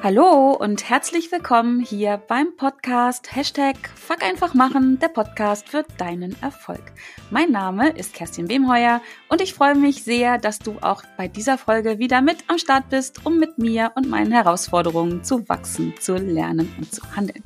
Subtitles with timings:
[0.00, 6.40] Hallo und herzlich willkommen hier beim Podcast Hashtag Fuck einfach machen, der Podcast für deinen
[6.40, 6.92] Erfolg.
[7.32, 11.58] Mein Name ist Kerstin Wemheuer und ich freue mich sehr, dass du auch bei dieser
[11.58, 16.14] Folge wieder mit am Start bist, um mit mir und meinen Herausforderungen zu wachsen, zu
[16.14, 17.42] lernen und zu handeln.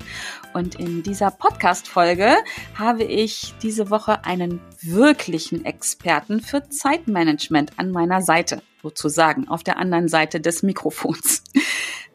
[0.53, 2.35] Und in dieser Podcast-Folge
[2.79, 9.79] habe ich diese Woche einen wirklichen Experten für Zeitmanagement an meiner Seite, sozusagen auf der
[9.79, 11.45] anderen Seite des Mikrofons.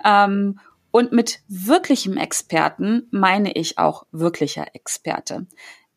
[0.04, 0.60] Ähm,
[0.92, 5.48] und mit wirklichem Experten meine ich auch wirklicher Experte.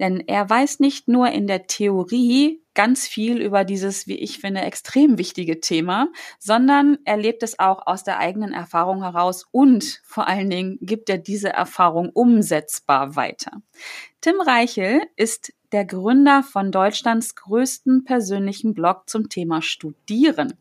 [0.01, 4.63] Denn er weiß nicht nur in der Theorie ganz viel über dieses, wie ich finde,
[4.63, 10.27] extrem wichtige Thema, sondern er lebt es auch aus der eigenen Erfahrung heraus und vor
[10.27, 13.61] allen Dingen gibt er diese Erfahrung umsetzbar weiter.
[14.23, 20.55] Tim Reichel ist der Gründer von Deutschlands größten persönlichen Blog zum Thema Studieren.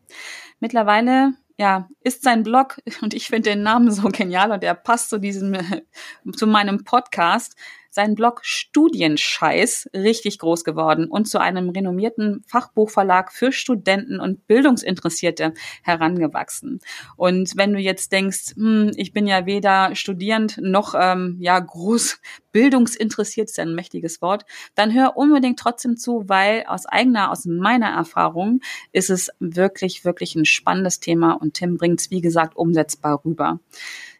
[0.60, 5.10] Mittlerweile ja, ist sein Blog, und ich finde den Namen so genial und er passt
[5.10, 5.54] zu diesem,
[6.34, 7.54] zu meinem Podcast,
[7.90, 15.54] sein Blog Studienscheiß richtig groß geworden und zu einem renommierten Fachbuchverlag für Studenten und Bildungsinteressierte
[15.82, 16.80] herangewachsen.
[17.16, 22.20] Und wenn du jetzt denkst, hm, ich bin ja weder studierend noch ähm, ja groß
[22.52, 24.44] bildungsinteressiert, ist ja ein mächtiges Wort,
[24.74, 28.60] dann hör unbedingt trotzdem zu, weil aus eigener, aus meiner Erfahrung
[28.92, 33.60] ist es wirklich, wirklich ein spannendes Thema und Tim bringt es, wie gesagt, umsetzbar rüber.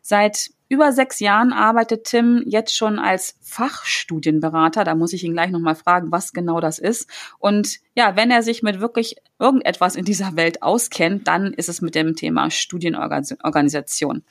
[0.02, 4.84] Seit über sechs Jahren arbeitet Tim jetzt schon als Fachstudienberater.
[4.84, 7.10] Da muss ich ihn gleich nochmal fragen, was genau das ist.
[7.40, 11.80] Und ja, wenn er sich mit wirklich irgendetwas in dieser Welt auskennt, dann ist es
[11.80, 14.22] mit dem Thema Studienorganisation.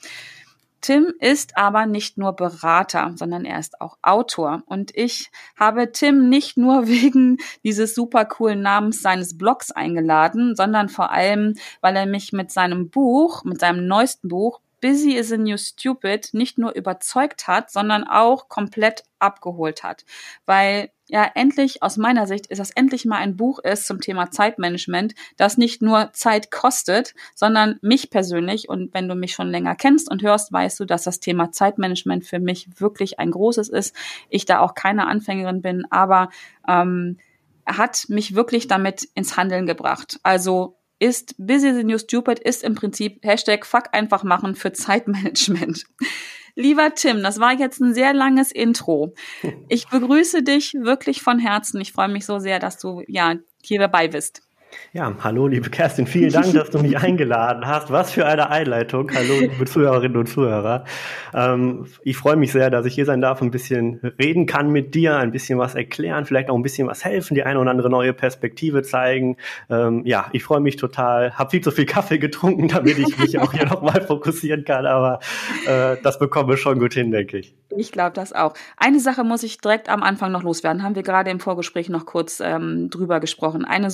[0.80, 4.62] Tim ist aber nicht nur Berater, sondern er ist auch Autor.
[4.64, 10.88] Und ich habe Tim nicht nur wegen dieses super coolen Namens seines Blogs eingeladen, sondern
[10.88, 15.36] vor allem, weil er mich mit seinem Buch, mit seinem neuesten Buch, Busy is a
[15.36, 20.04] New Stupid nicht nur überzeugt hat, sondern auch komplett abgeholt hat.
[20.46, 24.30] Weil ja endlich, aus meiner Sicht, ist das endlich mal ein Buch ist zum Thema
[24.30, 29.74] Zeitmanagement, das nicht nur Zeit kostet, sondern mich persönlich, und wenn du mich schon länger
[29.76, 33.94] kennst und hörst, weißt du, dass das Thema Zeitmanagement für mich wirklich ein großes ist.
[34.28, 36.30] Ich da auch keine Anfängerin bin, aber
[36.66, 37.18] ähm,
[37.66, 40.18] hat mich wirklich damit ins Handeln gebracht.
[40.22, 45.84] Also ist Busy the New Stupid ist im Prinzip Hashtag Fuck einfach machen für Zeitmanagement.
[46.54, 49.14] Lieber Tim, das war jetzt ein sehr langes Intro.
[49.68, 51.80] Ich begrüße dich wirklich von Herzen.
[51.80, 54.42] Ich freue mich so sehr, dass du ja hier dabei bist.
[54.92, 57.90] Ja, hallo liebe Kerstin, vielen Dank, dass du mich eingeladen hast.
[57.90, 59.10] Was für eine Einleitung.
[59.14, 60.84] Hallo liebe Zuhörerinnen und Zuhörer.
[61.32, 64.94] Ähm, ich freue mich sehr, dass ich hier sein darf, ein bisschen reden kann mit
[64.94, 67.90] dir, ein bisschen was erklären, vielleicht auch ein bisschen was helfen, die eine oder andere
[67.90, 69.36] neue Perspektive zeigen.
[69.68, 71.34] Ähm, ja, ich freue mich total.
[71.34, 75.20] Hab viel zu viel Kaffee getrunken, damit ich mich auch hier nochmal fokussieren kann, aber
[75.66, 77.54] äh, das bekommen wir schon gut hin, denke ich.
[77.76, 78.54] Ich glaube das auch.
[78.76, 80.82] Eine Sache muss ich direkt am Anfang noch loswerden.
[80.82, 83.64] Haben wir gerade im Vorgespräch noch kurz ähm, drüber gesprochen.
[83.64, 83.90] Eine mhm.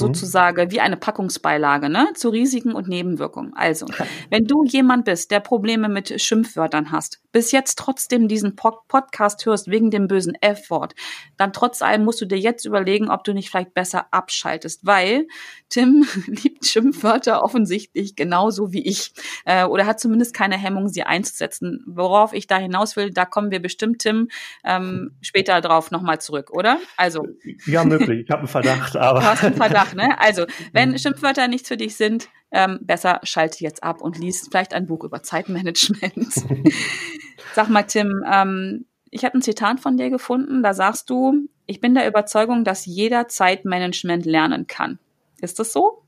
[0.66, 3.52] Sozusagen wie eine Packungsbeilage, ne, zu Risiken und Nebenwirkungen.
[3.54, 3.86] Also,
[4.30, 9.68] wenn du jemand bist, der Probleme mit Schimpfwörtern hast, bis jetzt trotzdem diesen Podcast hörst
[9.68, 10.94] wegen dem bösen F-Wort,
[11.36, 15.26] dann trotz allem musst du dir jetzt überlegen, ob du nicht vielleicht besser abschaltest, weil
[15.68, 19.12] Tim liebt Schimpfwörter offensichtlich genauso wie ich
[19.44, 21.84] äh, oder hat zumindest keine Hemmung, sie einzusetzen.
[21.86, 24.28] Worauf ich da hinaus will, da kommen wir bestimmt, Tim,
[24.64, 26.78] ähm, später drauf nochmal zurück, oder?
[26.96, 27.26] Also.
[27.66, 28.24] Ja, möglich.
[28.24, 29.20] Ich habe einen Verdacht, aber.
[29.20, 30.18] Du hast einen Verdacht, ne?
[30.18, 30.98] Also, wenn mhm.
[30.98, 35.04] Schimpfwörter nichts für dich sind, ähm, besser schalte jetzt ab und liest vielleicht ein Buch
[35.04, 36.32] über Zeitmanagement.
[37.54, 41.80] Sag mal, Tim, ähm, ich habe ein Zitat von dir gefunden, da sagst du, ich
[41.80, 44.98] bin der Überzeugung, dass jeder Zeitmanagement lernen kann.
[45.40, 46.02] Ist das so?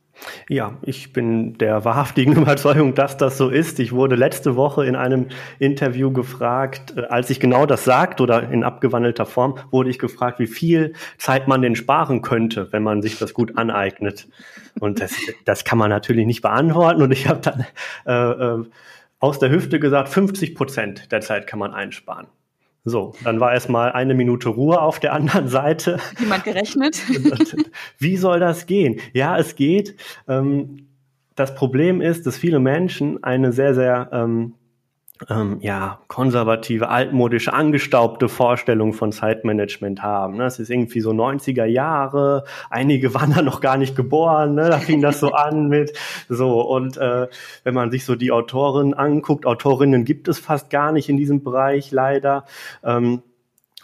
[0.48, 3.78] Ja, ich bin der wahrhaftigen Überzeugung, dass das so ist.
[3.80, 5.26] Ich wurde letzte Woche in einem
[5.58, 10.38] Interview gefragt, äh, als ich genau das sagt oder in abgewandelter Form, wurde ich gefragt,
[10.38, 14.28] wie viel Zeit man denn sparen könnte, wenn man sich das gut aneignet.
[14.80, 17.02] Und das, das kann man natürlich nicht beantworten.
[17.02, 17.66] Und ich habe dann
[18.06, 18.64] äh, äh
[19.20, 22.28] aus der Hüfte gesagt, 50 Prozent der Zeit kann man einsparen.
[22.88, 25.98] So, dann war erstmal eine Minute Ruhe auf der anderen Seite.
[26.18, 27.00] Jemand gerechnet?
[27.98, 29.00] Wie soll das gehen?
[29.12, 29.96] Ja, es geht.
[30.26, 30.88] Ähm,
[31.34, 34.10] das Problem ist, dass viele Menschen eine sehr, sehr
[35.28, 40.36] ähm, ja, konservative, altmodische, angestaubte Vorstellung von Zeitmanagement haben.
[40.36, 40.44] Ne?
[40.44, 44.70] Das ist irgendwie so 90er Jahre, einige waren da noch gar nicht geboren, ne?
[44.70, 45.92] da fing das so an mit
[46.28, 47.28] so und äh,
[47.64, 51.42] wenn man sich so die Autoren anguckt, Autorinnen gibt es fast gar nicht in diesem
[51.42, 52.44] Bereich leider.
[52.84, 53.22] Ähm,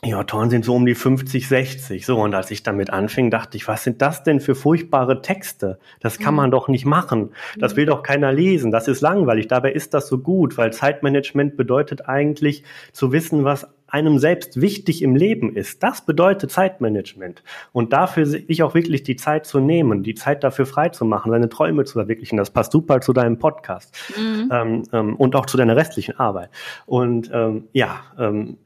[0.04, 2.06] ja, Autoren sind so um die 50, 60.
[2.06, 5.78] So, und als ich damit anfing, dachte ich, was sind das denn für furchtbare Texte?
[6.00, 6.36] Das kann mhm.
[6.36, 7.30] man doch nicht machen.
[7.58, 7.76] Das mhm.
[7.78, 8.70] will doch keiner lesen.
[8.70, 9.48] Das ist langweilig.
[9.48, 15.02] Dabei ist das so gut, weil Zeitmanagement bedeutet eigentlich zu wissen, was einem selbst wichtig
[15.02, 15.84] im Leben ist.
[15.84, 17.44] Das bedeutet Zeitmanagement.
[17.72, 21.30] Und dafür sich auch wirklich die Zeit zu nehmen, die Zeit dafür frei zu machen,
[21.30, 22.36] seine Träume zu verwirklichen.
[22.36, 24.50] Das passt super zu deinem Podcast mhm.
[24.50, 26.50] ähm, ähm, und auch zu deiner restlichen Arbeit.
[26.86, 28.58] Und ähm, ja, ähm,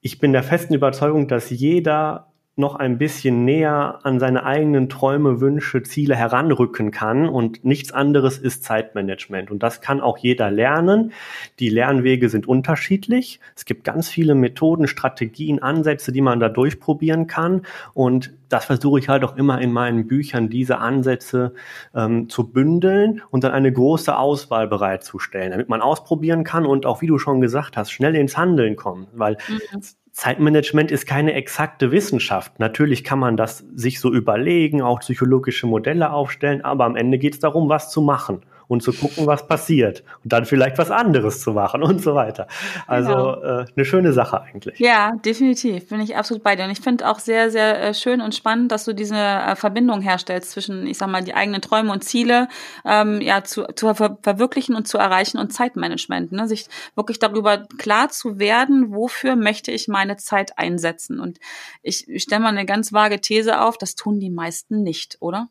[0.00, 5.40] ich bin der festen Überzeugung, dass jeder noch ein bisschen näher an seine eigenen Träume,
[5.40, 7.28] Wünsche, Ziele heranrücken kann.
[7.28, 9.50] Und nichts anderes ist Zeitmanagement.
[9.50, 11.12] Und das kann auch jeder lernen.
[11.58, 13.40] Die Lernwege sind unterschiedlich.
[13.56, 17.62] Es gibt ganz viele Methoden, Strategien, Ansätze, die man da durchprobieren kann.
[17.94, 21.54] Und das versuche ich halt auch immer in meinen Büchern, diese Ansätze
[21.94, 27.00] ähm, zu bündeln und dann eine große Auswahl bereitzustellen, damit man ausprobieren kann und auch,
[27.00, 29.06] wie du schon gesagt hast, schnell ins Handeln kommen.
[29.12, 29.80] Weil mhm.
[30.20, 32.58] Zeitmanagement ist keine exakte Wissenschaft.
[32.58, 37.32] Natürlich kann man das sich so überlegen, auch psychologische Modelle aufstellen, aber am Ende geht
[37.32, 41.40] es darum, was zu machen und zu gucken, was passiert und dann vielleicht was anderes
[41.40, 42.46] zu machen und so weiter.
[42.86, 43.42] Also genau.
[43.42, 44.78] äh, eine schöne Sache eigentlich.
[44.78, 45.88] Ja, definitiv.
[45.88, 46.64] Bin ich absolut bei dir.
[46.64, 50.00] Und ich finde auch sehr, sehr äh, schön und spannend, dass du diese äh, Verbindung
[50.02, 52.46] herstellst zwischen, ich sag mal, die eigenen Träume und Ziele
[52.84, 56.30] ähm, ja zu, zu ver verwirklichen und zu erreichen und Zeitmanagement.
[56.30, 56.46] Ne?
[56.46, 61.18] Sich wirklich darüber klar zu werden, wofür möchte ich meine Zeit einsetzen.
[61.18, 61.40] Und
[61.82, 65.48] ich, ich stelle mal eine ganz vage These auf, das tun die meisten nicht, oder?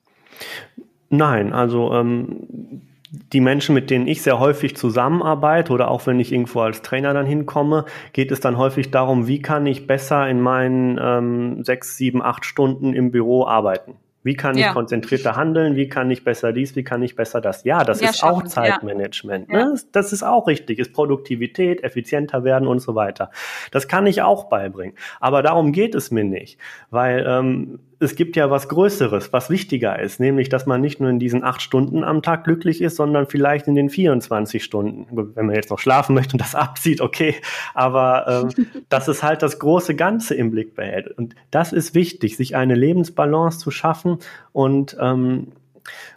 [1.09, 6.31] Nein, also ähm, die Menschen, mit denen ich sehr häufig zusammenarbeite oder auch wenn ich
[6.31, 10.39] irgendwo als Trainer dann hinkomme, geht es dann häufig darum, wie kann ich besser in
[10.41, 13.95] meinen ähm, sechs, sieben, acht Stunden im Büro arbeiten.
[14.21, 14.73] Wie kann ich ja.
[14.73, 15.75] konzentrierter handeln?
[15.77, 16.75] Wie kann ich besser dies?
[16.75, 17.63] Wie kann ich besser das?
[17.63, 19.49] Ja, das ja, ist auch Zeitmanagement.
[19.49, 19.69] Ja.
[19.69, 19.79] Ne?
[19.93, 20.77] Das ist auch richtig.
[20.77, 23.31] Ist Produktivität, effizienter werden und so weiter.
[23.71, 24.95] Das kann ich auch beibringen.
[25.21, 26.59] Aber darum geht es mir nicht,
[26.89, 31.09] weil ähm, es gibt ja was Größeres, was wichtiger ist, nämlich, dass man nicht nur
[31.09, 35.07] in diesen acht Stunden am Tag glücklich ist, sondern vielleicht in den 24 Stunden.
[35.35, 37.35] Wenn man jetzt noch schlafen möchte und das abzieht, okay.
[37.73, 41.17] Aber ähm, dass es halt das große Ganze im Blick behält.
[41.17, 44.19] Und das ist wichtig, sich eine Lebensbalance zu schaffen
[44.53, 45.51] und ähm,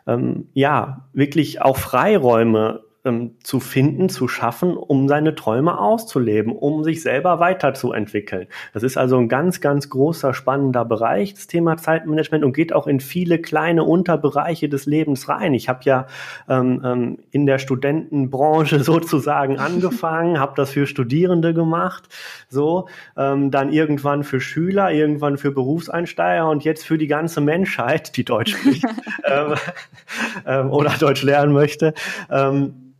[0.06, 6.84] ähm, ja, wirklich auch Freiräume ähm, zu finden, zu schaffen, um seine Träume auszuleben, um
[6.84, 8.46] sich selber weiterzuentwickeln.
[8.72, 12.86] Das ist also ein ganz, ganz großer, spannender Bereich, das Thema Zeitmanagement und geht auch
[12.86, 15.54] in viele kleine Unterbereiche des Lebens rein.
[15.54, 16.06] Ich habe ja
[16.48, 22.08] ähm, ähm, in der Studentenbranche sozusagen angefangen, habe das für Studierende gemacht,
[22.48, 28.16] so ähm, dann irgendwann für Schüler, irgendwann für Berufseinsteiger und jetzt für die ganze Menschheit,
[28.16, 28.84] die Deutsch spricht
[29.24, 29.54] ähm,
[30.46, 31.94] ähm, oder Deutsch lernen möchte.
[32.30, 32.91] Ähm,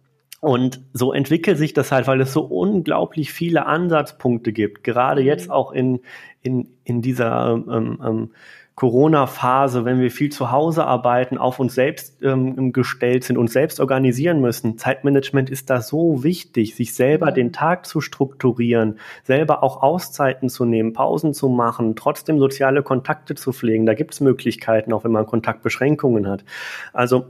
[0.43, 5.27] und so entwickelt sich das halt, weil es so unglaublich viele Ansatzpunkte gibt, gerade mhm.
[5.29, 6.01] jetzt auch in,
[6.43, 8.31] in, in dieser ähm, ähm,
[8.75, 13.79] Corona-Phase, wenn wir viel zu Hause arbeiten, auf uns selbst ähm, gestellt sind, uns selbst
[13.79, 14.79] organisieren müssen.
[14.79, 17.35] Zeitmanagement ist da so wichtig, sich selber mhm.
[17.35, 23.37] den Tag zu strukturieren, selber auch Auszeiten zu nehmen, Pausen zu machen, trotzdem soziale Kontakte
[23.37, 23.87] zu pflegen.
[23.87, 26.45] Da gibt es Möglichkeiten, auch wenn man Kontaktbeschränkungen hat.
[26.93, 27.27] Also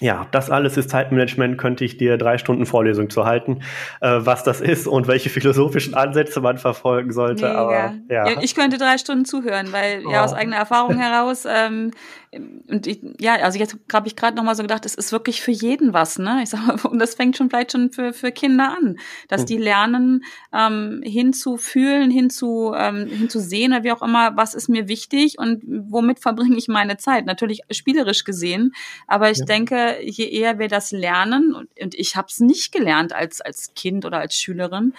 [0.00, 3.62] ja, das alles ist Zeitmanagement, könnte ich dir drei Stunden Vorlesung zu halten,
[4.00, 7.46] äh, was das ist und welche philosophischen Ansätze man verfolgen sollte.
[7.46, 7.58] Mega.
[7.58, 8.40] Aber, ja.
[8.40, 10.10] Ich könnte drei Stunden zuhören, weil oh.
[10.10, 11.90] ja aus eigener Erfahrung heraus ähm,
[12.32, 15.40] und ich, ja, also jetzt habe ich gerade noch mal so gedacht, es ist wirklich
[15.40, 16.40] für jeden was, ne?
[16.42, 19.56] Ich sag mal, und das fängt schon vielleicht schon für für Kinder an, dass die
[19.56, 25.62] lernen ähm, hinzufühlen, hinzu ähm, hinzusehen oder wie auch immer, was ist mir wichtig und
[25.66, 27.24] womit verbringe ich meine Zeit?
[27.24, 28.72] Natürlich spielerisch gesehen,
[29.06, 29.44] aber ich ja.
[29.46, 33.72] denke, je eher wir das lernen und, und ich habe es nicht gelernt als als
[33.74, 34.92] Kind oder als Schülerin.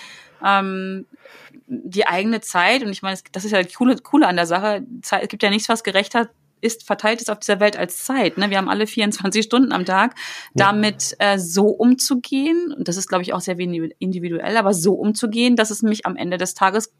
[0.43, 1.05] Ähm,
[1.67, 4.85] die eigene Zeit, und ich meine, das ist ja das Coole, Coole an der Sache,
[5.01, 6.29] es gibt ja nichts, was gerechter
[6.61, 8.37] ist, verteilt ist auf dieser Welt als Zeit.
[8.37, 8.49] Ne?
[8.49, 10.15] Wir haben alle 24 Stunden am Tag,
[10.53, 15.55] damit äh, so umzugehen, und das ist, glaube ich, auch sehr individuell, aber so umzugehen,
[15.55, 16.93] dass es mich am Ende des Tages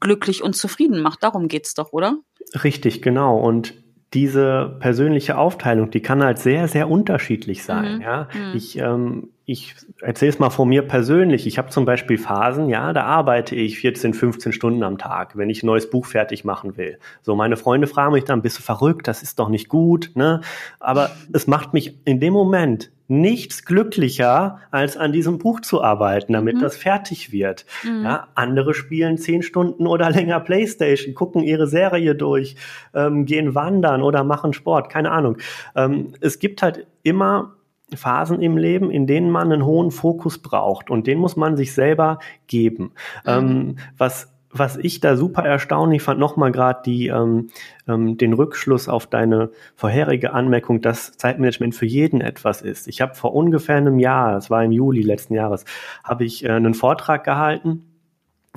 [0.00, 1.22] glücklich und zufrieden macht.
[1.22, 2.18] Darum geht's doch, oder?
[2.62, 3.38] Richtig, genau.
[3.38, 3.83] Und
[4.14, 7.96] diese persönliche Aufteilung, die kann halt sehr, sehr unterschiedlich sein.
[7.96, 8.02] Mhm.
[8.02, 8.56] Ja, mhm.
[8.56, 11.46] ich ähm, ich erzähle es mal von mir persönlich.
[11.46, 15.50] Ich habe zum Beispiel Phasen, ja, da arbeite ich 14, 15 Stunden am Tag, wenn
[15.50, 16.98] ich ein neues Buch fertig machen will.
[17.20, 19.06] So, meine Freunde fragen mich dann, bist du verrückt?
[19.06, 20.40] Das ist doch nicht gut, ne?
[20.80, 26.32] Aber es macht mich in dem Moment nichts glücklicher, als an diesem Buch zu arbeiten,
[26.32, 26.60] damit mhm.
[26.60, 27.66] das fertig wird.
[27.82, 28.04] Mhm.
[28.04, 32.56] Ja, andere spielen zehn Stunden oder länger Playstation, gucken ihre Serie durch,
[32.94, 35.36] ähm, gehen wandern oder machen Sport, keine Ahnung.
[35.76, 37.54] Ähm, es gibt halt immer
[37.94, 41.74] Phasen im Leben, in denen man einen hohen Fokus braucht und den muss man sich
[41.74, 42.92] selber geben.
[43.24, 43.30] Mhm.
[43.30, 47.48] Ähm, was was ich da super erstaunlich fand, nochmal gerade die ähm,
[47.88, 52.86] ähm, den Rückschluss auf deine vorherige Anmerkung, dass Zeitmanagement für jeden etwas ist.
[52.86, 55.64] Ich habe vor ungefähr einem Jahr, das war im Juli letzten Jahres,
[56.04, 57.84] habe ich äh, einen Vortrag gehalten.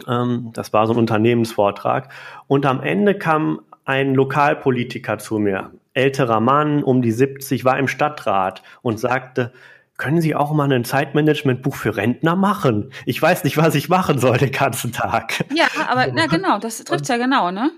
[0.08, 2.10] Ähm, das war so ein Unternehmensvortrag.
[2.48, 7.88] Und am Ende kam ein Lokalpolitiker zu mir, älterer Mann, um die 70, war im
[7.88, 9.52] Stadtrat und sagte,
[9.98, 12.92] können Sie auch mal ein Zeitmanagementbuch für Rentner machen?
[13.06, 15.46] Ich weiß nicht, was ich machen soll den ganzen Tag.
[15.54, 17.72] Ja, aber na genau, das trifft ja genau, ne?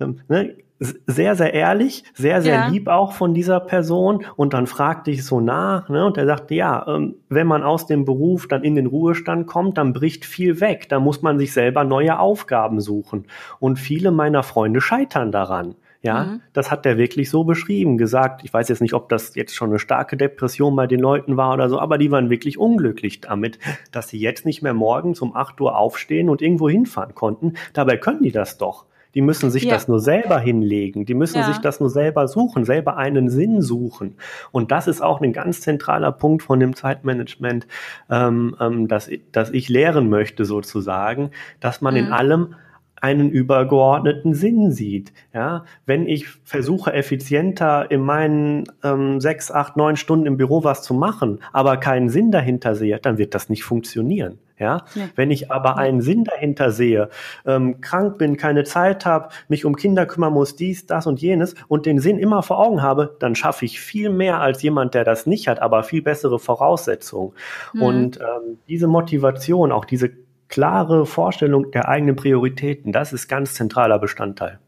[0.00, 0.56] Ähm, ne?
[0.78, 2.68] Sehr, sehr ehrlich, sehr, sehr ja.
[2.68, 4.26] lieb auch von dieser Person.
[4.36, 6.04] Und dann fragte ich so nach, ne?
[6.04, 9.78] Und er sagte, ja, ähm, wenn man aus dem Beruf dann in den Ruhestand kommt,
[9.78, 10.90] dann bricht viel weg.
[10.90, 13.26] Da muss man sich selber neue Aufgaben suchen.
[13.58, 15.76] Und viele meiner Freunde scheitern daran.
[16.06, 16.40] Ja, mhm.
[16.52, 18.42] das hat der wirklich so beschrieben, gesagt.
[18.44, 21.52] Ich weiß jetzt nicht, ob das jetzt schon eine starke Depression bei den Leuten war
[21.52, 23.58] oder so, aber die waren wirklich unglücklich damit,
[23.90, 27.54] dass sie jetzt nicht mehr morgens um 8 Uhr aufstehen und irgendwo hinfahren konnten.
[27.72, 28.86] Dabei können die das doch.
[29.16, 29.72] Die müssen sich ja.
[29.72, 31.06] das nur selber hinlegen.
[31.06, 31.46] Die müssen ja.
[31.46, 34.16] sich das nur selber suchen, selber einen Sinn suchen.
[34.52, 37.66] Und das ist auch ein ganz zentraler Punkt von dem Zeitmanagement,
[38.10, 42.00] ähm, ähm, dass, dass ich lehren möchte sozusagen, dass man mhm.
[42.00, 42.54] in allem
[43.00, 45.12] einen übergeordneten Sinn sieht.
[45.32, 50.82] Ja, wenn ich versuche effizienter in meinen ähm, sechs, acht, neun Stunden im Büro was
[50.82, 54.38] zu machen, aber keinen Sinn dahinter sehe, dann wird das nicht funktionieren.
[54.58, 55.10] Ja, ja.
[55.16, 57.10] wenn ich aber einen Sinn dahinter sehe,
[57.44, 61.54] ähm, krank bin, keine Zeit habe, mich um Kinder kümmern muss, dies, das und jenes
[61.68, 65.04] und den Sinn immer vor Augen habe, dann schaffe ich viel mehr als jemand, der
[65.04, 67.32] das nicht hat, aber viel bessere Voraussetzungen.
[67.74, 67.82] Mhm.
[67.82, 70.10] Und ähm, diese Motivation, auch diese
[70.48, 74.58] klare Vorstellung der eigenen Prioritäten, das ist ganz zentraler Bestandteil.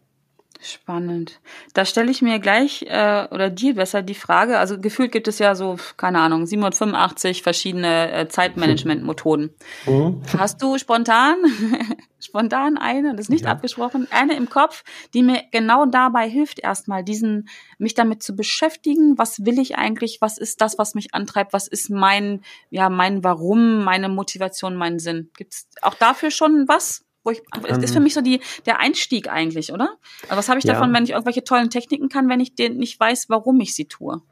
[0.61, 1.41] Spannend.
[1.73, 5.39] Da stelle ich mir gleich äh, oder dir besser die Frage, also gefühlt gibt es
[5.39, 9.51] ja so, keine Ahnung, 785 verschiedene äh, Zeitmanagement-Methoden.
[9.87, 10.23] Mhm.
[10.37, 11.37] Hast du spontan,
[12.19, 13.53] spontan eine, das ist nicht ja.
[13.53, 14.83] abgesprochen, eine im Kopf,
[15.15, 20.19] die mir genau dabei hilft, erstmal diesen, mich damit zu beschäftigen, was will ich eigentlich,
[20.21, 24.99] was ist das, was mich antreibt, was ist mein, ja, mein Warum, meine Motivation, mein
[24.99, 25.31] Sinn.
[25.37, 27.05] Gibt es auch dafür schon was?
[27.29, 29.97] Wo ich, ähm, ist für mich so die, der Einstieg eigentlich, oder?
[30.25, 30.97] Also was habe ich davon, ja.
[30.97, 34.23] wenn ich irgendwelche tollen Techniken kann, wenn ich den nicht weiß, warum ich sie tue?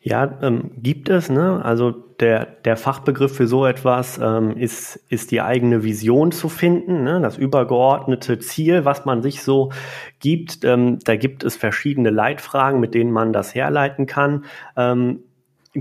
[0.00, 1.28] Ja, ähm, gibt es.
[1.28, 1.64] Ne?
[1.64, 7.04] Also der, der Fachbegriff für so etwas ähm, ist, ist die eigene Vision zu finden,
[7.04, 7.20] ne?
[7.20, 9.72] das übergeordnete Ziel, was man sich so
[10.18, 10.64] gibt.
[10.64, 14.44] Ähm, da gibt es verschiedene Leitfragen, mit denen man das herleiten kann.
[14.76, 15.20] Ähm,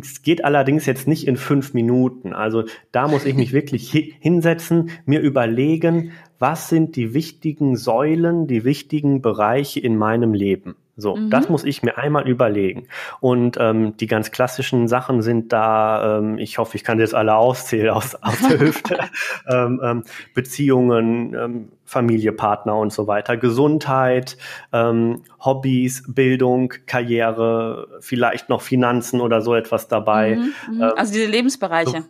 [0.01, 2.33] es geht allerdings jetzt nicht in fünf Minuten.
[2.33, 8.63] Also da muss ich mich wirklich hinsetzen, mir überlegen, was sind die wichtigen Säulen, die
[8.63, 10.75] wichtigen Bereiche in meinem Leben.
[10.97, 11.29] So, mhm.
[11.29, 12.87] das muss ich mir einmal überlegen.
[13.19, 17.35] Und ähm, die ganz klassischen Sachen sind da, ähm, ich hoffe, ich kann jetzt alle
[17.35, 18.99] auszählen aus, aus der Hüfte,
[19.47, 24.37] ähm, ähm, Beziehungen, ähm, Familie, Partner und so weiter, Gesundheit,
[24.71, 30.37] ähm, Hobbys, Bildung, Karriere, vielleicht noch Finanzen oder so etwas dabei.
[30.37, 30.81] Mhm, mhm.
[30.81, 32.03] ähm, also diese Lebensbereiche.
[32.03, 32.09] So,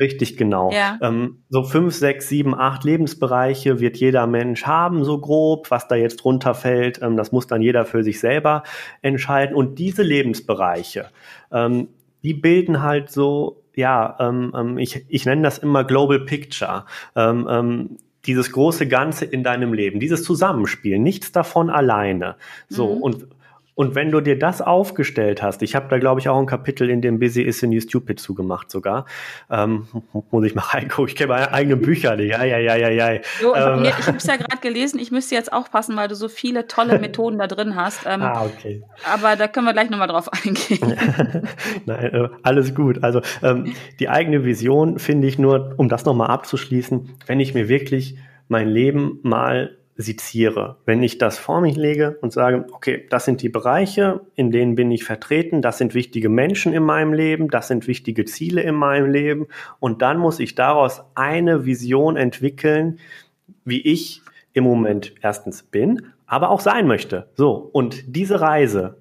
[0.00, 0.72] Richtig, genau.
[0.72, 0.98] Ja.
[1.02, 5.70] Ähm, so fünf, sechs, sieben, acht Lebensbereiche wird jeder Mensch haben, so grob.
[5.70, 8.64] Was da jetzt drunter fällt, ähm, das muss dann jeder für sich selber
[9.02, 9.54] entscheiden.
[9.54, 11.10] Und diese Lebensbereiche,
[11.52, 11.88] ähm,
[12.24, 16.86] die bilden halt so, ja, ähm, ähm, ich, ich nenne das immer Global Picture.
[17.14, 22.36] Ähm, dieses große Ganze in deinem Leben, dieses Zusammenspiel, nichts davon alleine.
[22.68, 23.02] So, mhm.
[23.02, 23.26] und
[23.74, 26.90] und wenn du dir das aufgestellt hast, ich habe da glaube ich auch ein Kapitel
[26.90, 29.06] in dem Busy is the New Stupid zugemacht sogar,
[29.50, 29.88] ähm,
[30.30, 33.20] muss ich mal reingucken, ich kenne meine eigenen Bücher nicht, ja, ja, ja, ja, ja.
[33.40, 33.84] So, ähm.
[33.84, 36.98] Ich habe es ja gerade gelesen, ich müsste jetzt aufpassen, weil du so viele tolle
[37.04, 38.06] Methoden da drin hast.
[38.06, 38.82] Ähm, ah, okay.
[39.12, 40.80] Aber da können wir gleich nochmal drauf eingehen.
[41.86, 43.02] Nein, äh, alles gut.
[43.02, 47.68] Also ähm, die eigene Vision finde ich nur, um das nochmal abzuschließen, wenn ich mir
[47.68, 48.16] wirklich
[48.48, 50.76] mein Leben mal seziere.
[50.84, 54.74] Wenn ich das vor mich lege und sage, okay, das sind die Bereiche, in denen
[54.74, 58.74] bin ich vertreten, das sind wichtige Menschen in meinem Leben, das sind wichtige Ziele in
[58.74, 59.46] meinem Leben
[59.78, 62.98] und dann muss ich daraus eine Vision entwickeln,
[63.64, 64.22] wie ich
[64.52, 67.28] im Moment erstens bin, aber auch sein möchte.
[67.34, 68.98] So, und diese Reise,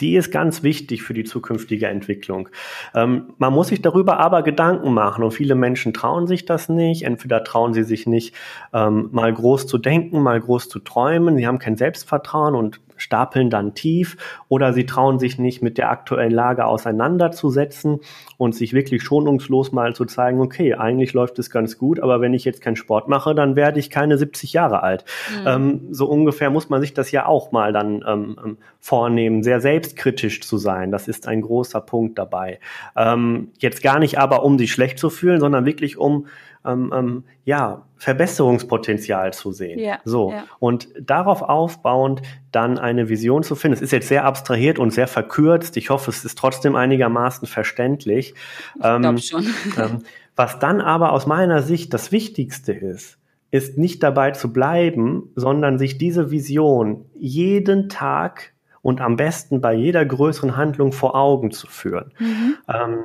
[0.00, 2.48] die ist ganz wichtig für die zukünftige Entwicklung.
[2.94, 7.02] Ähm, man muss sich darüber aber Gedanken machen und viele Menschen trauen sich das nicht.
[7.02, 8.34] Entweder trauen sie sich nicht,
[8.72, 11.36] ähm, mal groß zu denken, mal groß zu träumen.
[11.36, 14.16] Sie haben kein Selbstvertrauen und stapeln dann tief
[14.48, 18.00] oder sie trauen sich nicht mit der aktuellen Lage auseinanderzusetzen
[18.36, 22.34] und sich wirklich schonungslos mal zu zeigen, okay, eigentlich läuft es ganz gut, aber wenn
[22.34, 25.04] ich jetzt keinen Sport mache, dann werde ich keine 70 Jahre alt.
[25.40, 25.46] Mhm.
[25.46, 29.60] Ähm, so ungefähr muss man sich das ja auch mal dann ähm, ähm, vornehmen, sehr
[29.60, 30.90] selbstkritisch zu sein.
[30.90, 32.60] Das ist ein großer Punkt dabei.
[32.96, 36.26] Ähm, jetzt gar nicht aber, um sich schlecht zu fühlen, sondern wirklich um
[36.64, 39.78] ähm, ähm, ja, Verbesserungspotenzial zu sehen.
[39.78, 40.30] Ja, so.
[40.30, 40.44] ja.
[40.58, 43.74] Und darauf aufbauend dann eine Vision zu finden.
[43.74, 45.76] Es ist jetzt sehr abstrahiert und sehr verkürzt.
[45.76, 48.34] Ich hoffe, es ist trotzdem einigermaßen verständlich.
[48.76, 49.46] Ich ähm, schon.
[49.78, 50.02] ähm,
[50.36, 53.18] was dann aber aus meiner Sicht das Wichtigste ist,
[53.50, 58.52] ist nicht dabei zu bleiben, sondern sich diese Vision jeden Tag
[58.82, 62.12] und am besten bei jeder größeren Handlung vor Augen zu führen.
[62.18, 62.56] Mhm.
[62.68, 62.98] Ähm,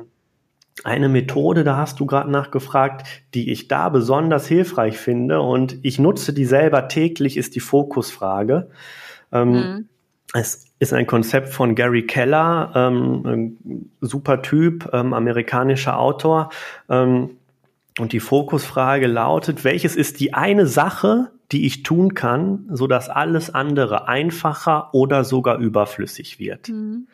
[0.84, 5.98] eine Methode, da hast du gerade nachgefragt, die ich da besonders hilfreich finde und ich
[5.98, 8.70] nutze die selber täglich, ist die Fokusfrage.
[9.32, 9.88] Ähm, mhm.
[10.32, 13.56] Es ist ein Konzept von Gary Keller, ähm,
[14.00, 16.50] super Typ, ähm, amerikanischer Autor.
[16.88, 17.30] Ähm,
[17.98, 23.08] und die Fokusfrage lautet, welches ist die eine Sache, die ich tun kann, so dass
[23.08, 26.68] alles andere einfacher oder sogar überflüssig wird?
[26.68, 27.08] Mhm.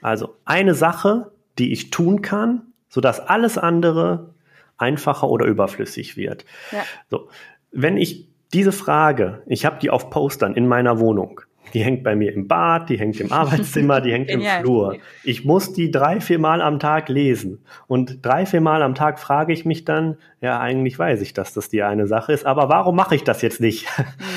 [0.00, 4.34] Also eine Sache, die ich tun kann, so dass alles andere
[4.76, 6.44] einfacher oder überflüssig wird.
[6.72, 6.84] Ja.
[7.10, 7.28] So,
[7.72, 11.40] wenn ich diese Frage, ich habe die auf Postern in meiner Wohnung,
[11.72, 14.98] die hängt bei mir im Bad, die hängt im Arbeitszimmer, die hängt im Flur.
[15.24, 17.64] Ich muss die drei, vier Mal am Tag lesen.
[17.86, 21.54] Und drei, vier Mal am Tag frage ich mich dann, ja, eigentlich weiß ich, dass
[21.54, 23.86] das die eine Sache ist, aber warum mache ich das jetzt nicht?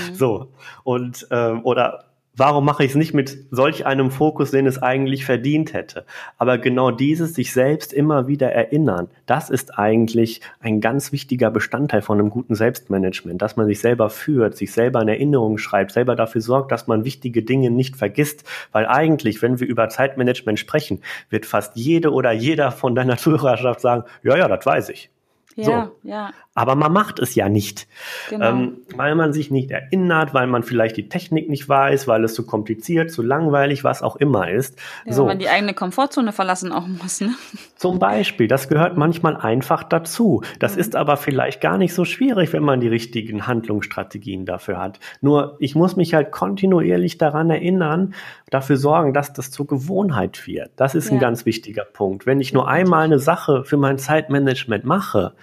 [0.10, 0.14] Mhm.
[0.14, 0.52] So.
[0.84, 2.06] Und, ähm, oder
[2.38, 6.06] Warum mache ich es nicht mit solch einem Fokus, den es eigentlich verdient hätte?
[6.38, 12.02] Aber genau dieses sich selbst immer wieder erinnern, das ist eigentlich ein ganz wichtiger Bestandteil
[12.02, 16.16] von einem guten Selbstmanagement, dass man sich selber führt, sich selber in Erinnerung schreibt, selber
[16.16, 18.44] dafür sorgt, dass man wichtige Dinge nicht vergisst.
[18.74, 23.80] Weil eigentlich, wenn wir über Zeitmanagement sprechen, wird fast jede oder jeder von deiner Zuhörerschaft
[23.80, 25.10] sagen, ja, ja, das weiß ich.
[25.56, 26.10] Ja, so.
[26.10, 26.32] ja.
[26.58, 27.86] Aber man macht es ja nicht,
[28.30, 28.50] genau.
[28.50, 32.34] ähm, weil man sich nicht erinnert, weil man vielleicht die Technik nicht weiß, weil es
[32.34, 34.80] zu kompliziert, zu langweilig, was auch immer ist.
[35.06, 35.24] Ja, so.
[35.24, 37.20] Weil man die eigene Komfortzone verlassen auch muss.
[37.20, 37.36] Ne?
[37.76, 40.44] Zum Beispiel, das gehört manchmal einfach dazu.
[40.60, 40.80] Das mhm.
[40.80, 45.02] ist aber vielleicht gar nicht so schwierig, wenn man die richtigen Handlungsstrategien dafür hat.
[45.20, 48.14] Nur ich muss mich halt kontinuierlich daran erinnern,
[48.50, 50.72] dafür sorgen, dass das zur Gewohnheit wird.
[50.78, 51.16] Das ist ja.
[51.16, 52.26] ein ganz wichtiger Punkt.
[52.26, 55.34] Wenn ich nur einmal eine Sache für mein Zeitmanagement mache,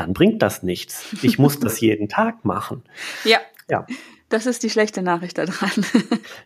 [0.00, 1.04] dann bringt das nichts.
[1.22, 2.82] Ich muss das jeden Tag machen.
[3.24, 3.38] Ja.
[3.68, 3.86] Ja.
[4.30, 5.70] Das ist die schlechte Nachricht daran.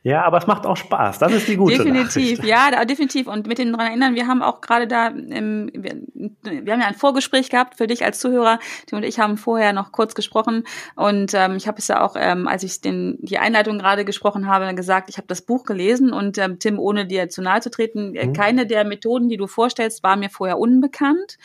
[0.03, 1.19] Ja, aber es macht auch Spaß.
[1.19, 2.45] Das ist die gute definitiv, Nachricht.
[2.45, 3.27] ja, da, definitiv.
[3.27, 5.97] Und mit dem daran erinnern, wir haben auch gerade da, im, wir,
[6.43, 8.59] wir, haben ja ein Vorgespräch gehabt für dich als Zuhörer.
[8.87, 10.64] Tim und ich haben vorher noch kurz gesprochen.
[10.95, 14.47] Und ähm, ich habe es ja auch, ähm, als ich den, die Einleitung gerade gesprochen
[14.47, 17.71] habe, gesagt, ich habe das Buch gelesen und ähm, Tim, ohne dir zu nahe zu
[17.71, 18.33] treten, äh, mhm.
[18.33, 21.38] keine der Methoden, die du vorstellst, war mir vorher unbekannt.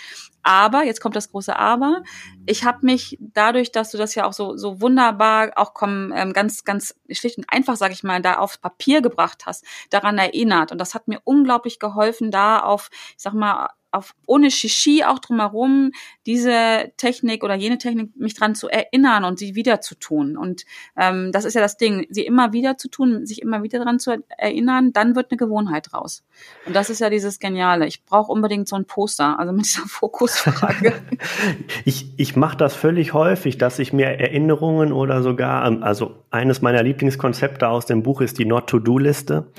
[0.43, 2.03] Aber, jetzt kommt das große Aber,
[2.45, 6.33] ich habe mich dadurch, dass du das ja auch so, so wunderbar, auch komm, ähm,
[6.33, 10.71] ganz, ganz schlicht und einfach, sage ich mal, da aufs Papier gebracht hast, daran erinnert.
[10.71, 15.19] Und das hat mir unglaublich geholfen, da auf, ich sag mal, auf, ohne Shishi auch
[15.19, 15.91] drumherum
[16.25, 20.37] diese Technik oder jene Technik mich dran zu erinnern und sie wieder zu tun.
[20.37, 23.79] Und ähm, das ist ja das Ding, sie immer wieder zu tun, sich immer wieder
[23.79, 26.23] dran zu erinnern, dann wird eine Gewohnheit raus.
[26.65, 27.87] Und das ist ja dieses Geniale.
[27.87, 30.93] Ich brauche unbedingt so ein Poster, also mit dieser Fokusfrage.
[31.85, 36.61] ich ich mache das völlig häufig, dass ich mir Erinnerungen oder sogar, ähm, also eines
[36.61, 39.51] meiner Lieblingskonzepte aus dem Buch ist die Not-to-Do-Liste.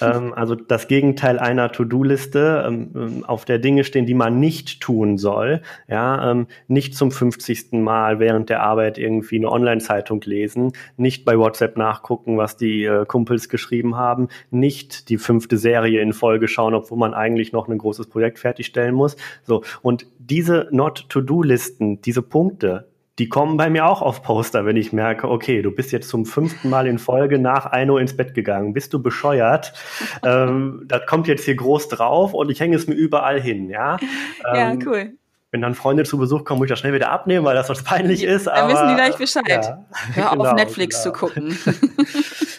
[0.00, 4.80] Ähm, also das Gegenteil einer To-Do-Liste, ähm, ähm, auf der Dinge stehen, die man nicht
[4.80, 5.62] tun soll.
[5.88, 7.72] Ja, ähm, nicht zum 50.
[7.72, 13.04] Mal während der Arbeit irgendwie eine Online-Zeitung lesen, nicht bei WhatsApp nachgucken, was die äh,
[13.06, 17.78] Kumpels geschrieben haben, nicht die fünfte Serie in Folge schauen, obwohl man eigentlich noch ein
[17.78, 19.16] großes Projekt fertigstellen muss.
[19.42, 19.62] So.
[19.82, 25.30] Und diese Not-to-Do-Listen, diese Punkte, die kommen bei mir auch auf Poster, wenn ich merke,
[25.30, 28.74] okay, du bist jetzt zum fünften Mal in Folge nach 1 Uhr ins Bett gegangen.
[28.74, 29.72] Bist du bescheuert?
[30.24, 33.96] ähm, das kommt jetzt hier groß drauf und ich hänge es mir überall hin, ja.
[34.54, 35.12] Ähm, ja, cool.
[35.50, 37.84] Wenn dann Freunde zu Besuch kommen, muss ich das schnell wieder abnehmen, weil das sonst
[37.84, 38.46] peinlich ist.
[38.46, 39.44] Dann wissen die gleich Bescheid.
[39.48, 41.14] Ja, Hör genau, auf, Netflix genau.
[41.14, 41.58] zu gucken.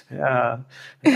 [0.10, 0.66] ja,
[1.04, 1.12] ja,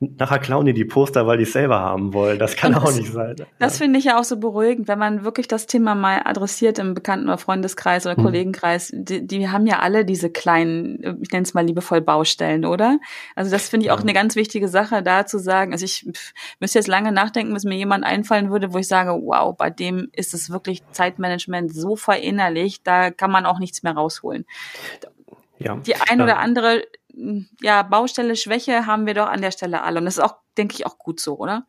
[0.00, 2.38] nachher klauen die die Poster, weil die es selber haben wollen.
[2.38, 3.36] Das kann das, auch nicht sein.
[3.58, 3.84] Das ja.
[3.84, 7.28] finde ich ja auch so beruhigend, wenn man wirklich das Thema mal adressiert im Bekannten-
[7.28, 8.24] oder Freundeskreis oder hm.
[8.24, 8.90] Kollegenkreis.
[8.94, 12.98] Die, die haben ja alle diese kleinen, ich nenne es mal liebevoll Baustellen, oder?
[13.36, 15.72] Also das finde ich auch eine ganz wichtige Sache, da zu sagen.
[15.72, 19.10] Also ich pff, müsste jetzt lange nachdenken, bis mir jemand einfallen würde, wo ich sage,
[19.10, 23.92] wow, bei dem ist es wirklich Zeitmanagement so verinnerlicht, da kann man auch nichts mehr
[23.92, 24.46] rausholen.
[25.58, 25.76] Ja.
[25.76, 26.82] Die ein oder andere
[27.60, 29.98] ja, Baustelle, Schwäche haben wir doch an der Stelle alle.
[29.98, 31.66] Und das ist auch, denke ich, auch gut so, oder?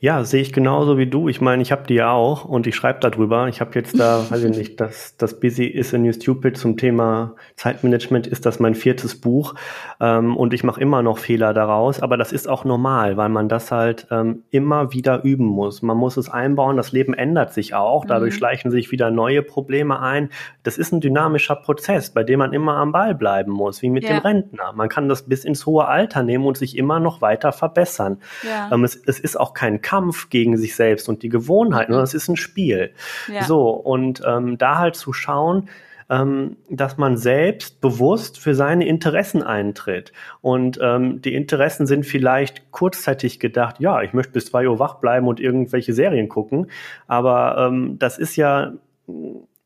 [0.00, 1.28] Ja, sehe ich genauso wie du.
[1.28, 3.48] Ich meine, ich habe die ja auch und ich schreibe darüber.
[3.48, 6.76] Ich habe jetzt da, weiß ich nicht, das, das Busy is a New Stupid zum
[6.76, 9.54] Thema Zeitmanagement ist das mein viertes Buch
[10.00, 13.48] ähm, und ich mache immer noch Fehler daraus, aber das ist auch normal, weil man
[13.48, 15.82] das halt ähm, immer wieder üben muss.
[15.82, 18.38] Man muss es einbauen, das Leben ändert sich auch, dadurch mhm.
[18.38, 20.30] schleichen sich wieder neue Probleme ein.
[20.62, 24.04] Das ist ein dynamischer Prozess, bei dem man immer am Ball bleiben muss, wie mit
[24.04, 24.10] ja.
[24.10, 24.72] dem Rentner.
[24.74, 28.18] Man kann das bis ins hohe Alter nehmen und sich immer noch weiter verbessern.
[28.46, 28.70] Ja.
[28.72, 32.14] Ähm, es, es ist auch kein Kampf gegen sich selbst und die Gewohnheiten, sondern es
[32.14, 32.92] ist ein Spiel.
[33.32, 33.44] Ja.
[33.44, 35.68] So, und ähm, da halt zu schauen,
[36.10, 40.12] ähm, dass man selbst bewusst für seine Interessen eintritt.
[40.40, 44.96] Und ähm, die Interessen sind vielleicht kurzzeitig gedacht, ja, ich möchte bis zwei Uhr wach
[44.96, 46.70] bleiben und irgendwelche Serien gucken.
[47.06, 48.72] Aber ähm, das ist ja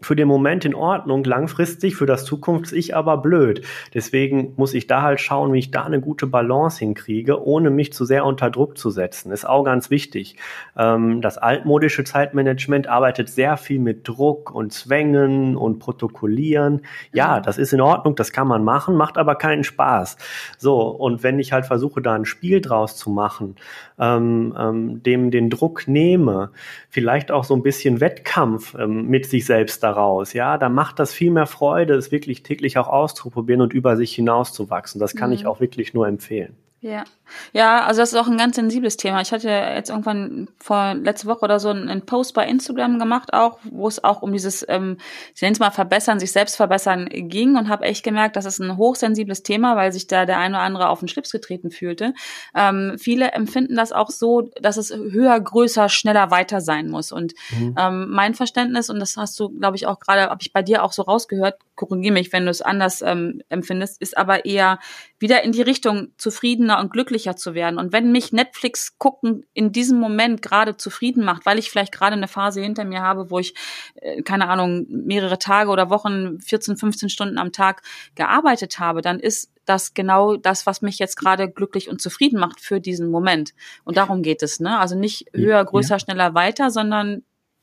[0.03, 3.62] für den Moment in Ordnung, langfristig für das Zukunfts-Ich aber blöd.
[3.95, 7.93] Deswegen muss ich da halt schauen, wie ich da eine gute Balance hinkriege, ohne mich
[7.93, 9.33] zu sehr unter Druck zu setzen.
[9.33, 10.37] Ist auch ganz wichtig.
[10.77, 16.83] Ähm, das altmodische Zeitmanagement arbeitet sehr viel mit Druck und Zwängen und Protokollieren.
[17.12, 20.17] Ja, das ist in Ordnung, das kann man machen, macht aber keinen Spaß.
[20.59, 23.57] So, und wenn ich halt versuche, da ein Spiel draus zu machen,
[23.99, 26.51] ähm, ähm, dem den Druck nehme,
[26.88, 31.12] vielleicht auch so ein bisschen Wettkampf ähm, mit sich selbst daraus, ja, dann macht das
[31.12, 35.00] viel mehr Freude, es wirklich täglich auch auszuprobieren und über sich hinauszuwachsen.
[35.00, 35.35] Das kann mhm.
[35.35, 36.57] ich auch wirklich nur empfehlen.
[36.83, 37.05] Ja.
[37.53, 39.21] Ja, also das ist auch ein ganz sensibles Thema.
[39.21, 43.59] Ich hatte jetzt irgendwann vor letzte Woche oder so einen Post bei Instagram gemacht, auch,
[43.64, 44.99] wo es auch um dieses, ähm,
[45.35, 48.59] ich nenne es mal verbessern, sich selbst verbessern ging und habe echt gemerkt, das ist
[48.59, 52.14] ein hochsensibles Thema, weil sich da der eine oder andere auf den Schlips getreten fühlte.
[52.55, 57.12] Ähm, viele empfinden das auch so, dass es höher, größer, schneller, weiter sein muss.
[57.12, 57.77] Und mhm.
[57.79, 60.83] ähm, mein Verständnis, und das hast du, glaube ich, auch gerade, habe ich bei dir
[60.83, 64.79] auch so rausgehört, korrigiere mich, wenn du es anders ähm, empfindest, ist aber eher
[65.18, 67.78] wieder in die Richtung zufriedener und glücklicher zu werden.
[67.78, 72.14] Und wenn mich Netflix gucken in diesem Moment gerade zufrieden macht, weil ich vielleicht gerade
[72.14, 73.54] eine Phase hinter mir habe, wo ich,
[73.96, 77.82] äh, keine Ahnung, mehrere Tage oder Wochen, 14, 15 Stunden am Tag
[78.14, 82.61] gearbeitet habe, dann ist das genau das, was mich jetzt gerade glücklich und zufrieden macht
[82.61, 83.54] für diesen Moment.
[83.85, 84.78] Und darum geht es, ne?
[84.78, 85.98] Also nicht höher, größer, ja.
[86.00, 87.22] schneller, weiter, sondern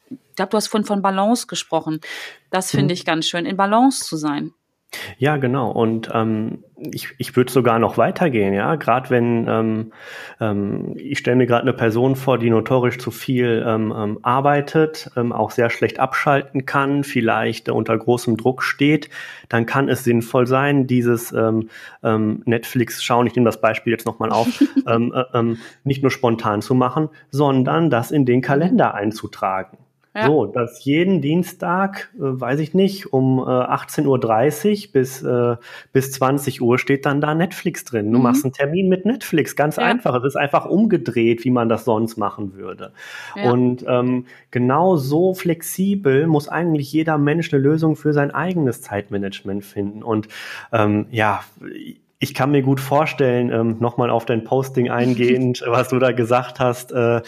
[0.09, 1.99] ich glaube, du hast vorhin von Balance gesprochen.
[2.49, 2.91] Das finde mhm.
[2.91, 4.53] ich ganz schön, in Balance zu sein.
[5.17, 5.71] Ja, genau.
[5.71, 8.75] Und ähm, ich, ich würde sogar noch weitergehen, ja.
[8.75, 9.93] Gerade wenn ähm,
[10.39, 15.12] ähm, ich stelle mir gerade eine Person vor, die notorisch zu viel ähm, ähm, arbeitet,
[15.15, 19.10] ähm, auch sehr schlecht abschalten kann, vielleicht unter großem Druck steht,
[19.47, 21.69] dann kann es sinnvoll sein, dieses ähm,
[22.02, 24.47] ähm, Netflix schauen, ich nehme das Beispiel jetzt nochmal auf,
[24.88, 29.78] ähm, äh, ähm, nicht nur spontan zu machen, sondern das in den Kalender einzutragen.
[30.15, 30.25] Ja.
[30.25, 35.55] So, dass jeden Dienstag, äh, weiß ich nicht, um äh, 18.30 Uhr bis, äh,
[35.93, 38.11] bis 20 Uhr steht dann da Netflix drin.
[38.11, 38.23] Du mhm.
[38.23, 39.83] machst einen Termin mit Netflix, ganz ja.
[39.83, 40.15] einfach.
[40.15, 42.91] Es ist einfach umgedreht, wie man das sonst machen würde.
[43.35, 43.51] Ja.
[43.51, 49.63] Und ähm, genau so flexibel muss eigentlich jeder Mensch eine Lösung für sein eigenes Zeitmanagement
[49.63, 50.01] finden.
[50.01, 50.27] Und
[50.71, 51.43] ähm, ja,
[52.21, 56.60] ich kann mir gut vorstellen, ähm, nochmal auf dein Posting eingehend, was du da gesagt
[56.60, 57.21] hast, äh,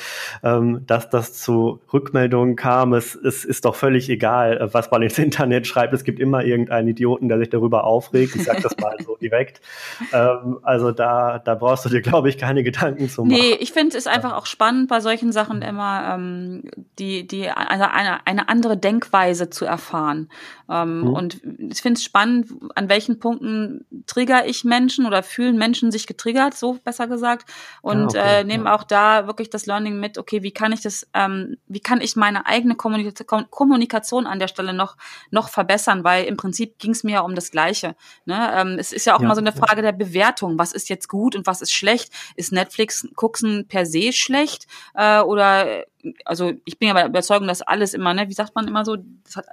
[0.44, 2.94] ähm, dass das zu Rückmeldungen kam.
[2.94, 5.94] Es, es ist doch völlig egal, äh, was man ins Internet schreibt.
[5.94, 8.36] Es gibt immer irgendeinen Idioten, der sich darüber aufregt.
[8.36, 9.62] Ich sag das mal so direkt.
[10.14, 13.40] Ähm, also da, da brauchst du dir, glaube ich, keine Gedanken zu machen.
[13.40, 16.64] Nee, ich finde es einfach auch spannend, bei solchen Sachen immer ähm,
[17.00, 20.30] die, die, also eine, eine andere Denkweise zu erfahren.
[20.70, 21.14] Ähm, mhm.
[21.14, 26.08] Und ich finde es spannend, an welchen Punkten trigger ich Menschen oder fühlen Menschen sich
[26.08, 27.50] getriggert, so besser gesagt.
[27.82, 28.42] Und ja, okay.
[28.42, 28.76] äh, nehmen ja.
[28.76, 32.16] auch da wirklich das Learning mit, okay, wie kann ich das, ähm, wie kann ich
[32.16, 34.98] meine eigene Kommunikation, Kommunikation an der Stelle noch,
[35.30, 37.96] noch verbessern, weil im Prinzip ging es mir ja um das Gleiche.
[38.26, 38.52] Ne?
[38.56, 40.58] Ähm, es ist ja auch ja, mal so eine Frage der Bewertung.
[40.58, 42.12] Was ist jetzt gut und was ist schlecht?
[42.36, 44.68] Ist Netflix gucken per se schlecht?
[44.94, 45.86] Äh, oder
[46.26, 48.86] also ich bin ja bei der Überzeugung, dass alles immer, ne, wie sagt man immer
[48.86, 49.46] so, das hat,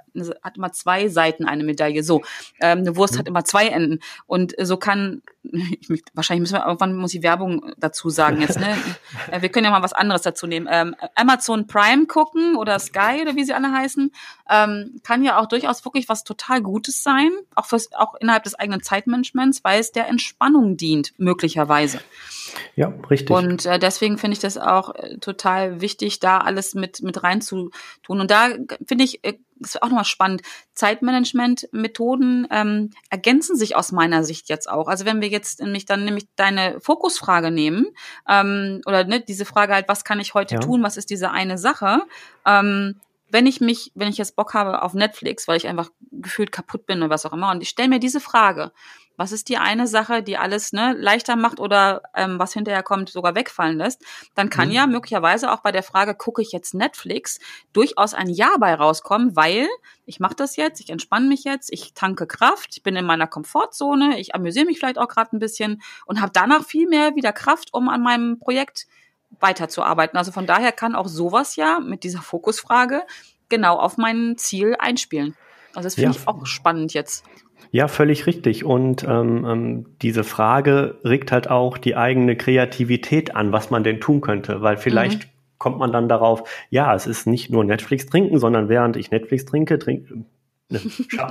[0.43, 2.03] hat immer zwei Seiten eine Medaille.
[2.03, 2.21] So,
[2.61, 3.19] ähm, eine Wurst mhm.
[3.19, 3.99] hat immer zwei Enden.
[4.25, 5.21] Und so kann,
[6.13, 8.75] wahrscheinlich müssen wir irgendwann muss ich Werbung dazu sagen jetzt, ne?
[9.39, 10.67] wir können ja mal was anderes dazu nehmen.
[10.69, 14.11] Ähm, Amazon Prime gucken oder Sky oder wie sie alle heißen,
[14.49, 18.55] ähm, kann ja auch durchaus wirklich was total Gutes sein, auch fürs, auch innerhalb des
[18.55, 21.99] eigenen Zeitmanagements, weil es der Entspannung dient, möglicherweise.
[22.75, 23.29] Ja, richtig.
[23.29, 27.41] Und äh, deswegen finde ich das auch äh, total wichtig, da alles mit, mit rein
[27.41, 27.71] zu
[28.03, 28.19] tun.
[28.19, 28.49] Und da
[28.85, 30.41] finde ich, äh, das ist auch nochmal spannend.
[30.73, 34.87] Zeitmanagement-Methoden ähm, ergänzen sich aus meiner Sicht jetzt auch.
[34.87, 37.87] Also wenn wir jetzt nämlich dann nämlich deine Fokusfrage nehmen,
[38.27, 40.61] ähm, oder ne, diese Frage halt, was kann ich heute ja.
[40.61, 42.01] tun, was ist diese eine Sache,
[42.45, 42.99] ähm,
[43.31, 46.85] wenn ich mich, wenn ich jetzt Bock habe auf Netflix, weil ich einfach gefühlt kaputt
[46.85, 48.71] bin oder was auch immer, und ich stelle mir diese Frage,
[49.19, 53.09] Was ist die eine Sache, die alles ne, leichter macht oder ähm, was hinterher kommt,
[53.09, 54.01] sogar wegfallen lässt?
[54.33, 54.75] Dann kann mhm.
[54.75, 57.39] ja möglicherweise auch bei der Frage, gucke ich jetzt Netflix,
[57.73, 59.67] durchaus ein Ja bei rauskommen, weil
[60.05, 63.27] ich mache das jetzt, ich entspanne mich jetzt, ich tanke Kraft, ich bin in meiner
[63.27, 67.33] Komfortzone, ich amüsiere mich vielleicht auch gerade ein bisschen und habe danach viel mehr wieder
[67.33, 68.87] Kraft, um an meinem Projekt
[69.41, 70.17] weiterzuarbeiten.
[70.17, 73.03] Also von daher kann auch sowas ja mit dieser Fokusfrage
[73.49, 75.35] genau auf mein Ziel einspielen.
[75.75, 76.21] Also das finde ja.
[76.21, 77.25] ich auch spannend jetzt.
[77.71, 78.65] Ja, völlig richtig.
[78.65, 83.99] Und ähm, ähm, diese Frage regt halt auch die eigene Kreativität an, was man denn
[83.99, 85.29] tun könnte, weil vielleicht mhm.
[85.59, 89.45] kommt man dann darauf, ja, es ist nicht nur Netflix trinken, sondern während ich Netflix
[89.45, 90.25] trinke, trinke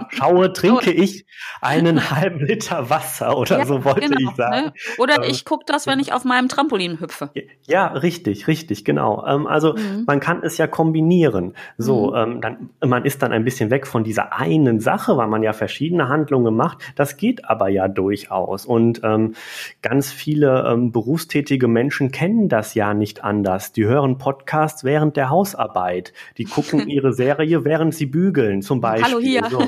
[0.08, 1.26] schaue, trinke ich
[1.60, 4.66] einen halben Liter Wasser oder ja, so wollte genau, ich sagen.
[4.66, 4.72] Ne?
[4.98, 7.30] Oder ähm, ich gucke das, wenn ich auf meinem Trampolin hüpfe.
[7.66, 9.24] Ja, richtig, richtig, genau.
[9.26, 10.04] Ähm, also mhm.
[10.06, 11.54] man kann es ja kombinieren.
[11.76, 12.16] So, mhm.
[12.16, 15.52] ähm, dann, man ist dann ein bisschen weg von dieser einen Sache, weil man ja
[15.52, 16.78] verschiedene Handlungen macht.
[16.96, 18.66] Das geht aber ja durchaus.
[18.66, 19.34] Und ähm,
[19.82, 23.72] ganz viele ähm, berufstätige Menschen kennen das ja nicht anders.
[23.72, 26.12] Die hören Podcasts während der Hausarbeit.
[26.38, 29.04] Die gucken ihre Serie, während sie bügeln, zum Beispiel.
[29.04, 29.48] Hallo hier.
[29.50, 29.62] So.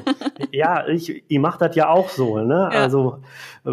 [0.52, 2.38] Ja, ich, ich mache das ja auch so.
[2.38, 2.70] Ne?
[2.72, 2.80] Ja.
[2.80, 3.22] Also
[3.64, 3.70] äh,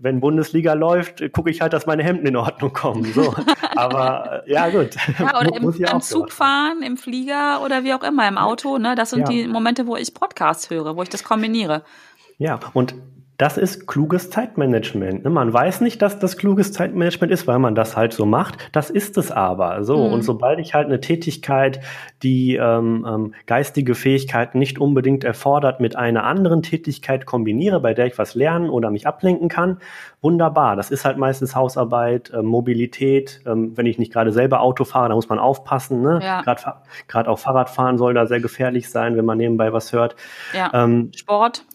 [0.00, 3.04] wenn Bundesliga läuft, gucke ich halt, dass meine Hemden in Ordnung kommen.
[3.12, 3.34] So.
[3.76, 4.96] Aber äh, ja, gut.
[5.18, 8.78] Ja, oder im, beim Zug fahren, im Flieger oder wie auch immer, im Auto.
[8.78, 8.94] Ne?
[8.94, 9.26] Das sind ja.
[9.26, 11.82] die Momente, wo ich Podcasts höre, wo ich das kombiniere.
[12.38, 12.94] Ja, und
[13.38, 15.24] das ist kluges Zeitmanagement.
[15.24, 15.30] Ne?
[15.30, 18.56] Man weiß nicht, dass das kluges Zeitmanagement ist, weil man das halt so macht.
[18.72, 19.84] Das ist es aber.
[19.84, 20.06] So.
[20.06, 20.12] Mhm.
[20.14, 21.80] Und sobald ich halt eine Tätigkeit,
[22.22, 28.06] die ähm, ähm, geistige Fähigkeiten nicht unbedingt erfordert, mit einer anderen Tätigkeit kombiniere, bei der
[28.06, 29.78] ich was lernen oder mich ablenken kann,
[30.22, 30.74] wunderbar.
[30.74, 33.42] Das ist halt meistens Hausarbeit, äh, Mobilität.
[33.44, 36.00] Ähm, wenn ich nicht gerade selber Auto fahre, da muss man aufpassen.
[36.00, 36.20] Ne?
[36.22, 36.42] Ja.
[36.42, 40.16] Gerade auch Fahrradfahren soll da sehr gefährlich sein, wenn man nebenbei was hört.
[40.54, 40.70] Ja.
[40.72, 41.66] Ähm, Sport.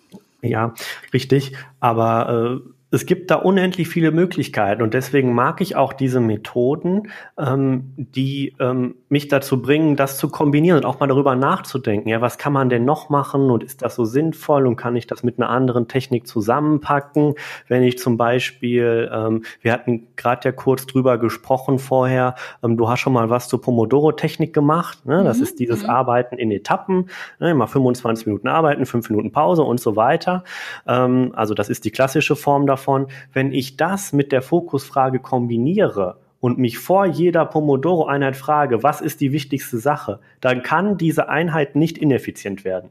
[0.41, 0.73] Ja,
[1.13, 1.55] richtig.
[1.79, 7.09] Aber äh, es gibt da unendlich viele Möglichkeiten und deswegen mag ich auch diese Methoden,
[7.39, 12.09] ähm, die ähm, mich dazu bringen, das zu kombinieren und auch mal darüber nachzudenken.
[12.09, 15.07] Ja, was kann man denn noch machen und ist das so sinnvoll und kann ich
[15.07, 17.35] das mit einer anderen Technik zusammenpacken?
[17.69, 22.89] Wenn ich zum Beispiel, ähm, wir hatten gerade ja kurz drüber gesprochen vorher, ähm, du
[22.89, 25.05] hast schon mal was zur Pomodoro-Technik gemacht.
[25.05, 25.23] Ne?
[25.23, 25.43] Das mhm.
[25.43, 25.89] ist dieses mhm.
[25.89, 27.51] Arbeiten in Etappen, ne?
[27.51, 30.43] immer 25 Minuten arbeiten, 5 Minuten Pause und so weiter.
[30.85, 35.19] Ähm, also das ist die klassische Form davon davon, wenn ich das mit der Fokusfrage
[35.19, 41.29] kombiniere und mich vor jeder Pomodoro-Einheit frage, was ist die wichtigste Sache, dann kann diese
[41.29, 42.89] Einheit nicht ineffizient werden.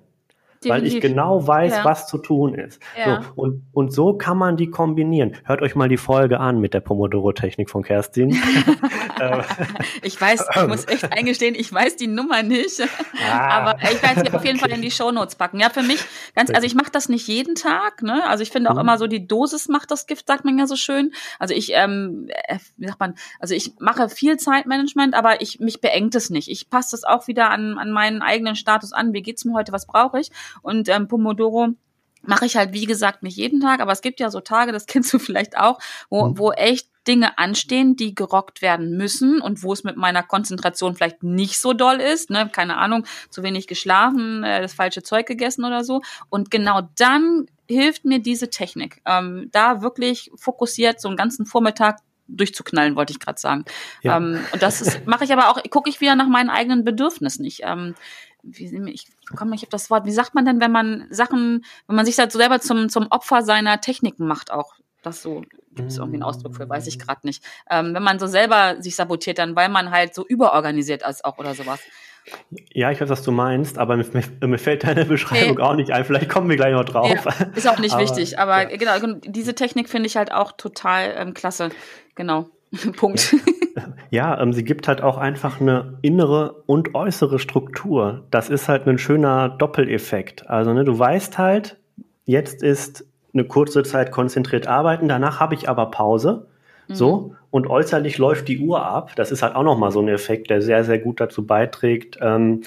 [0.67, 1.85] Weil ich genau weiß, ja.
[1.85, 2.83] was zu tun ist.
[2.99, 3.23] Ja.
[3.23, 5.37] So, und, und so kann man die kombinieren.
[5.45, 8.31] Hört euch mal die Folge an mit der Pomodoro-Technik von Kerstin.
[10.03, 12.83] ich weiß, ich muss echt eingestehen, ich weiß die Nummer nicht.
[13.27, 13.49] Ah.
[13.49, 15.61] Aber ich werde sie auf jeden Fall in die Shownotes packen.
[15.61, 18.03] Ja, für mich ganz, also ich mache das nicht jeden Tag.
[18.03, 18.23] Ne?
[18.29, 18.81] Also ich finde auch mhm.
[18.81, 21.13] immer so, die Dosis macht das Gift, sagt man ja so schön.
[21.39, 25.81] Also ich, ähm, äh, wie sagt man, also ich mache viel Zeitmanagement, aber ich mich
[25.81, 26.51] beengt es nicht.
[26.51, 29.15] Ich passe das auch wieder an, an meinen eigenen Status an.
[29.15, 29.73] Wie geht's mir heute?
[29.73, 30.31] Was brauche ich?
[30.63, 31.75] Und ähm, Pomodoro
[32.23, 34.87] mache ich halt, wie gesagt, nicht jeden Tag, aber es gibt ja so Tage, das
[34.87, 36.39] kennst du vielleicht auch, wo, mhm.
[36.39, 41.23] wo echt Dinge anstehen, die gerockt werden müssen und wo es mit meiner Konzentration vielleicht
[41.23, 45.65] nicht so doll ist, ne, keine Ahnung, zu wenig geschlafen, äh, das falsche Zeug gegessen
[45.65, 46.03] oder so.
[46.29, 52.01] Und genau dann hilft mir diese Technik, ähm, da wirklich fokussiert so einen ganzen Vormittag
[52.29, 53.65] durchzuknallen, wollte ich gerade sagen.
[54.03, 54.17] Ja.
[54.17, 57.63] Ähm, und das mache ich aber auch, gucke ich wieder nach meinen eigenen Bedürfnissen nicht.
[57.65, 57.95] Ähm,
[58.43, 61.97] wie, ich komme nicht auf das Wort, wie sagt man denn, wenn man Sachen, wenn
[61.97, 64.75] man sich halt so selber zum, zum Opfer seiner Techniken macht auch?
[65.03, 65.43] Das so,
[65.75, 67.01] gibt es irgendwie einen Ausdruck für, weiß ich mm.
[67.01, 67.43] gerade nicht.
[67.71, 71.39] Ähm, wenn man so selber sich sabotiert, dann weil man halt so überorganisiert ist auch
[71.39, 71.81] oder sowas.
[72.73, 74.05] Ja, ich weiß, was du meinst, aber mir,
[74.47, 75.63] mir fällt deine Beschreibung nee.
[75.63, 76.05] auch nicht ein.
[76.05, 77.09] Vielleicht kommen wir gleich noch drauf.
[77.09, 78.77] Ja, ist auch nicht aber, wichtig, aber ja.
[78.77, 81.71] genau, diese Technik finde ich halt auch total ähm, klasse.
[82.15, 82.51] Genau.
[82.97, 83.35] Punkt.
[84.11, 88.27] Ja, ähm, sie gibt halt auch einfach eine innere und äußere Struktur.
[88.31, 90.49] Das ist halt ein schöner Doppeleffekt.
[90.49, 91.79] Also, ne, du weißt halt,
[92.25, 96.49] jetzt ist eine kurze Zeit konzentriert arbeiten, danach habe ich aber Pause.
[96.91, 96.95] Mhm.
[96.95, 99.13] So, und äußerlich läuft die Uhr ab.
[99.17, 102.63] Das ist halt auch nochmal so ein Effekt, der sehr, sehr gut dazu beiträgt, ähm,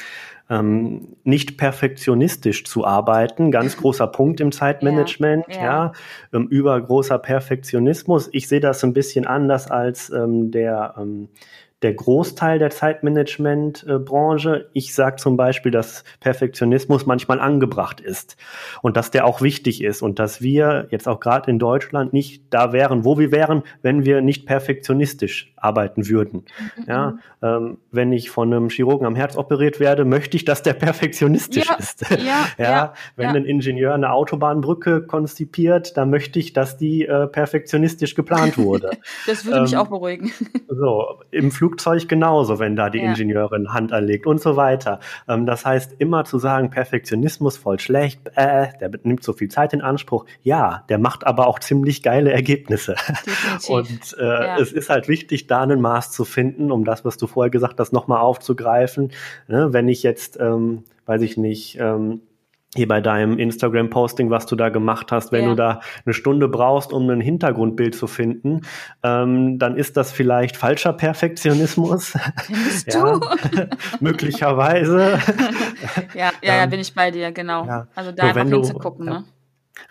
[0.50, 3.52] ähm, nicht perfektionistisch zu arbeiten.
[3.52, 5.56] Ganz großer Punkt im Zeitmanagement, ja.
[5.56, 5.64] ja.
[5.64, 5.92] ja
[6.34, 8.30] ähm, übergroßer Perfektionismus.
[8.32, 11.30] Ich sehe das ein bisschen anders als ähm, der ähm,
[11.84, 14.70] der Großteil der Zeitmanagementbranche.
[14.74, 18.38] Ich sage zum Beispiel, dass Perfektionismus manchmal angebracht ist
[18.82, 22.44] und dass der auch wichtig ist und dass wir jetzt auch gerade in Deutschland nicht
[22.50, 26.46] da wären, wo wir wären, wenn wir nicht perfektionistisch arbeiten würden.
[26.78, 26.84] Mhm.
[26.88, 30.74] Ja, ähm, wenn ich von einem Chirurgen am Herz operiert werde, möchte ich, dass der
[30.74, 32.10] perfektionistisch ja, ist.
[32.10, 32.18] Ja,
[32.58, 38.16] ja, ja wenn ein Ingenieur eine Autobahnbrücke konzipiert, dann möchte ich, dass die äh, perfektionistisch
[38.16, 38.92] geplant wurde.
[39.28, 40.32] das würde ähm, mich auch beruhigen.
[40.68, 45.00] so, im Flugzeug genauso, wenn da die Ingenieurin Hand anlegt und so weiter.
[45.28, 49.74] Ähm, das heißt, immer zu sagen, Perfektionismus voll schlecht, äh, der nimmt so viel Zeit
[49.74, 50.26] in Anspruch.
[50.42, 52.96] Ja, der macht aber auch ziemlich geile Ergebnisse.
[53.26, 53.70] Definitiv.
[53.70, 57.28] Und äh, es ist halt wichtig, da ein Maß zu finden, um das, was du
[57.28, 59.12] vorher gesagt hast, nochmal aufzugreifen.
[59.48, 62.22] Ne, wenn ich jetzt, ähm, weiß ich nicht, ähm,
[62.76, 65.50] hier bei deinem Instagram-Posting, was du da gemacht hast, wenn ja.
[65.50, 68.62] du da eine Stunde brauchst, um ein Hintergrundbild zu finden,
[69.04, 72.14] ähm, dann ist das vielleicht falscher Perfektionismus.
[72.88, 73.20] Ja, du?
[74.00, 75.20] möglicherweise.
[76.14, 77.66] ja, ja, ja, ähm, bin ich bei dir, genau.
[77.66, 77.88] Ja.
[77.96, 79.24] Also da so, einfach hinzugucken, ne?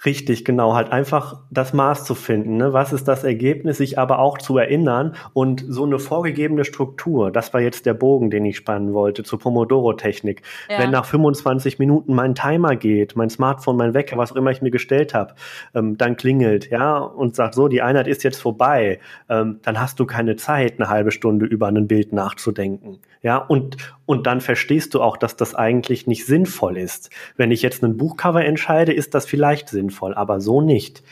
[0.05, 2.57] Richtig, genau, halt einfach das Maß zu finden.
[2.57, 2.73] Ne?
[2.73, 7.33] Was ist das Ergebnis, sich aber auch zu erinnern und so eine vorgegebene Struktur.
[7.33, 10.42] Das war jetzt der Bogen, den ich spannen wollte zur Pomodoro-Technik.
[10.68, 10.79] Ja.
[10.79, 14.62] Wenn nach 25 Minuten mein Timer geht, mein Smartphone, mein Wecker, was auch immer ich
[14.62, 15.35] mir gestellt habe,
[15.75, 19.99] ähm, dann klingelt, ja, und sagt so, die Einheit ist jetzt vorbei, ähm, dann hast
[19.99, 22.99] du keine Zeit, eine halbe Stunde über ein Bild nachzudenken.
[23.23, 27.11] Ja, und, und dann verstehst du auch, dass das eigentlich nicht sinnvoll ist.
[27.37, 31.02] Wenn ich jetzt ein Buchcover entscheide, ist das vielleicht sinnvoll, aber so nicht.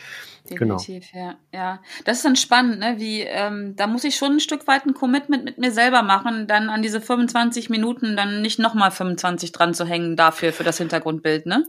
[0.56, 0.76] Genau.
[0.76, 1.24] Definitiv, genau.
[1.24, 1.34] ja.
[1.52, 1.78] ja.
[2.04, 2.94] Das ist dann spannend, ne?
[2.98, 6.46] Wie, ähm, da muss ich schon ein Stück weit ein Commitment mit mir selber machen,
[6.46, 10.78] dann an diese 25 Minuten dann nicht nochmal 25 dran zu hängen dafür, für das
[10.78, 11.64] Hintergrundbild, ne?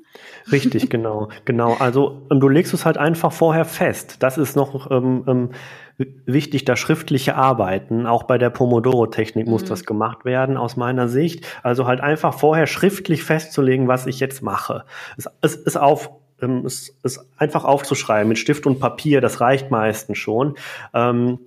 [0.51, 1.75] Richtig, genau, genau.
[1.75, 4.17] Also du legst es halt einfach vorher fest.
[4.19, 5.49] Das ist noch ähm, ähm,
[6.25, 8.07] wichtig, das schriftliche Arbeiten.
[8.07, 9.67] Auch bei der Pomodoro-Technik muss mhm.
[9.67, 11.45] das gemacht werden, aus meiner Sicht.
[11.61, 14.85] Also halt einfach vorher schriftlich festzulegen, was ich jetzt mache.
[15.17, 16.09] Es, es ist auf
[16.41, 20.55] ähm, es, es einfach aufzuschreiben mit Stift und Papier, das reicht meistens schon.
[20.93, 21.39] Ähm,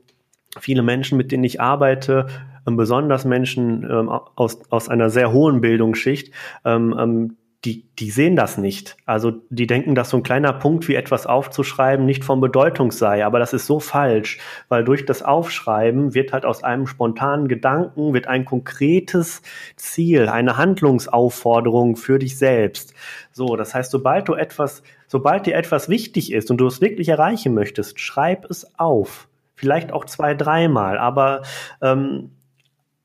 [0.58, 2.26] viele Menschen, mit denen ich arbeite,
[2.66, 6.32] ähm, besonders Menschen ähm, aus, aus einer sehr hohen Bildungsschicht,
[6.64, 8.96] ähm, ähm die, die sehen das nicht.
[9.06, 13.24] Also die denken, dass so ein kleiner Punkt wie etwas aufzuschreiben nicht von Bedeutung sei.
[13.24, 18.12] Aber das ist so falsch, weil durch das Aufschreiben wird halt aus einem spontanen Gedanken,
[18.12, 19.40] wird ein konkretes
[19.76, 22.92] Ziel, eine Handlungsaufforderung für dich selbst.
[23.32, 27.08] So, das heißt, sobald du etwas, sobald dir etwas wichtig ist und du es wirklich
[27.08, 29.28] erreichen möchtest, schreib es auf.
[29.54, 31.42] Vielleicht auch zwei, dreimal, aber
[31.80, 32.32] ähm,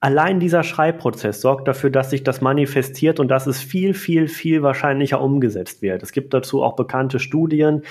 [0.02, 4.64] Allein dieser Schreibprozess sorgt dafür, dass sich das manifestiert und dass es viel, viel, viel
[4.64, 6.04] wahrscheinlicher umgesetzt wird.
[6.04, 7.82] Es gibt dazu auch bekannte Studien, mhm.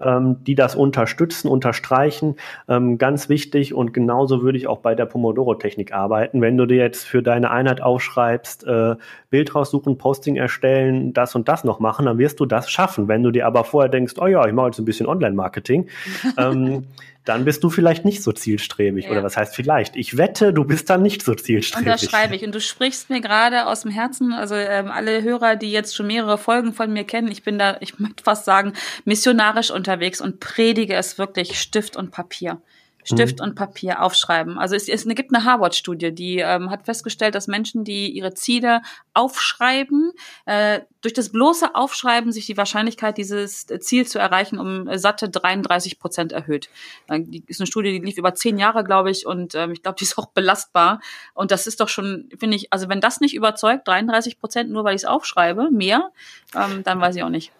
[0.00, 2.36] ähm, die das unterstützen, unterstreichen.
[2.66, 6.40] Ähm, ganz wichtig und genauso würde ich auch bei der Pomodoro-Technik arbeiten.
[6.40, 8.96] Wenn du dir jetzt für deine Einheit aufschreibst, äh,
[9.28, 13.06] Bild raussuchen, Posting erstellen, das und das noch machen, dann wirst du das schaffen.
[13.06, 15.88] Wenn du dir aber vorher denkst, oh ja, ich mache jetzt ein bisschen Online-Marketing,
[16.38, 16.86] ähm,
[17.24, 19.04] dann bist du vielleicht nicht so zielstrebig.
[19.04, 19.10] Ja.
[19.10, 19.96] Oder was heißt vielleicht?
[19.96, 21.86] Ich wette, du bist dann nicht so zielstrebig.
[21.86, 22.44] Und das schreibe ich.
[22.44, 26.06] Und du sprichst mir gerade aus dem Herzen, also ähm, alle Hörer, die jetzt schon
[26.06, 28.72] mehrere Folgen von mir kennen, ich bin da, ich möchte fast sagen,
[29.04, 32.60] missionarisch unterwegs und predige es wirklich Stift und Papier.
[33.04, 33.46] Stift mhm.
[33.46, 34.58] und Papier aufschreiben.
[34.58, 38.82] Also es, es gibt eine Harvard-Studie, die ähm, hat festgestellt, dass Menschen, die ihre Ziele
[39.14, 40.12] aufschreiben,
[40.46, 45.98] äh, durch das bloße Aufschreiben sich die Wahrscheinlichkeit, dieses Ziel zu erreichen, um satte 33
[45.98, 46.68] Prozent erhöht.
[47.08, 49.82] Äh, die ist eine Studie, die lief über zehn Jahre, glaube ich, und ähm, ich
[49.82, 51.00] glaube, die ist auch belastbar.
[51.34, 54.84] Und das ist doch schon, finde ich, also wenn das nicht überzeugt, 33 Prozent nur,
[54.84, 56.10] weil ich es aufschreibe, mehr,
[56.54, 57.52] ähm, dann weiß ich auch nicht.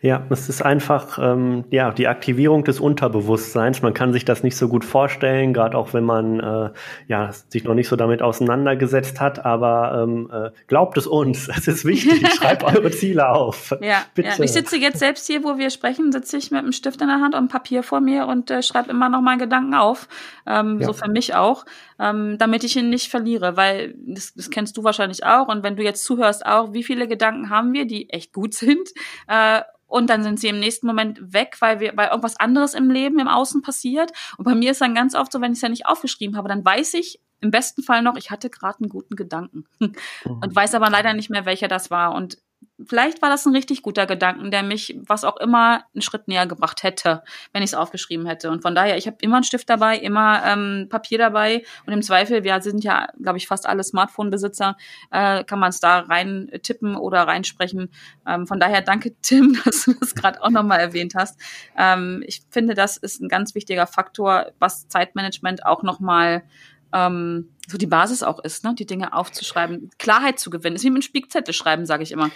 [0.00, 3.82] Ja, es ist einfach ähm, ja die Aktivierung des Unterbewusstseins.
[3.82, 6.70] Man kann sich das nicht so gut vorstellen, gerade auch wenn man äh,
[7.08, 9.44] ja sich noch nicht so damit auseinandergesetzt hat.
[9.44, 12.26] Aber ähm, äh, glaubt es uns, es ist wichtig.
[12.34, 13.74] Schreibt eure Ziele auf.
[13.80, 14.28] Ja, Bitte.
[14.28, 17.08] ja, ich sitze jetzt selbst hier, wo wir sprechen, sitze ich mit einem Stift in
[17.08, 20.08] der Hand und Papier vor mir und äh, schreibe immer noch mal Gedanken auf.
[20.46, 20.86] Ähm, ja.
[20.86, 21.64] So für mich auch,
[21.98, 25.48] ähm, damit ich ihn nicht verliere, weil das, das kennst du wahrscheinlich auch.
[25.48, 28.90] Und wenn du jetzt zuhörst auch, wie viele Gedanken haben wir, die echt gut sind?
[29.26, 32.90] Äh, und dann sind sie im nächsten Moment weg, weil wir, weil irgendwas anderes im
[32.90, 34.12] Leben, im Außen passiert.
[34.38, 36.48] Und bei mir ist dann ganz oft so, wenn ich es ja nicht aufgeschrieben habe,
[36.48, 40.74] dann weiß ich im besten Fall noch, ich hatte gerade einen guten Gedanken und weiß
[40.74, 42.14] aber leider nicht mehr, welcher das war.
[42.14, 42.38] Und
[42.84, 46.46] vielleicht war das ein richtig guter Gedanken, der mich, was auch immer, einen Schritt näher
[46.46, 48.50] gebracht hätte, wenn ich es aufgeschrieben hätte.
[48.50, 52.02] Und von daher, ich habe immer einen Stift dabei, immer ähm, Papier dabei und im
[52.02, 54.76] Zweifel, wir sind ja, glaube ich, fast alle Smartphone-Besitzer,
[55.10, 57.90] äh, kann man es da rein tippen oder reinsprechen.
[58.26, 61.40] Ähm, von daher danke, Tim, dass du das gerade auch nochmal erwähnt hast.
[61.78, 66.42] Ähm, ich finde, das ist ein ganz wichtiger Faktor, was Zeitmanagement auch nochmal
[66.92, 68.74] ähm, so die Basis auch ist, ne?
[68.74, 70.76] die Dinge aufzuschreiben, Klarheit zu gewinnen.
[70.76, 72.30] Ist wie mit einem Spickzettel schreiben, sage ich immer.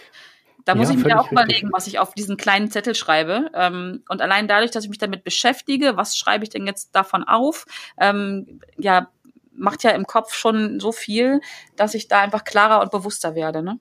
[0.65, 1.73] Da muss ja, ich mir auch überlegen, richtig.
[1.73, 3.51] was ich auf diesen kleinen Zettel schreibe.
[3.55, 7.25] Ähm, und allein dadurch, dass ich mich damit beschäftige, was schreibe ich denn jetzt davon
[7.25, 7.65] auf,
[7.99, 9.09] ähm, ja,
[9.53, 11.41] macht ja im Kopf schon so viel,
[11.77, 13.63] dass ich da einfach klarer und bewusster werde.
[13.63, 13.81] Ne?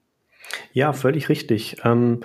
[0.71, 1.77] Ja, völlig richtig.
[1.83, 2.21] Ähm,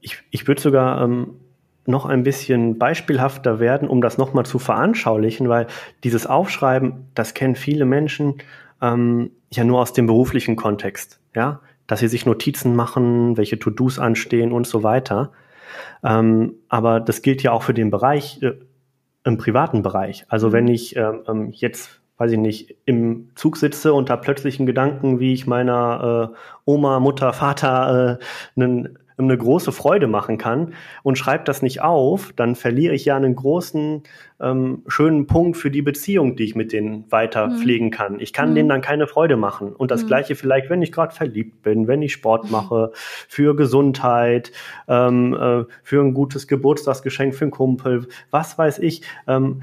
[0.00, 1.40] ich ich würde sogar ähm,
[1.88, 5.66] noch ein bisschen beispielhafter werden, um das nochmal zu veranschaulichen, weil
[6.04, 8.34] dieses Aufschreiben, das kennen viele Menschen
[8.80, 13.98] ähm, ja nur aus dem beruflichen Kontext, ja, dass sie sich Notizen machen, welche To-Dos
[13.98, 15.32] anstehen und so weiter.
[16.04, 18.52] Ähm, aber das gilt ja auch für den Bereich, äh,
[19.24, 20.24] im privaten Bereich.
[20.28, 24.58] Also wenn ich ähm, ähm jetzt weiß ich nicht, im Zug sitze und da plötzlich
[24.58, 30.38] einen Gedanken, wie ich meiner äh, Oma, Mutter, Vater äh, einen eine große Freude machen
[30.38, 34.02] kann und schreibe das nicht auf, dann verliere ich ja einen großen,
[34.40, 37.58] ähm, schönen Punkt für die Beziehung, die ich mit denen weiter mhm.
[37.58, 38.20] pflegen kann.
[38.20, 38.54] Ich kann mhm.
[38.54, 39.74] denen dann keine Freude machen.
[39.74, 40.06] Und das mhm.
[40.06, 42.52] gleiche vielleicht, wenn ich gerade verliebt bin, wenn ich Sport mhm.
[42.52, 44.52] mache, für Gesundheit,
[44.86, 49.02] ähm, äh, für ein gutes Geburtstagsgeschenk für einen Kumpel, was weiß ich.
[49.26, 49.62] Ähm,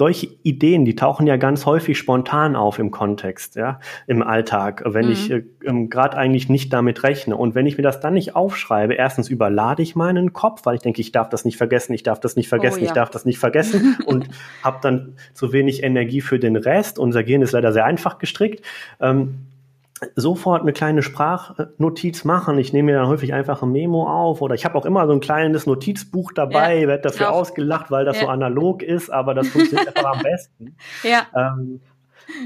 [0.00, 5.04] solche Ideen, die tauchen ja ganz häufig spontan auf im Kontext, ja, im Alltag, wenn
[5.04, 5.12] mhm.
[5.12, 7.36] ich äh, ähm, gerade eigentlich nicht damit rechne.
[7.36, 10.80] Und wenn ich mir das dann nicht aufschreibe, erstens überlade ich meinen Kopf, weil ich
[10.80, 12.86] denke, ich darf das nicht vergessen, ich darf das nicht vergessen, oh, ja.
[12.86, 14.26] ich darf das nicht vergessen und
[14.64, 16.98] habe dann zu wenig Energie für den Rest.
[16.98, 18.64] Unser Gehirn ist leider sehr einfach gestrickt.
[19.02, 19.48] Ähm,
[20.16, 22.58] sofort eine kleine Sprachnotiz machen.
[22.58, 25.12] Ich nehme mir dann häufig einfach ein Memo auf oder ich habe auch immer so
[25.12, 27.40] ein kleines Notizbuch dabei, ja, werde dafür auch.
[27.40, 28.22] ausgelacht, weil das ja.
[28.22, 30.76] so analog ist, aber das funktioniert einfach am besten.
[31.02, 31.26] Ja.
[31.34, 31.80] Ähm,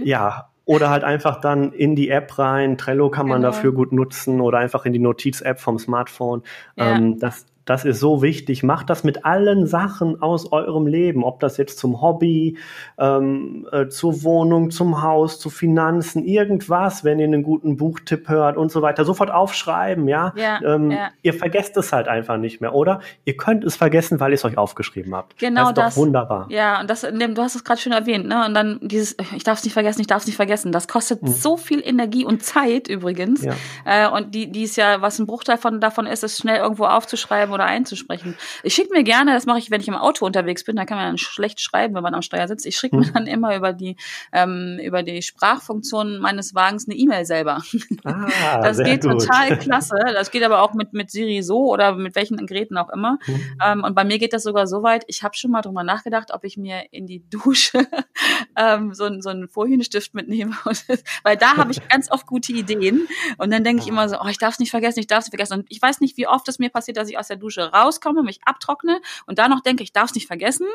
[0.02, 2.78] ja, oder halt einfach dann in die App rein.
[2.78, 3.52] Trello kann man genau.
[3.52, 6.42] dafür gut nutzen oder einfach in die Notiz-App vom Smartphone.
[6.76, 6.96] Ja.
[6.96, 8.62] Ähm, das, das ist so wichtig.
[8.62, 12.58] Macht das mit allen Sachen aus eurem Leben, ob das jetzt zum Hobby,
[12.98, 18.56] ähm, äh, zur Wohnung, zum Haus, zu Finanzen, irgendwas, wenn ihr einen guten Buchtipp hört
[18.56, 20.32] und so weiter, sofort aufschreiben, ja.
[20.36, 21.10] ja, ähm, ja.
[21.22, 23.00] Ihr vergesst es halt einfach nicht mehr, oder?
[23.24, 25.38] Ihr könnt es vergessen, weil ihr es euch aufgeschrieben habt.
[25.38, 25.88] Genau das.
[25.88, 26.46] Ist doch wunderbar.
[26.50, 28.44] Ja, und das, du hast es gerade schon erwähnt, ne?
[28.44, 30.72] Und dann dieses, ich darf es nicht vergessen, ich darf es nicht vergessen.
[30.72, 31.28] Das kostet mhm.
[31.28, 33.42] so viel Energie und Zeit übrigens.
[33.42, 33.54] Ja.
[33.84, 36.84] Äh, und die, die ist ja, was ein Bruchteil von davon ist, es schnell irgendwo
[36.84, 38.36] aufzuschreiben oder einzusprechen.
[38.62, 40.98] Ich schicke mir gerne, das mache ich, wenn ich im Auto unterwegs bin, da kann
[40.98, 42.66] man dann schlecht schreiben, wenn man am Steuer sitzt.
[42.66, 43.04] Ich schicke hm.
[43.04, 43.96] mir dann immer über die,
[44.32, 47.62] ähm, über die Sprachfunktion meines Wagens eine E-Mail selber.
[48.04, 49.20] Ah, das geht gut.
[49.20, 49.96] total klasse.
[50.12, 53.18] Das geht aber auch mit, mit Siri so oder mit welchen Geräten auch immer.
[53.24, 53.40] Hm.
[53.64, 56.32] Ähm, und bei mir geht das sogar so weit, ich habe schon mal drüber nachgedacht,
[56.32, 57.86] ob ich mir in die Dusche
[58.56, 60.56] ähm, so, so einen Folienstift mitnehme.
[61.22, 63.06] Weil da habe ich ganz oft gute Ideen.
[63.38, 65.28] Und dann denke ich immer so, oh, ich darf es nicht vergessen, ich darf es
[65.28, 65.60] vergessen.
[65.60, 67.72] Und ich weiß nicht, wie oft es mir passiert, dass ich aus der Dusche raus
[67.72, 70.66] rauskomme, mich abtrockne und da noch denke, ich darf es nicht vergessen.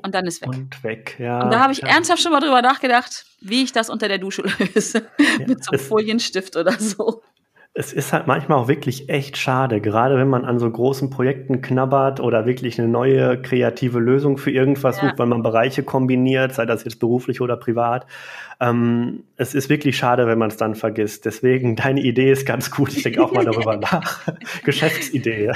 [0.00, 0.50] Und dann ist weg.
[0.50, 1.42] Und weg, ja.
[1.42, 1.88] Und da habe ich ja.
[1.88, 4.42] ernsthaft schon mal drüber nachgedacht, wie ich das unter der Dusche
[4.74, 5.08] löse.
[5.18, 7.22] Ja, Mit so einem Folienstift oder so
[7.74, 11.60] es ist halt manchmal auch wirklich echt schade, gerade wenn man an so großen Projekten
[11.60, 15.04] knabbert oder wirklich eine neue kreative Lösung für irgendwas ja.
[15.04, 18.06] sucht, weil man Bereiche kombiniert, sei das jetzt beruflich oder privat.
[18.58, 21.24] Ähm, es ist wirklich schade, wenn man es dann vergisst.
[21.24, 22.92] Deswegen, deine Idee ist ganz gut.
[22.96, 24.26] Ich denke auch mal darüber nach.
[24.64, 25.52] Geschäftsidee.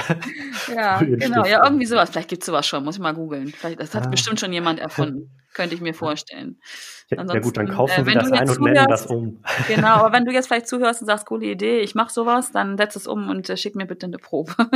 [0.73, 1.45] Ja, genau.
[1.45, 2.11] Ja, irgendwie sowas.
[2.11, 2.85] Vielleicht gibt es sowas schon.
[2.85, 3.53] Muss ich mal googeln.
[3.77, 4.09] das hat ah.
[4.09, 5.29] bestimmt schon jemand erfunden.
[5.53, 6.59] Könnte ich mir vorstellen.
[7.09, 9.43] Ja, gut, dann kaufen äh, wir das ein und nennen das um.
[9.67, 12.77] Genau, aber wenn du jetzt vielleicht zuhörst und sagst, coole Idee, ich mache sowas, dann
[12.77, 14.55] setz es um und äh, schick mir bitte eine Probe.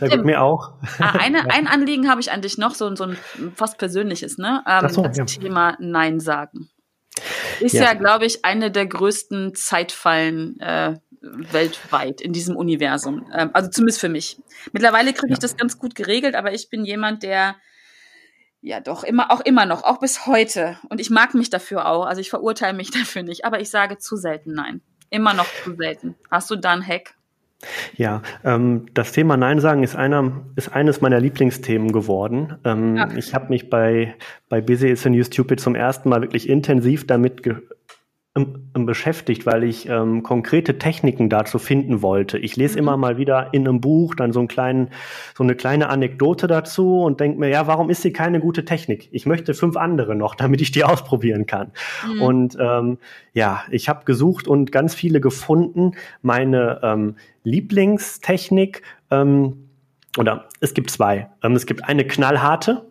[0.00, 0.72] ja, gut, mir auch.
[0.98, 3.18] Ah, eine, ein Anliegen habe ich an dich noch, so, so ein
[3.54, 4.62] fast persönliches, ne?
[4.66, 5.24] Ähm, so, das ja.
[5.24, 6.70] Thema Nein sagen.
[7.60, 13.26] Ist ja, ja glaube ich, eine der größten Zeitfallen äh, weltweit in diesem Universum.
[13.34, 14.38] Ähm, also zumindest für mich.
[14.72, 17.56] Mittlerweile kriege ich das ganz gut geregelt, aber ich bin jemand, der
[18.62, 20.76] ja, doch, immer, auch immer noch, auch bis heute.
[20.88, 22.04] Und ich mag mich dafür auch.
[22.06, 23.44] Also ich verurteile mich dafür nicht.
[23.44, 24.80] Aber ich sage zu selten Nein.
[25.12, 26.14] Immer noch zu selten.
[26.30, 27.14] Hast du da einen Hack?
[27.96, 32.56] Ja, ähm, das Thema Nein sagen ist einer, ist eines meiner Lieblingsthemen geworden.
[32.64, 33.18] Ähm, okay.
[33.18, 34.14] Ich habe mich bei,
[34.48, 37.42] bei Busy is the New Stupid zum ersten Mal wirklich intensiv damit
[38.34, 42.38] beschäftigt, weil ich ähm, konkrete Techniken dazu finden wollte.
[42.38, 42.78] Ich lese mhm.
[42.78, 44.90] immer mal wieder in einem Buch dann so, einen kleinen,
[45.36, 49.08] so eine kleine Anekdote dazu und denke mir, ja, warum ist sie keine gute Technik?
[49.10, 51.72] Ich möchte fünf andere noch, damit ich die ausprobieren kann.
[52.06, 52.22] Mhm.
[52.22, 52.98] Und ähm,
[53.32, 55.96] ja, ich habe gesucht und ganz viele gefunden.
[56.22, 59.70] Meine ähm, Lieblingstechnik ähm,
[60.18, 61.30] oder es gibt zwei.
[61.42, 62.86] Ähm, es gibt eine knallharte,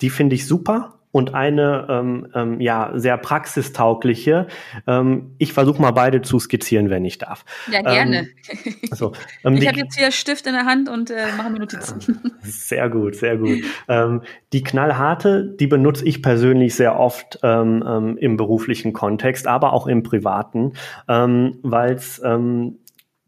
[0.00, 4.46] die finde ich super und eine ähm, ähm, ja sehr praxistaugliche.
[4.86, 7.44] Ähm, ich versuche mal beide zu skizzieren, wenn ich darf.
[7.70, 8.28] Ja, gerne.
[8.48, 9.12] Ähm, so,
[9.44, 12.20] ähm, ich habe jetzt hier Stift in der Hand und äh, mache mir Notizen.
[12.42, 13.58] Sehr gut, sehr gut.
[13.88, 19.86] Ähm, die knallharte, die benutze ich persönlich sehr oft ähm, im beruflichen Kontext, aber auch
[19.86, 20.72] im privaten,
[21.06, 22.78] ähm, weil es ähm,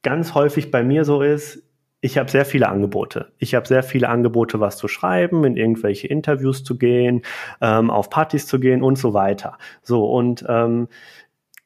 [0.02, 1.62] ganz häufig bei mir so ist,
[2.04, 3.28] ich habe sehr viele Angebote.
[3.38, 7.22] Ich habe sehr viele Angebote, was zu schreiben, in irgendwelche Interviews zu gehen,
[7.60, 9.56] ähm, auf Partys zu gehen und so weiter.
[9.82, 10.88] So und ähm,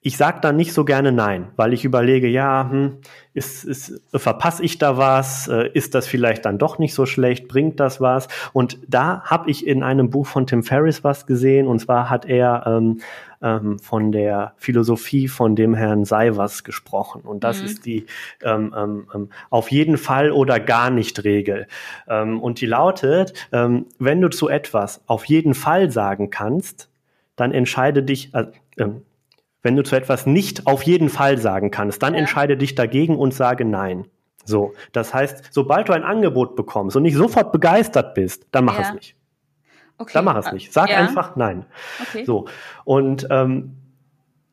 [0.06, 2.98] ich sage dann nicht so gerne nein, weil ich überlege, ja, hm,
[3.34, 5.48] ist, ist, verpasse ich da was?
[5.48, 7.48] Äh, ist das vielleicht dann doch nicht so schlecht?
[7.48, 8.28] Bringt das was?
[8.52, 11.66] Und da habe ich in einem Buch von Tim Ferriss was gesehen.
[11.66, 13.00] Und zwar hat er ähm,
[13.42, 17.22] ähm, von der Philosophie von dem Herrn Seivers gesprochen.
[17.22, 17.66] Und das mhm.
[17.66, 18.06] ist die
[18.44, 21.66] ähm, ähm, ähm auf jeden Fall oder gar nicht Regel.
[22.08, 26.88] Ähm, und die lautet, ähm, wenn du zu etwas auf jeden Fall sagen kannst,
[27.34, 28.46] dann entscheide dich, äh,
[29.66, 32.20] wenn du zu etwas nicht auf jeden Fall sagen kannst, dann ja.
[32.20, 34.06] entscheide dich dagegen und sage nein.
[34.44, 38.78] So, das heißt, sobald du ein Angebot bekommst und nicht sofort begeistert bist, dann mach
[38.78, 38.82] ja.
[38.82, 39.16] es nicht.
[39.98, 40.12] Okay.
[40.14, 40.72] Dann mach es nicht.
[40.72, 40.98] Sag ja.
[40.98, 41.66] einfach nein.
[42.00, 42.24] Okay.
[42.24, 42.46] So
[42.84, 43.74] und ähm,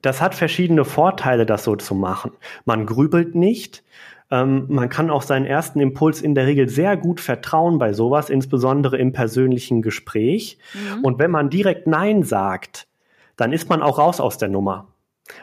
[0.01, 2.31] das hat verschiedene Vorteile, das so zu machen.
[2.65, 3.83] Man grübelt nicht.
[4.31, 8.31] Ähm, man kann auch seinen ersten Impuls in der Regel sehr gut vertrauen bei sowas,
[8.31, 10.57] insbesondere im persönlichen Gespräch.
[10.73, 11.03] Mhm.
[11.03, 12.87] Und wenn man direkt Nein sagt,
[13.35, 14.87] dann ist man auch raus aus der Nummer.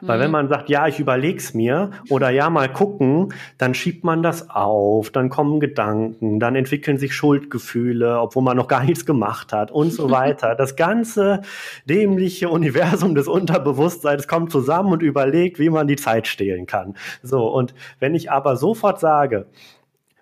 [0.03, 0.23] Weil mhm.
[0.23, 4.51] wenn man sagt, ja, ich überleg's mir oder ja, mal gucken, dann schiebt man das
[4.51, 9.71] auf, dann kommen Gedanken, dann entwickeln sich Schuldgefühle, obwohl man noch gar nichts gemacht hat
[9.71, 10.55] und so weiter.
[10.61, 11.41] Das ganze
[11.87, 16.97] dämliche Universum des Unterbewusstseins kommt zusammen und überlegt, wie man die Zeit stehlen kann.
[17.23, 19.47] So, und wenn ich aber sofort sage,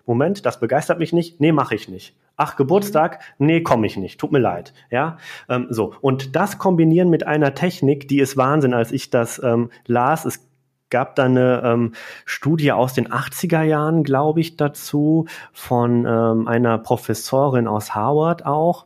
[0.05, 2.15] Moment, das begeistert mich nicht, nee, mache ich nicht.
[2.41, 3.19] Ach, Geburtstag?
[3.37, 4.17] Nee, komme ich nicht.
[4.17, 4.73] Tut mir leid.
[4.89, 5.17] Ja,
[5.49, 5.93] ähm, so.
[5.99, 8.73] Und das kombinieren mit einer Technik, die ist Wahnsinn.
[8.73, 10.47] Als ich das ähm, las, es
[10.89, 11.91] gab da eine ähm,
[12.23, 18.85] Studie aus den 80er Jahren, glaube ich, dazu, von ähm, einer Professorin aus Harvard auch.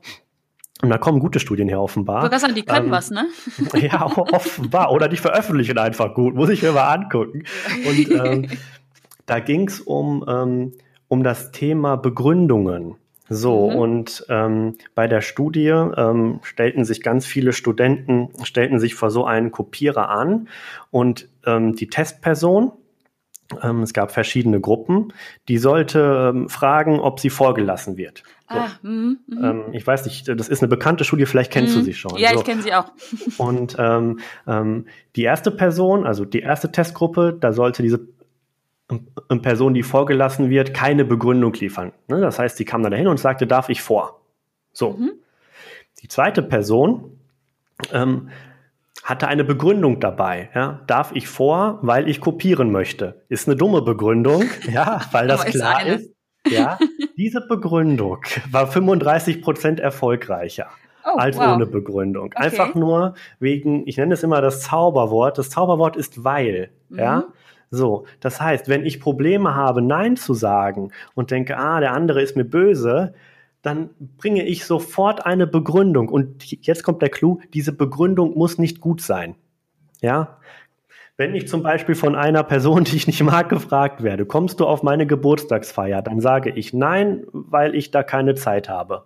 [0.81, 2.27] Und da kommen gute Studien her offenbar.
[2.39, 3.27] Sagen, die können ähm, was, ne?
[3.79, 4.91] Ja, offenbar.
[4.91, 6.33] Oder die veröffentlichen einfach gut.
[6.33, 7.43] Muss ich mir mal angucken.
[7.87, 8.47] Und ähm,
[9.27, 10.73] da ging es um, ähm,
[11.07, 12.95] um das Thema Begründungen.
[13.33, 13.75] So, mhm.
[13.75, 19.25] und ähm, bei der Studie ähm, stellten sich ganz viele Studenten, stellten sich vor so
[19.25, 20.47] einen Kopierer an
[20.91, 22.71] und ähm, die Testperson,
[23.61, 25.13] ähm, es gab verschiedene Gruppen,
[25.47, 28.23] die sollte ähm, fragen, ob sie vorgelassen wird.
[28.49, 28.59] So.
[28.59, 29.49] Ah, mh, mh.
[29.49, 31.79] Ähm, ich weiß nicht, das ist eine bekannte Studie, vielleicht kennst mhm.
[31.79, 32.17] du sie schon.
[32.17, 32.39] Ja, so.
[32.39, 32.91] ich kenne sie auch.
[33.37, 34.19] Und ähm,
[35.15, 37.99] die erste Person, also die erste Testgruppe, da sollte diese
[39.41, 41.93] Person, die vorgelassen wird, keine Begründung liefern.
[42.07, 42.19] Ne?
[42.19, 44.21] Das heißt, sie kam dann dahin und sagte, darf ich vor?
[44.71, 44.91] So.
[44.91, 45.13] Mhm.
[46.01, 47.17] Die zweite Person
[47.91, 48.29] ähm,
[49.03, 50.49] hatte eine Begründung dabei.
[50.53, 50.81] Ja?
[50.87, 53.21] Darf ich vor, weil ich kopieren möchte?
[53.29, 56.09] Ist eine dumme Begründung, ja, weil das klar ist.
[56.47, 56.77] Ja,
[57.17, 58.17] diese Begründung
[58.51, 60.67] war 35 Prozent erfolgreicher.
[61.05, 61.55] Oh, als wow.
[61.55, 62.27] ohne Begründung.
[62.27, 62.37] Okay.
[62.37, 65.37] Einfach nur wegen, ich nenne es immer das Zauberwort.
[65.37, 66.69] Das Zauberwort ist weil.
[66.89, 66.99] Mhm.
[66.99, 67.23] Ja,
[67.75, 72.21] so, das heißt, wenn ich Probleme habe, Nein zu sagen und denke, ah, der andere
[72.21, 73.15] ist mir böse,
[73.63, 76.07] dann bringe ich sofort eine Begründung.
[76.07, 79.33] Und jetzt kommt der Clou, diese Begründung muss nicht gut sein.
[80.01, 80.37] Ja?
[81.17, 84.67] Wenn ich zum Beispiel von einer Person, die ich nicht mag, gefragt werde, kommst du
[84.67, 89.05] auf meine Geburtstagsfeier, dann sage ich nein, weil ich da keine Zeit habe.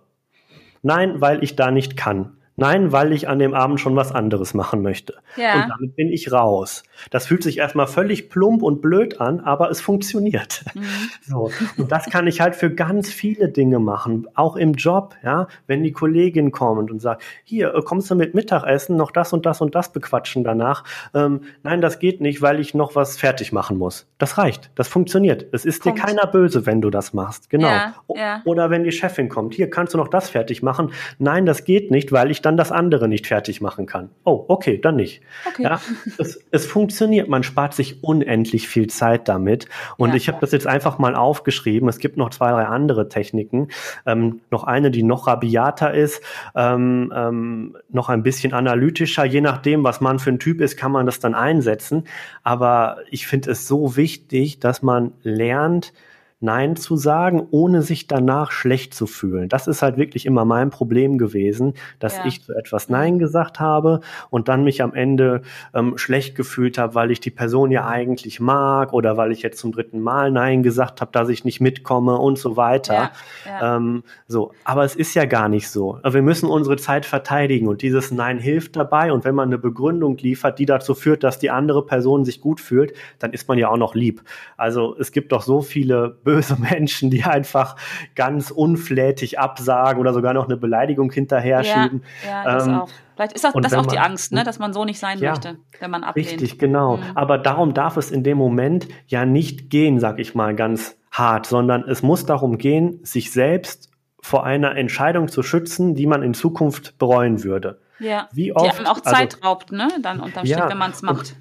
[0.82, 2.36] Nein, weil ich da nicht kann.
[2.58, 5.14] Nein, weil ich an dem Abend schon was anderes machen möchte.
[5.36, 5.62] Ja.
[5.62, 6.82] Und damit bin ich raus.
[7.10, 10.64] Das fühlt sich erstmal völlig plump und blöd an, aber es funktioniert.
[10.74, 10.82] Mhm.
[11.28, 11.50] So.
[11.76, 15.46] Und das kann ich halt für ganz viele Dinge machen, auch im Job, ja.
[15.66, 19.44] Wenn die Kollegin kommt und sagt, hier, äh, kommst du mit Mittagessen, noch das und
[19.44, 20.84] das und das bequatschen danach.
[21.14, 24.06] Ähm, nein, das geht nicht, weil ich noch was fertig machen muss.
[24.16, 24.70] Das reicht.
[24.74, 25.46] Das funktioniert.
[25.52, 25.98] Es ist Punkt.
[25.98, 27.50] dir keiner böse, wenn du das machst.
[27.50, 27.68] Genau.
[27.68, 28.42] Ja, ja.
[28.46, 30.92] Oder wenn die Chefin kommt, hier, kannst du noch das fertig machen?
[31.18, 34.08] Nein, das geht nicht, weil ich dann das andere nicht fertig machen kann.
[34.24, 35.20] Oh, okay, dann nicht.
[35.46, 35.64] Okay.
[35.64, 35.80] Ja,
[36.16, 39.68] es, es funktioniert, man spart sich unendlich viel Zeit damit.
[39.98, 41.88] Und ja, ich habe das jetzt einfach mal aufgeschrieben.
[41.90, 43.68] Es gibt noch zwei, drei andere Techniken.
[44.06, 46.22] Ähm, noch eine, die noch rabiater ist,
[46.54, 49.26] ähm, ähm, noch ein bisschen analytischer.
[49.26, 52.04] Je nachdem, was man für ein Typ ist, kann man das dann einsetzen.
[52.42, 55.92] Aber ich finde es so wichtig, dass man lernt,
[56.40, 59.48] Nein zu sagen, ohne sich danach schlecht zu fühlen.
[59.48, 62.26] Das ist halt wirklich immer mein Problem gewesen, dass ja.
[62.26, 65.42] ich zu etwas Nein gesagt habe und dann mich am Ende
[65.74, 69.58] ähm, schlecht gefühlt habe, weil ich die Person ja eigentlich mag oder weil ich jetzt
[69.58, 72.94] zum dritten Mal Nein gesagt habe, dass ich nicht mitkomme und so weiter.
[72.94, 73.10] Ja,
[73.46, 73.76] ja.
[73.76, 75.98] Ähm, so, aber es ist ja gar nicht so.
[76.08, 79.12] Wir müssen unsere Zeit verteidigen und dieses Nein hilft dabei.
[79.12, 82.60] Und wenn man eine Begründung liefert, die dazu führt, dass die andere Person sich gut
[82.60, 84.22] fühlt, dann ist man ja auch noch lieb.
[84.56, 87.76] Also es gibt doch so viele böse Menschen, die einfach
[88.14, 92.02] ganz unflätig absagen oder sogar noch eine Beleidigung hinterher schieben.
[92.22, 92.88] Ja, ja das ähm, auch.
[93.16, 95.30] Vielleicht ist das, das auch man, die Angst, ne, dass man so nicht sein ja,
[95.30, 96.28] möchte, wenn man ablehnt.
[96.28, 96.98] Richtig, genau.
[96.98, 97.02] Mhm.
[97.14, 101.46] Aber darum darf es in dem Moment ja nicht gehen, sag ich mal ganz hart,
[101.46, 106.34] sondern es muss darum gehen, sich selbst vor einer Entscheidung zu schützen, die man in
[106.34, 107.80] Zukunft bereuen würde.
[107.98, 108.28] Ja.
[108.32, 109.88] Wie oft, die auch Zeit also, raubt, ne?
[110.02, 111.36] Dann unterm Strich, ja, wenn man es macht.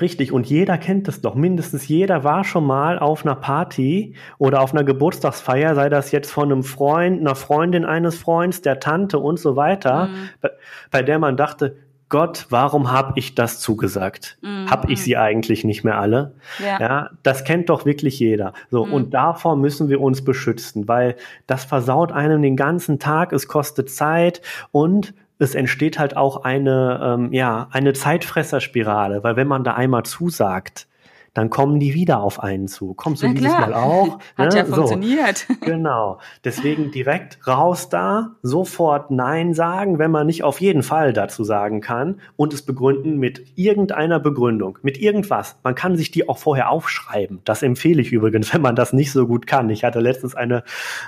[0.00, 1.34] Richtig, und jeder kennt es doch.
[1.34, 6.30] Mindestens jeder war schon mal auf einer Party oder auf einer Geburtstagsfeier, sei das jetzt
[6.30, 10.28] von einem Freund, einer Freundin eines Freunds, der Tante und so weiter, mhm.
[10.40, 10.50] bei,
[10.90, 11.76] bei, der man dachte,
[12.08, 14.36] Gott, warum habe ich das zugesagt?
[14.42, 14.70] Mhm.
[14.70, 16.34] Hab ich sie eigentlich nicht mehr alle?
[16.58, 16.78] Ja.
[16.78, 18.52] ja, das kennt doch wirklich jeder.
[18.70, 18.92] So mhm.
[18.92, 21.16] und davor müssen wir uns beschützen, weil
[21.46, 27.00] das versaut einem den ganzen Tag, es kostet Zeit und es entsteht halt auch eine,
[27.02, 30.86] ähm, ja, eine Zeitfresserspirale, weil wenn man da einmal zusagt,
[31.34, 32.92] dann kommen die wieder auf einen zu.
[32.92, 34.18] Kommst du Na dieses Mal auch?
[34.36, 34.58] Hat ne?
[34.58, 35.46] ja funktioniert.
[35.48, 36.18] So, genau.
[36.44, 41.80] Deswegen direkt raus da, sofort Nein sagen, wenn man nicht auf jeden Fall dazu sagen
[41.80, 45.56] kann und es begründen mit irgendeiner Begründung, mit irgendwas.
[45.64, 47.40] Man kann sich die auch vorher aufschreiben.
[47.44, 49.70] Das empfehle ich übrigens, wenn man das nicht so gut kann.
[49.70, 50.62] Ich hatte letztens eine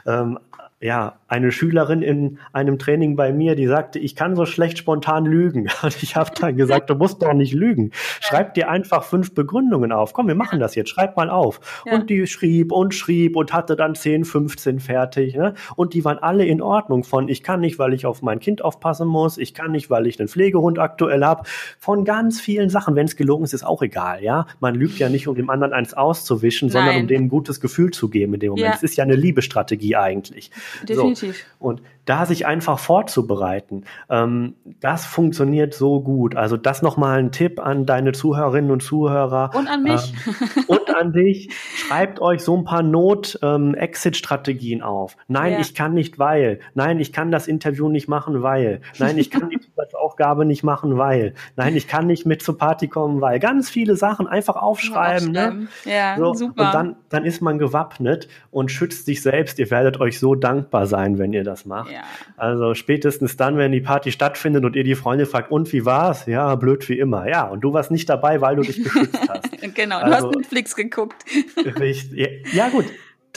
[0.07, 0.39] ähm,
[0.85, 5.25] ja, eine Schülerin in einem Training bei mir, die sagte, ich kann so schlecht spontan
[5.25, 5.71] lügen.
[5.83, 7.91] Und ich habe dann gesagt, du musst doch nicht lügen.
[8.21, 10.13] Schreib dir einfach fünf Begründungen auf.
[10.13, 10.91] Komm, wir machen das jetzt.
[10.91, 11.83] Schreib mal auf.
[11.87, 11.95] Ja.
[11.95, 15.35] Und die schrieb und schrieb und hatte dann 10, 15 fertig.
[15.35, 15.55] Ne?
[15.75, 18.61] Und die waren alle in Ordnung von, ich kann nicht, weil ich auf mein Kind
[18.61, 19.39] aufpassen muss.
[19.39, 21.45] Ich kann nicht, weil ich einen Pflegehund aktuell habe.
[21.79, 22.95] Von ganz vielen Sachen.
[22.95, 24.23] Wenn es gelogen ist, ist auch egal.
[24.23, 26.73] Ja, Man lügt ja nicht, um dem anderen eins auszuwischen, Nein.
[26.73, 28.75] sondern um dem ein gutes Gefühl zu geben in dem Moment.
[28.75, 28.85] Es ja.
[28.85, 30.51] ist ja eine Liebestrategie eigentlich.
[30.83, 31.47] Definitiv.
[31.59, 31.67] So.
[31.67, 36.37] Und da sich einfach vorzubereiten, ähm, das funktioniert so gut.
[36.37, 39.51] Also das nochmal ein Tipp an deine Zuhörerinnen und Zuhörer.
[39.55, 40.13] Und an mich.
[40.27, 41.51] Ähm, und an dich.
[41.77, 45.17] Schreibt euch so ein paar Not-Exit-Strategien ähm, auf.
[45.29, 45.61] Nein, ja.
[45.61, 46.61] ich kann nicht, weil.
[46.75, 48.81] Nein, ich kann das Interview nicht machen, weil.
[48.99, 51.35] Nein, ich kann die Zusatzaufgabe nicht machen, weil.
[51.57, 53.39] Nein, ich kann nicht mit zur Party kommen, weil.
[53.39, 55.33] Ganz viele Sachen einfach aufschreiben.
[55.33, 55.69] Ne?
[55.85, 56.67] Ja, so, super.
[56.67, 59.59] Und dann, dann ist man gewappnet und schützt sich selbst.
[59.59, 61.94] Ihr werdet euch so dankbar sein, wenn ihr das macht.
[61.95, 62.03] Ja.
[62.37, 66.27] Also spätestens dann, wenn die Party stattfindet und ihr die Freunde fragt, und wie war's?
[66.27, 67.29] Ja, blöd wie immer.
[67.29, 69.51] Ja, und du warst nicht dabei, weil du dich geschützt hast.
[69.75, 71.25] genau, also, du hast Netflix geguckt.
[71.79, 72.53] richtig.
[72.53, 72.87] Ja, gut.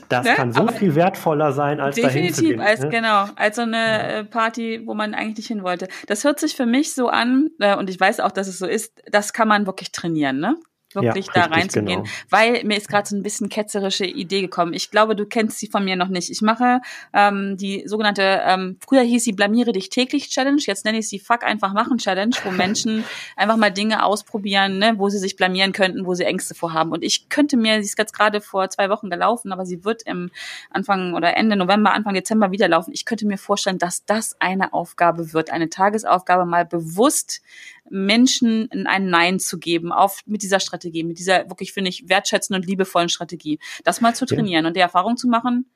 [0.10, 0.34] Das ne?
[0.36, 2.62] kann so Aber viel wertvoller sein, als definitiv, dahin zu gehen.
[2.62, 2.90] Als, ne?
[2.90, 4.00] Genau, als so eine ja.
[4.20, 5.88] Äh, Party, wo man eigentlich nicht hin wollte.
[6.08, 8.66] Das hört sich für mich so an, äh, und ich weiß auch, dass es so
[8.66, 10.56] ist, das kann man wirklich trainieren, ne?
[10.94, 12.16] Wirklich ja, da reinzugehen, genau.
[12.30, 14.74] weil mir ist gerade so ein bisschen ketzerische Idee gekommen.
[14.74, 16.30] Ich glaube, du kennst sie von mir noch nicht.
[16.30, 16.82] Ich mache
[17.14, 21.20] ähm, die sogenannte, ähm, früher hieß sie Blamiere dich täglich Challenge, jetzt nenne ich sie
[21.20, 23.04] Fuck einfach machen Challenge, wo Menschen
[23.36, 26.92] einfach mal Dinge ausprobieren, ne, wo sie sich blamieren könnten, wo sie Ängste vorhaben.
[26.92, 30.04] Und ich könnte mir, sie ist jetzt gerade vor zwei Wochen gelaufen, aber sie wird
[30.04, 30.32] im
[30.72, 32.92] Anfang oder Ende November, Anfang Dezember wieder laufen.
[32.94, 37.42] Ich könnte mir vorstellen, dass das eine Aufgabe wird, eine Tagesaufgabe mal bewusst
[37.90, 42.62] Menschen ein Nein zu geben, auf mit dieser Strategie, mit dieser wirklich, finde ich, wertschätzenden
[42.62, 43.60] und liebevollen Strategie.
[43.84, 44.68] Das mal zu trainieren ja.
[44.68, 45.70] und die Erfahrung zu machen,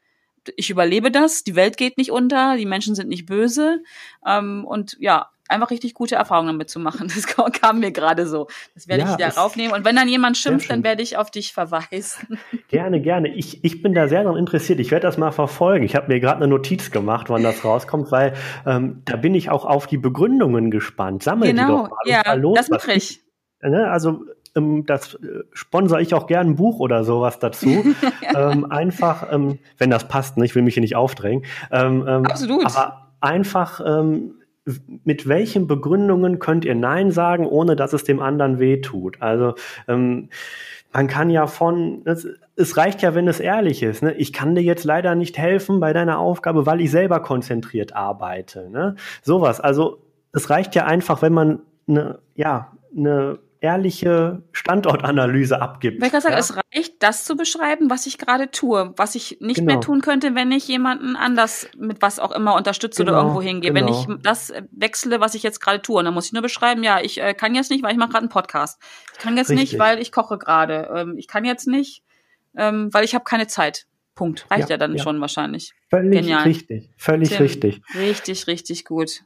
[0.55, 3.83] ich überlebe das, die Welt geht nicht unter, die Menschen sind nicht böse.
[4.25, 7.09] Ähm, und ja, einfach richtig gute Erfahrungen damit zu machen.
[7.21, 8.47] Das kam mir gerade so.
[8.73, 9.73] Das werde ja, ich wieder raufnehmen.
[9.73, 12.39] Und wenn dann jemand schimpft, dann werde ich auf dich verweisen.
[12.69, 13.27] Gerne, gerne.
[13.35, 14.79] Ich, ich bin da sehr daran interessiert.
[14.79, 15.83] Ich werde das mal verfolgen.
[15.83, 18.33] Ich habe mir gerade eine Notiz gemacht, wann das rauskommt, weil
[18.65, 21.23] ähm, da bin ich auch auf die Begründungen gespannt.
[21.23, 21.97] Sammel genau, die doch mal.
[22.05, 23.21] Ja, los, das mache ich.
[23.61, 24.25] ne, also
[24.55, 27.83] ähm, das äh, sponsere ich auch gern ein Buch oder sowas dazu.
[28.35, 30.45] ähm, einfach, ähm, wenn das passt, ne?
[30.45, 31.45] ich will mich hier nicht aufdrängen.
[31.71, 32.65] Ähm, ähm, Absolut.
[32.65, 34.35] Aber einfach ähm,
[35.03, 39.21] mit welchen Begründungen könnt ihr Nein sagen, ohne dass es dem anderen wehtut?
[39.21, 39.55] Also
[39.87, 40.29] ähm,
[40.93, 44.03] man kann ja von, es, es, reicht ja, wenn es ehrlich ist.
[44.03, 44.13] Ne?
[44.13, 48.69] Ich kann dir jetzt leider nicht helfen bei deiner Aufgabe, weil ich selber konzentriert arbeite.
[48.69, 48.95] Ne?
[49.21, 49.61] Sowas.
[49.61, 50.01] Also
[50.33, 56.01] es reicht ja einfach, wenn man eine, ja, eine ehrliche Standortanalyse abgibt.
[56.01, 56.39] Weil ich sagen, ja?
[56.39, 59.73] es reicht, das zu beschreiben, was ich gerade tue, was ich nicht genau.
[59.73, 63.41] mehr tun könnte, wenn ich jemanden anders mit was auch immer unterstütze genau, oder irgendwo
[63.41, 63.71] hingehe.
[63.71, 63.87] Genau.
[63.87, 66.83] Wenn ich das wechsle, was ich jetzt gerade tue, und dann muss ich nur beschreiben,
[66.83, 68.81] ja, ich äh, kann jetzt nicht, weil ich mache gerade einen Podcast.
[69.13, 69.73] Ich kann jetzt Richtig.
[69.73, 70.89] nicht, weil ich koche gerade.
[70.95, 72.03] Ähm, ich kann jetzt nicht,
[72.57, 73.85] ähm, weil ich habe keine Zeit.
[74.15, 74.45] Punkt.
[74.49, 75.03] Reicht ja, ja dann ja.
[75.03, 75.73] schon wahrscheinlich.
[75.89, 76.43] Völlig Genial.
[76.43, 76.89] richtig.
[76.97, 77.81] Völlig Tim, richtig.
[77.95, 79.23] Richtig, richtig gut.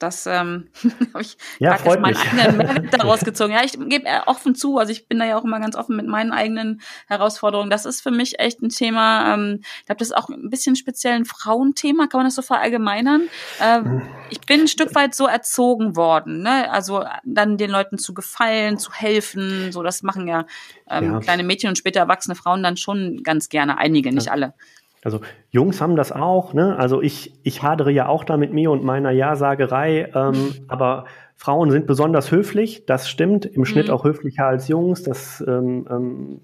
[0.00, 0.68] Das ähm,
[1.14, 3.52] habe ich ja, freut meinen eigenen Mehrwert daraus gezogen.
[3.52, 6.06] Ja, ich gebe offen zu, also ich bin da ja auch immer ganz offen mit
[6.06, 7.70] meinen eigenen Herausforderungen.
[7.70, 9.34] Das ist für mich echt ein Thema.
[9.34, 12.42] Ähm, ich glaube, das ist auch ein bisschen speziell ein Frauenthema, kann man das so
[12.42, 13.28] verallgemeinern.
[13.60, 16.70] Ähm, ich bin ein Stück weit so erzogen worden, ne?
[16.72, 19.70] Also dann den Leuten zu gefallen, zu helfen.
[19.70, 20.46] So, das machen ja,
[20.88, 21.20] ähm, ja.
[21.20, 23.76] kleine Mädchen und später erwachsene Frauen dann schon ganz gerne.
[23.76, 24.54] Einige, nicht alle.
[25.02, 25.20] Also
[25.50, 26.76] Jungs haben das auch, ne?
[26.76, 31.70] Also ich, ich hadere ja auch da mit mir und meiner Ja-Sagerei, ähm, aber Frauen
[31.70, 33.94] sind besonders höflich, das stimmt, im Schnitt mhm.
[33.94, 35.02] auch höflicher als Jungs.
[35.02, 36.40] Das, ähm, ähm,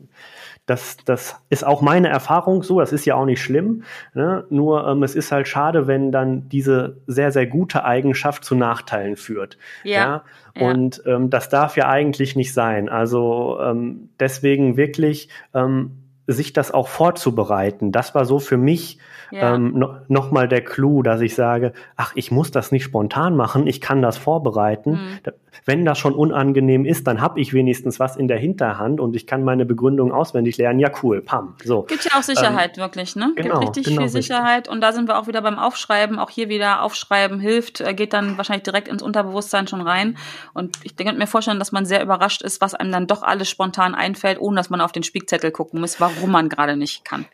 [0.65, 3.85] das, das ist auch meine Erfahrung so, das ist ja auch nicht schlimm.
[4.15, 4.45] Ne?
[4.49, 9.17] Nur ähm, es ist halt schade, wenn dann diese sehr, sehr gute Eigenschaft zu Nachteilen
[9.17, 9.59] führt.
[9.85, 10.25] Ja.
[10.57, 10.67] ja?
[10.67, 12.89] Und ähm, das darf ja eigentlich nicht sein.
[12.89, 17.93] Also ähm, deswegen wirklich ähm, sich das auch vorzubereiten.
[17.93, 18.99] Das war so für mich
[19.31, 19.55] ja.
[19.55, 23.67] ähm, no, nochmal der Clou, dass ich sage, ach, ich muss das nicht spontan machen,
[23.67, 24.93] ich kann das vorbereiten.
[24.93, 25.33] Mhm.
[25.65, 29.27] Wenn das schon unangenehm ist, dann habe ich wenigstens was in der Hinterhand und ich
[29.27, 30.79] kann meine Begründung auswendig lernen.
[30.79, 31.55] Ja, cool, pam.
[31.65, 31.83] So.
[31.83, 33.33] Gibt ja auch Sicherheit, ähm, wirklich, ne?
[33.37, 34.57] Genau, Gibt richtig genau, viel Sicherheit.
[34.57, 34.73] Richtig.
[34.73, 36.19] Und da sind wir auch wieder beim Aufschreiben.
[36.19, 40.17] Auch hier wieder Aufschreiben hilft, äh, geht dann wahrscheinlich direkt ins Unterbewusstsein schon rein.
[40.55, 43.49] Und ich denke mir vorstellen, dass man sehr überrascht ist, was einem dann doch alles
[43.49, 47.27] spontan einfällt, ohne dass man auf den Spickzettel gucken muss, warum man gerade nicht kann.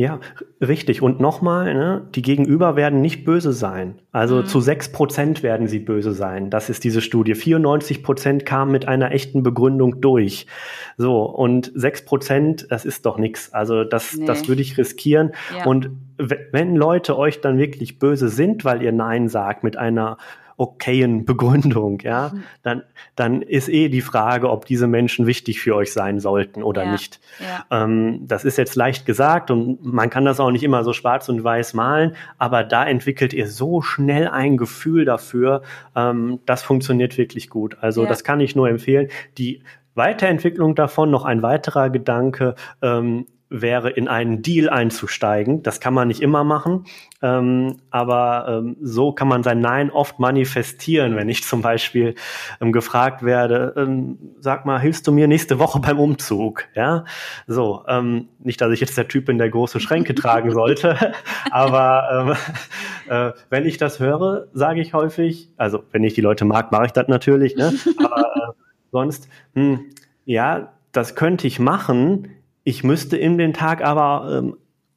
[0.00, 0.20] Ja,
[0.60, 1.02] richtig.
[1.02, 3.96] Und nochmal, ne, die Gegenüber werden nicht böse sein.
[4.12, 4.46] Also mhm.
[4.46, 6.50] zu sechs Prozent werden sie böse sein.
[6.50, 7.34] Das ist diese Studie.
[7.34, 10.46] 94 Prozent kamen mit einer echten Begründung durch.
[10.98, 13.52] So, und sechs Prozent, das ist doch nichts.
[13.52, 14.24] Also das, nee.
[14.24, 15.32] das würde ich riskieren.
[15.56, 15.66] Ja.
[15.66, 20.16] Und wenn Leute euch dann wirklich böse sind, weil ihr Nein sagt mit einer
[20.58, 22.42] okayen Begründung, ja, mhm.
[22.62, 22.82] dann,
[23.16, 26.92] dann ist eh die Frage, ob diese Menschen wichtig für euch sein sollten oder ja.
[26.92, 27.20] nicht.
[27.40, 27.84] Ja.
[27.84, 31.28] Ähm, das ist jetzt leicht gesagt und man kann das auch nicht immer so schwarz
[31.28, 35.62] und weiß malen, aber da entwickelt ihr so schnell ein Gefühl dafür,
[35.96, 37.78] ähm, das funktioniert wirklich gut.
[37.80, 38.08] Also ja.
[38.08, 39.08] das kann ich nur empfehlen.
[39.38, 39.62] Die
[39.94, 45.62] Weiterentwicklung davon, noch ein weiterer Gedanke, ähm, wäre, in einen Deal einzusteigen.
[45.62, 46.84] Das kann man nicht immer machen,
[47.22, 51.16] ähm, aber ähm, so kann man sein Nein oft manifestieren.
[51.16, 52.14] Wenn ich zum Beispiel
[52.60, 56.64] ähm, gefragt werde, ähm, sag mal, hilfst du mir nächste Woche beim Umzug?
[56.74, 57.04] Ja,
[57.46, 61.14] so ähm, nicht, dass ich jetzt der Typ bin, der große Schränke tragen sollte,
[61.50, 62.36] aber
[63.08, 66.70] ähm, äh, wenn ich das höre, sage ich häufig, also wenn ich die Leute mag,
[66.70, 67.72] mache ich das natürlich, ne?
[67.98, 68.52] aber äh,
[68.92, 69.86] sonst, hm,
[70.24, 72.28] ja, das könnte ich machen
[72.68, 74.56] ich müsste in den Tag aber ähm,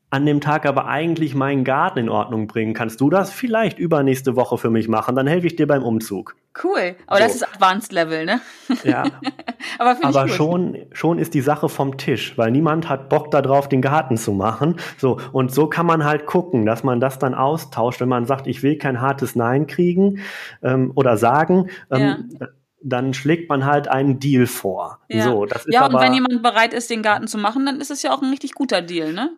[0.09, 2.73] an dem Tag aber eigentlich meinen Garten in Ordnung bringen.
[2.73, 5.15] Kannst du das vielleicht übernächste Woche für mich machen?
[5.15, 6.35] Dann helfe ich dir beim Umzug.
[6.61, 6.97] Cool.
[7.07, 7.23] Aber so.
[7.23, 8.41] das ist Advanced Level, ne?
[8.83, 9.05] Ja.
[9.79, 13.81] aber aber schon, schon ist die Sache vom Tisch, weil niemand hat Bock darauf, den
[13.81, 14.75] Garten zu machen.
[14.97, 15.17] So.
[15.31, 18.63] Und so kann man halt gucken, dass man das dann austauscht, wenn man sagt, ich
[18.63, 20.19] will kein hartes Nein kriegen
[20.61, 21.69] ähm, oder sagen.
[21.89, 22.47] Ähm, ja
[22.83, 24.99] dann schlägt man halt einen Deal vor.
[25.07, 27.65] Ja, so, das ist ja und aber, wenn jemand bereit ist, den Garten zu machen,
[27.65, 29.31] dann ist es ja auch ein richtig guter Deal, ne?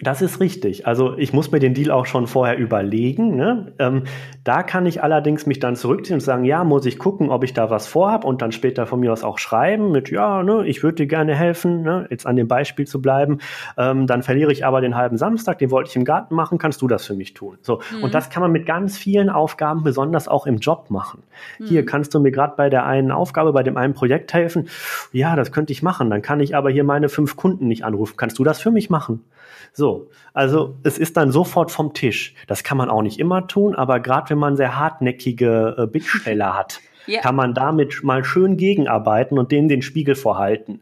[0.00, 0.86] Das ist richtig.
[0.86, 3.34] Also ich muss mir den Deal auch schon vorher überlegen.
[3.34, 3.72] Ne?
[3.78, 4.02] Ähm,
[4.44, 7.54] da kann ich allerdings mich dann zurückziehen und sagen, ja, muss ich gucken, ob ich
[7.54, 10.82] da was vorhab und dann später von mir aus auch schreiben mit, ja, ne, ich
[10.82, 13.38] würde dir gerne helfen, ne, jetzt an dem Beispiel zu bleiben.
[13.78, 16.82] Ähm, dann verliere ich aber den halben Samstag, den wollte ich im Garten machen, kannst
[16.82, 17.56] du das für mich tun?
[17.62, 18.04] So mhm.
[18.04, 21.22] und das kann man mit ganz vielen Aufgaben, besonders auch im Job machen.
[21.58, 21.66] Mhm.
[21.66, 24.68] Hier kannst du mir gerade bei der einen Aufgabe, bei dem einen Projekt helfen.
[25.12, 26.10] Ja, das könnte ich machen.
[26.10, 28.14] Dann kann ich aber hier meine fünf Kunden nicht anrufen.
[28.18, 29.24] Kannst du das für mich machen?
[29.76, 32.34] So, also es ist dann sofort vom Tisch.
[32.46, 36.56] Das kann man auch nicht immer tun, aber gerade wenn man sehr hartnäckige äh, Bittsteller
[36.56, 37.20] hat, yeah.
[37.20, 40.80] kann man damit mal schön gegenarbeiten und denen den Spiegel vorhalten.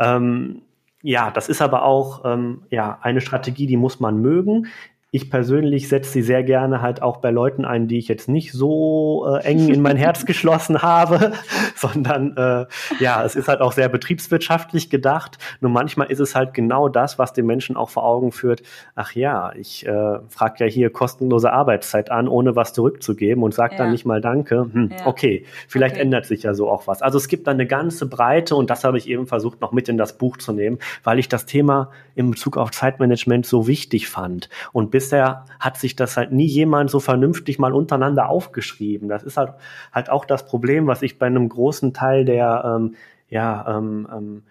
[0.00, 0.62] Ähm,
[1.02, 4.66] ja, das ist aber auch ähm, ja eine Strategie, die muss man mögen.
[5.14, 8.52] Ich persönlich setze sie sehr gerne halt auch bei Leuten ein, die ich jetzt nicht
[8.52, 11.32] so äh, eng in mein Herz geschlossen habe,
[11.76, 12.64] sondern äh,
[12.98, 15.36] ja, es ist halt auch sehr betriebswirtschaftlich gedacht.
[15.60, 18.62] Nur manchmal ist es halt genau das, was den Menschen auch vor Augen führt.
[18.94, 23.74] Ach ja, ich äh, frage ja hier kostenlose Arbeitszeit an, ohne was zurückzugeben und sage
[23.74, 23.82] ja.
[23.82, 24.70] dann nicht mal Danke.
[24.72, 25.06] Hm, ja.
[25.06, 26.04] Okay, vielleicht okay.
[26.04, 27.02] ändert sich ja so auch was.
[27.02, 29.90] Also es gibt dann eine ganze Breite und das habe ich eben versucht noch mit
[29.90, 34.08] in das Buch zu nehmen, weil ich das Thema in Bezug auf Zeitmanagement so wichtig
[34.08, 39.08] fand und bis bisher hat sich das halt nie jemand so vernünftig mal untereinander aufgeschrieben.
[39.08, 39.54] Das ist halt,
[39.92, 42.94] halt auch das Problem, was ich bei einem großen Teil der, ähm,
[43.28, 44.44] ja, ähm, ähm,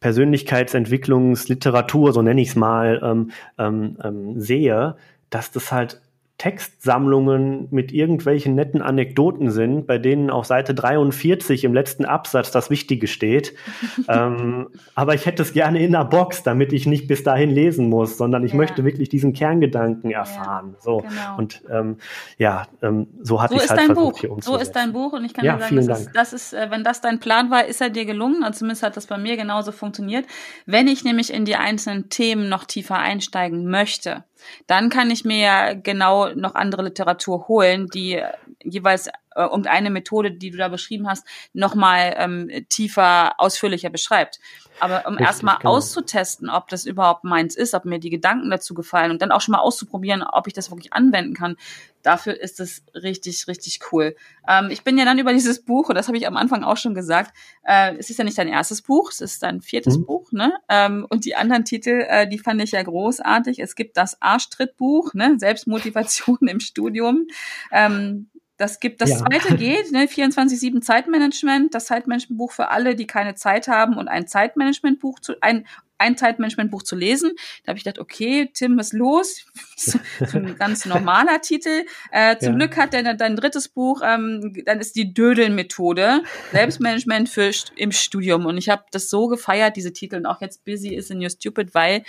[0.00, 4.96] Persönlichkeitsentwicklungsliteratur, so nenne ich es mal, ähm, ähm, ähm, sehe,
[5.30, 6.00] dass das halt
[6.38, 12.68] Textsammlungen mit irgendwelchen netten Anekdoten sind, bei denen auf Seite 43 im letzten Absatz das
[12.68, 13.54] Wichtige steht.
[14.08, 17.88] ähm, aber ich hätte es gerne in der Box, damit ich nicht bis dahin lesen
[17.88, 18.58] muss, sondern ich ja.
[18.58, 20.74] möchte wirklich diesen Kerngedanken erfahren.
[20.74, 21.38] Ja, so genau.
[21.38, 21.96] und ähm,
[22.36, 24.20] ja, ähm, so hatte so ich halt versucht Buch.
[24.20, 24.58] hier umzusetzen.
[24.58, 26.70] So ist dein Buch und ich kann ja, dir sagen, das ist, das ist, äh,
[26.70, 28.44] wenn das dein Plan war, ist er dir gelungen.
[28.44, 30.26] Und zumindest hat das bei mir genauso funktioniert.
[30.66, 34.24] Wenn ich nämlich in die einzelnen Themen noch tiefer einsteigen möchte,
[34.66, 38.22] dann kann ich mir ja genau noch andere Literatur holen, die
[38.62, 44.40] jeweils äh, irgendeine Methode, die du da beschrieben hast, nochmal ähm, tiefer, ausführlicher beschreibt.
[44.78, 45.76] Aber um erstmal genau.
[45.76, 49.40] auszutesten, ob das überhaupt meins ist, ob mir die Gedanken dazu gefallen und dann auch
[49.40, 51.56] schon mal auszuprobieren, ob ich das wirklich anwenden kann,
[52.02, 54.16] dafür ist es richtig, richtig cool.
[54.46, 56.76] Ähm, ich bin ja dann über dieses Buch, und das habe ich am Anfang auch
[56.76, 57.32] schon gesagt,
[57.64, 60.06] äh, es ist ja nicht dein erstes Buch, es ist dein viertes mhm.
[60.06, 60.52] Buch, ne?
[60.68, 63.58] Ähm, und die anderen Titel, äh, die fand ich ja großartig.
[63.58, 65.36] Es gibt das Arschtrittbuch, ne?
[65.38, 67.26] Selbstmotivation im Studium.
[67.72, 69.18] Ähm, das gibt, das ja.
[69.18, 74.26] zweite geht, ne, 24-7 Zeitmanagement, das Zeitmanagementbuch für alle, die keine Zeit haben und ein
[74.26, 75.66] Zeitmanagementbuch zu, ein,
[75.98, 77.32] ein Zeitmanagementbuch zu lesen.
[77.64, 79.44] Da habe ich gedacht, okay, Tim, was los?
[79.76, 79.98] so
[80.38, 81.84] ein ganz normaler Titel.
[82.10, 82.66] Äh, zum ja.
[82.66, 88.46] Glück hat er dein drittes Buch, ähm, dann ist die Dödeln-Methode, Selbstmanagement für im Studium.
[88.46, 91.30] Und ich habe das so gefeiert, diese Titel, und auch jetzt Busy is in Your
[91.30, 92.04] Stupid, weil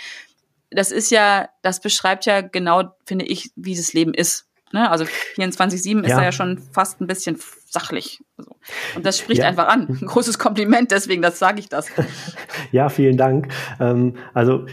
[0.70, 4.47] das ist ja, das beschreibt ja genau, finde ich, wie das Leben ist.
[4.72, 4.90] Ne?
[4.90, 5.04] Also
[5.36, 6.22] 24-7 ist ja.
[6.22, 8.20] ja schon fast ein bisschen sachlich.
[8.94, 9.48] Und das spricht ja.
[9.48, 9.88] einfach an.
[9.88, 11.88] Ein großes Kompliment, deswegen, das sage ich das.
[12.72, 13.48] ja, vielen Dank.
[13.80, 14.66] Ähm, also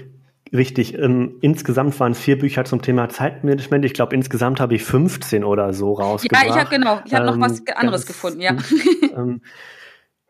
[0.54, 0.98] Richtig.
[0.98, 3.84] Ähm, insgesamt waren vier Bücher zum Thema Zeitmanagement.
[3.84, 6.46] Ich glaube, insgesamt habe ich 15 oder so rausgebracht.
[6.46, 7.00] Ja, ich habe genau.
[7.06, 8.56] Ich habe ähm, noch was anderes gefunden, ja.
[9.16, 9.41] Ähm,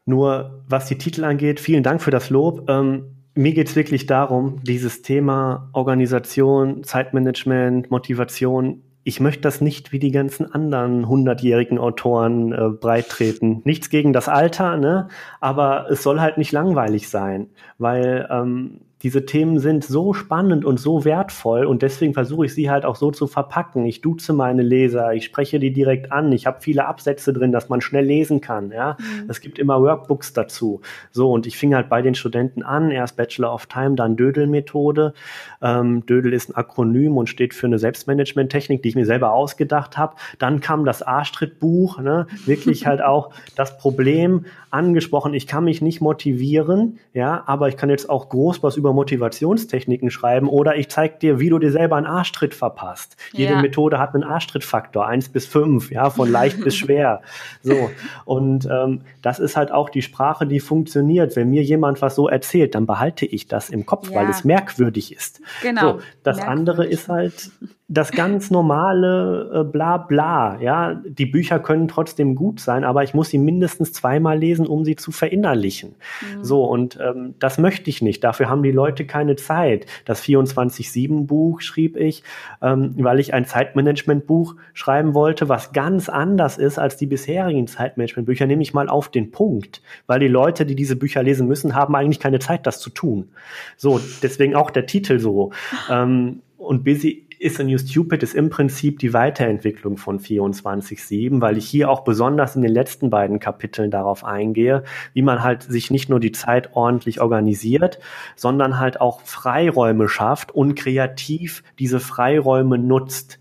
[0.06, 2.70] nur was die Titel angeht, vielen Dank für das Lob.
[2.70, 9.92] Ähm, mir geht es wirklich darum, dieses Thema Organisation, Zeitmanagement, Motivation ich möchte das nicht
[9.92, 13.62] wie die ganzen anderen hundertjährigen Autoren äh, breittreten.
[13.64, 15.10] Nichts gegen das Alter, ne?
[15.40, 17.48] aber es soll halt nicht langweilig sein,
[17.78, 22.72] weil ähm, diese Themen sind so spannend und so wertvoll und deswegen versuche ich sie
[22.72, 23.86] halt auch so zu verpacken.
[23.86, 27.70] Ich duze meine Leser, ich spreche die direkt an, ich habe viele Absätze drin, dass
[27.70, 28.72] man schnell lesen kann.
[28.72, 29.30] Ja, mhm.
[29.30, 30.82] es gibt immer Workbooks dazu.
[31.12, 35.14] So und ich fing halt bei den Studenten an, erst Bachelor of Time, dann Dödel-Methode.
[35.62, 40.00] Ähm, Dödel ist ein Akronym und steht für eine Selbstmanagement-Technik, die ich mir selber ausgedacht
[40.00, 40.16] habe.
[40.40, 42.26] Dann kam das Arschtritt-Buch, ne?
[42.48, 45.36] wirklich halt auch das Problem angesprochen.
[45.36, 50.10] Ich kann mich nicht motivieren, ja, aber ich kann jetzt auch groß was über Motivationstechniken
[50.10, 53.16] schreiben oder ich zeige dir, wie du dir selber einen Arschtritt verpasst.
[53.34, 53.62] Jede ja.
[53.62, 57.22] Methode hat einen Arschtrittfaktor, eins bis fünf, ja, von leicht bis schwer.
[57.62, 57.90] So.
[58.26, 61.36] Und ähm, das ist halt auch die Sprache, die funktioniert.
[61.36, 64.18] Wenn mir jemand was so erzählt, dann behalte ich das im Kopf, ja.
[64.18, 65.42] weil es merkwürdig ist.
[65.62, 65.82] Genau.
[65.82, 66.60] So, das merkwürdig.
[66.60, 67.52] andere ist halt
[67.88, 73.14] das ganz normale äh, bla bla, ja, die Bücher können trotzdem gut sein, aber ich
[73.14, 75.94] muss sie mindestens zweimal lesen, um sie zu verinnerlichen.
[76.36, 76.44] Mhm.
[76.44, 78.24] So, und ähm, das möchte ich nicht.
[78.24, 79.86] Dafür haben die Leute keine Zeit.
[80.06, 82.24] Das 24-7-Buch schrieb ich,
[82.60, 88.48] ähm, weil ich ein Zeitmanagement-Buch schreiben wollte, was ganz anders ist als die bisherigen Zeitmanagement-Bücher,
[88.48, 89.84] nämlich mal auf den Punkt.
[90.08, 93.30] Weil die Leute, die diese Bücher lesen müssen, haben eigentlich keine Zeit, das zu tun.
[93.78, 95.52] So, deswegen auch der Titel so.
[95.88, 101.58] Ähm, und Busy Is a New Stupid ist im Prinzip die Weiterentwicklung von 24.7, weil
[101.58, 104.84] ich hier auch besonders in den letzten beiden Kapiteln darauf eingehe,
[105.14, 108.00] wie man halt sich nicht nur die Zeit ordentlich organisiert,
[108.36, 113.38] sondern halt auch Freiräume schafft und kreativ diese Freiräume nutzt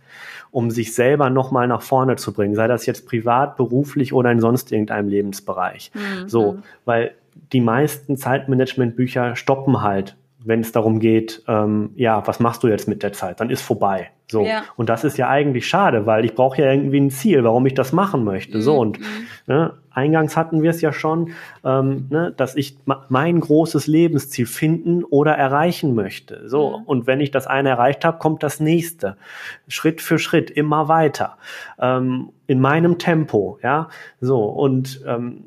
[0.50, 4.38] um sich selber nochmal nach vorne zu bringen, sei das jetzt privat, beruflich oder in
[4.38, 5.90] sonst irgendeinem Lebensbereich.
[5.94, 6.28] Mhm.
[6.28, 7.16] So, weil
[7.52, 10.14] die meisten Zeitmanagement-Bücher stoppen halt
[10.45, 13.40] wenn es darum geht, ähm, ja, was machst du jetzt mit der Zeit?
[13.40, 14.11] Dann ist vorbei.
[14.30, 14.45] So.
[14.45, 14.64] Ja.
[14.76, 17.74] Und das ist ja eigentlich schade, weil ich brauche ja irgendwie ein Ziel, warum ich
[17.74, 18.59] das machen möchte.
[18.59, 18.62] Mhm.
[18.62, 19.05] So, und mhm.
[19.47, 21.32] ne, eingangs hatten wir es ja schon,
[21.64, 22.76] ähm, ne, dass ich
[23.09, 26.49] mein großes Lebensziel finden oder erreichen möchte.
[26.49, 26.84] So, mhm.
[26.84, 29.16] und wenn ich das eine erreicht habe, kommt das nächste.
[29.68, 31.36] Schritt für Schritt, immer weiter.
[31.78, 33.88] Ähm, in meinem Tempo, ja.
[34.20, 35.45] So, und ähm,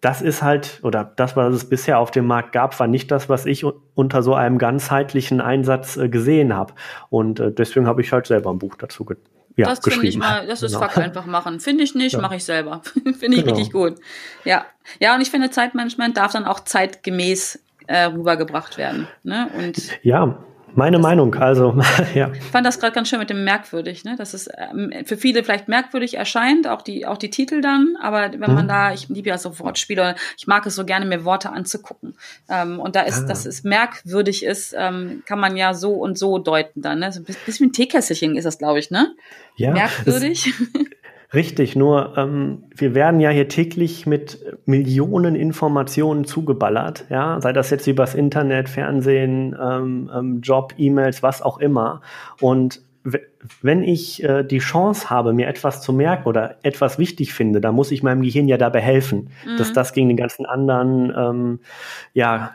[0.00, 3.28] das ist halt, oder das, was es bisher auf dem Markt gab, war nicht das,
[3.28, 6.74] was ich unter so einem ganzheitlichen Einsatz äh, gesehen habe.
[7.10, 9.16] Und äh, deswegen habe ich halt selber ein Buch dazu ge
[9.56, 10.06] ja, das geschrieben.
[10.06, 10.86] Ich mal, das ist genau.
[10.86, 11.58] Fuck einfach machen.
[11.58, 12.20] Finde ich nicht, ja.
[12.20, 12.80] mache ich selber.
[13.18, 13.56] finde ich genau.
[13.56, 13.96] richtig gut.
[14.44, 14.66] Ja.
[15.00, 19.08] Ja, und ich finde, Zeitmanagement darf dann auch zeitgemäß äh, rübergebracht werden.
[19.24, 19.50] Ne?
[19.58, 20.38] Und ja,
[20.78, 21.78] meine das, Meinung, also,
[22.14, 22.32] ja.
[22.32, 24.16] Ich fand das gerade ganz schön mit dem merkwürdig, ne?
[24.16, 28.32] Dass es ähm, für viele vielleicht merkwürdig erscheint, auch die, auch die Titel dann, aber
[28.32, 28.68] wenn man mhm.
[28.68, 32.14] da, ich liebe ja so Wortspiele, ich mag es so gerne, mir Worte anzugucken.
[32.48, 33.26] Ähm, und da ist, ah.
[33.26, 37.12] dass es merkwürdig ist, ähm, kann man ja so und so deuten dann, ne?
[37.12, 39.14] So ein bisschen wie ein Teekesselchen ist das, glaube ich, ne?
[39.56, 39.72] Ja.
[39.72, 40.54] Merkwürdig.
[41.34, 47.68] Richtig, nur ähm, wir werden ja hier täglich mit Millionen Informationen zugeballert, ja, sei das
[47.68, 52.00] jetzt übers Internet, Fernsehen, ähm, ähm, Job, E-Mails, was auch immer.
[52.40, 52.80] Und
[53.62, 57.74] wenn ich äh, die Chance habe, mir etwas zu merken oder etwas wichtig finde, dann
[57.74, 59.56] muss ich meinem Gehirn ja dabei helfen, mhm.
[59.58, 61.60] dass das gegen den ganzen anderen, ähm,
[62.14, 62.54] ja,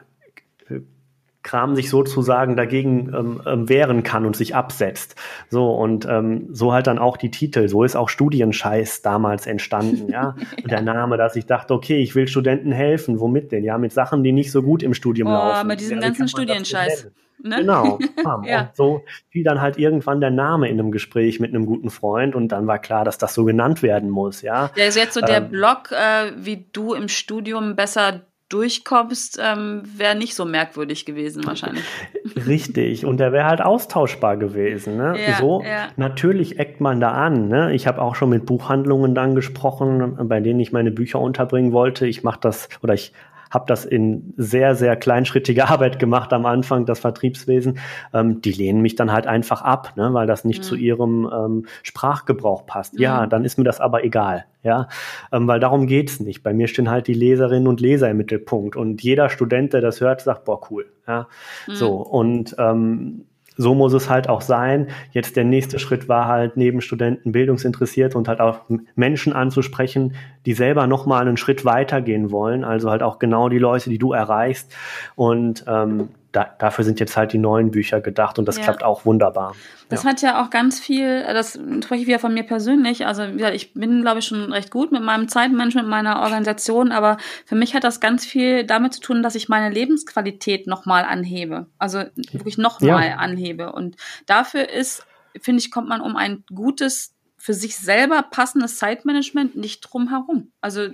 [1.44, 5.16] Kram sich sozusagen dagegen ähm, ähm, wehren kann und sich absetzt.
[5.50, 7.68] So und ähm, so halt dann auch die Titel.
[7.68, 10.36] So ist auch Studienscheiß damals entstanden, ja.
[10.58, 10.68] ja.
[10.68, 13.20] Der Name, dass ich dachte, okay, ich will Studenten helfen.
[13.20, 13.64] Womit denn?
[13.64, 15.68] Ja, mit Sachen, die nicht so gut im Studium oh, laufen.
[15.68, 17.12] mit diesem ja, ganzen Studienscheiß.
[17.44, 17.58] Ne?
[17.58, 18.00] Genau.
[18.46, 18.62] ja.
[18.62, 22.36] Und so fiel dann halt irgendwann der Name in einem Gespräch mit einem guten Freund
[22.36, 24.70] und dann war klar, dass das so genannt werden muss, ja.
[24.78, 28.22] Der ist jetzt so der ähm, Blog, äh, wie du im Studium besser
[28.54, 31.84] durchkommst, ähm, wäre nicht so merkwürdig gewesen wahrscheinlich.
[32.48, 34.98] Richtig, und der wäre halt austauschbar gewesen.
[34.98, 35.16] Ne?
[35.20, 35.88] Ja, so, ja.
[35.98, 37.48] natürlich eckt man da an.
[37.48, 37.74] Ne?
[37.74, 42.06] Ich habe auch schon mit Buchhandlungen dann gesprochen, bei denen ich meine Bücher unterbringen wollte.
[42.06, 43.14] Ich mache das oder ich
[43.54, 47.80] habe das in sehr, sehr kleinschrittiger Arbeit gemacht am Anfang, das Vertriebswesen.
[48.14, 50.64] Ähm, die lehnen mich dann halt einfach ab, ne, weil das nicht mhm.
[50.64, 52.96] zu ihrem ähm, Sprachgebrauch passt.
[52.96, 53.02] Mhm.
[53.02, 54.46] Ja, dann ist mir das aber egal.
[54.64, 54.88] Ja,
[55.32, 56.42] ähm, weil darum geht's nicht.
[56.42, 60.00] Bei mir stehen halt die Leserinnen und Leser im Mittelpunkt und jeder Student, der das
[60.00, 60.86] hört, sagt, boah, cool.
[61.06, 61.28] Ja,
[61.68, 61.76] mhm.
[61.76, 63.26] so und ähm,
[63.58, 64.88] so muss es halt auch sein.
[65.12, 68.62] Jetzt der nächste Schritt war halt neben Studenten bildungsinteressiert und halt auch
[68.96, 72.64] Menschen anzusprechen, die selber nochmal einen Schritt weitergehen wollen.
[72.64, 74.76] Also halt auch genau die Leute, die du erreichst.
[75.16, 78.64] Und ähm, da, dafür sind jetzt halt die neuen Bücher gedacht und das ja.
[78.64, 79.56] klappt auch wunderbar.
[79.90, 80.10] Das ja.
[80.10, 83.06] hat ja auch ganz viel, das spreche ich wieder von mir persönlich.
[83.06, 87.56] Also ich bin, glaube ich, schon recht gut mit meinem Zeitmanagement, meiner Organisation, aber für
[87.56, 91.68] mich hat das ganz viel damit zu tun, dass ich meine Lebensqualität nochmal anhebe.
[91.78, 92.00] Also
[92.32, 93.16] wirklich nochmal ja.
[93.18, 93.72] anhebe.
[93.72, 95.06] Und dafür ist,
[95.40, 97.14] finde ich, kommt man um ein gutes
[97.44, 100.54] für sich selber passendes Zeitmanagement nicht drum herum.
[100.62, 100.88] Also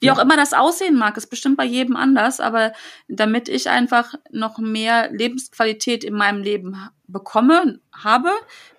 [0.00, 0.12] wie ja.
[0.12, 2.72] auch immer das aussehen mag, ist bestimmt bei jedem anders, aber
[3.08, 6.76] damit ich einfach noch mehr Lebensqualität in meinem Leben
[7.06, 8.30] bekomme, habe,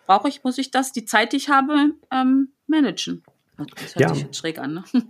[0.05, 3.23] brauche ich, muss ich das, die Zeit, die ich habe, ähm, managen.
[3.57, 4.13] Das hört ja.
[4.15, 4.83] sich schräg an, ne?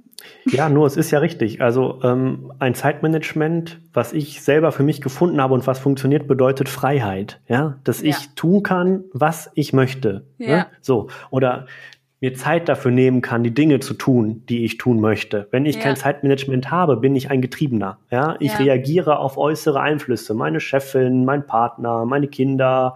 [0.46, 1.62] Ja, nur es ist ja richtig.
[1.62, 6.68] Also ähm, ein Zeitmanagement, was ich selber für mich gefunden habe und was funktioniert, bedeutet
[6.68, 7.40] Freiheit.
[7.48, 8.10] Ja, dass ja.
[8.10, 10.26] ich tun kann, was ich möchte.
[10.38, 10.46] Ne?
[10.46, 10.58] Ja.
[10.58, 10.68] Ne?
[10.82, 11.68] So oder
[12.22, 15.48] mir Zeit dafür nehmen kann, die Dinge zu tun, die ich tun möchte.
[15.52, 15.82] Wenn ich ja.
[15.82, 17.98] kein Zeitmanagement habe, bin ich ein Getriebener.
[18.12, 18.58] Ja, ich ja.
[18.58, 20.34] reagiere auf äußere Einflüsse.
[20.34, 22.96] Meine Chefin, mein Partner, meine Kinder,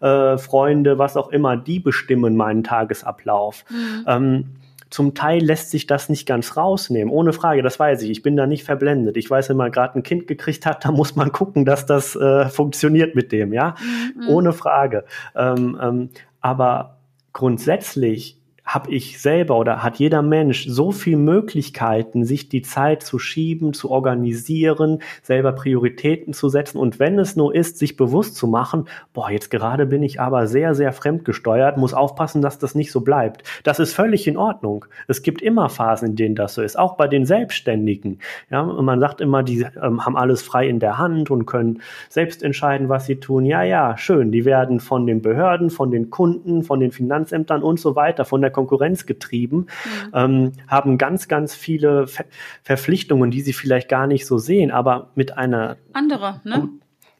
[0.00, 3.64] äh, Freunde, was auch immer, die bestimmen meinen Tagesablauf.
[3.68, 4.04] Mhm.
[4.06, 4.44] Ähm,
[4.90, 8.10] zum Teil lässt sich das nicht ganz rausnehmen, ohne Frage, das weiß ich.
[8.10, 9.16] Ich bin da nicht verblendet.
[9.16, 12.14] Ich weiß, wenn man gerade ein Kind gekriegt hat, da muss man gucken, dass das
[12.14, 13.74] äh, funktioniert mit dem, ja,
[14.14, 14.28] mhm.
[14.28, 15.04] ohne Frage.
[15.34, 16.10] Ähm, ähm,
[16.40, 16.98] aber
[17.32, 23.18] grundsätzlich habe ich selber oder hat jeder Mensch so viel Möglichkeiten, sich die Zeit zu
[23.18, 28.46] schieben, zu organisieren, selber Prioritäten zu setzen und wenn es nur ist, sich bewusst zu
[28.46, 32.92] machen, boah, jetzt gerade bin ich aber sehr, sehr fremdgesteuert, muss aufpassen, dass das nicht
[32.92, 33.42] so bleibt.
[33.64, 34.84] Das ist völlig in Ordnung.
[35.08, 38.20] Es gibt immer Phasen, in denen das so ist, auch bei den Selbstständigen.
[38.50, 41.82] Ja, und man sagt immer, die ähm, haben alles frei in der Hand und können
[42.08, 43.44] selbst entscheiden, was sie tun.
[43.44, 44.30] Ja, ja, schön.
[44.30, 48.40] Die werden von den Behörden, von den Kunden, von den Finanzämtern und so weiter, von
[48.40, 50.12] der Konkurrenz getrieben, mhm.
[50.14, 52.24] ähm, haben ganz, ganz viele Ver
[52.62, 56.68] Verpflichtungen, die sie vielleicht gar nicht so sehen, aber mit einer andere, ne?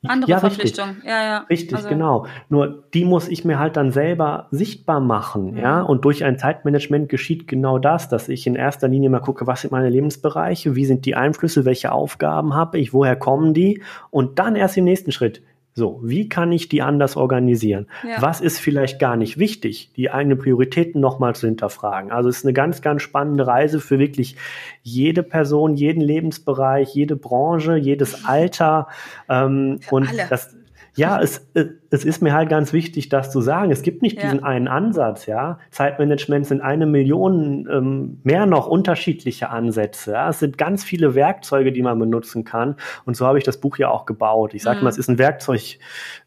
[0.05, 0.89] Andere ja, Verpflichtung.
[0.89, 1.05] Richtig.
[1.09, 1.39] Ja, ja.
[1.49, 1.89] Richtig, also.
[1.89, 2.27] genau.
[2.49, 5.63] Nur die muss ich mir halt dann selber sichtbar machen, ja.
[5.63, 5.83] ja.
[5.83, 9.61] Und durch ein Zeitmanagement geschieht genau das, dass ich in erster Linie mal gucke, was
[9.61, 13.81] sind meine Lebensbereiche, wie sind die Einflüsse, welche Aufgaben habe ich, woher kommen die?
[14.11, 15.41] Und dann erst im nächsten Schritt,
[15.75, 17.87] so, wie kann ich die anders organisieren?
[18.07, 18.21] Ja.
[18.21, 22.13] Was ist vielleicht gar nicht wichtig, die eigenen Prioritäten nochmal zu hinterfragen?
[22.13, 24.37] Also es ist eine ganz, ganz spannende Reise für wirklich
[24.83, 28.89] jede Person, jeden Lebensbereich, jede Branche, jedes Alter.
[29.31, 30.27] Ähm, und alle.
[30.29, 30.55] das
[30.95, 31.51] ja, es,
[31.91, 33.71] es ist mir halt ganz wichtig, das zu sagen.
[33.71, 34.25] Es gibt nicht ja.
[34.25, 35.59] diesen einen Ansatz, ja.
[35.71, 40.13] Zeitmanagement sind eine Million ähm, mehr noch unterschiedliche Ansätze.
[40.13, 40.29] Ja?
[40.29, 42.77] Es sind ganz viele Werkzeuge, die man benutzen kann.
[43.07, 44.53] Und so habe ich das Buch ja auch gebaut.
[44.53, 44.85] Ich sage mhm.
[44.85, 45.79] mal, es ist ein Werkzeug.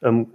[0.02, 0.28] Ähm,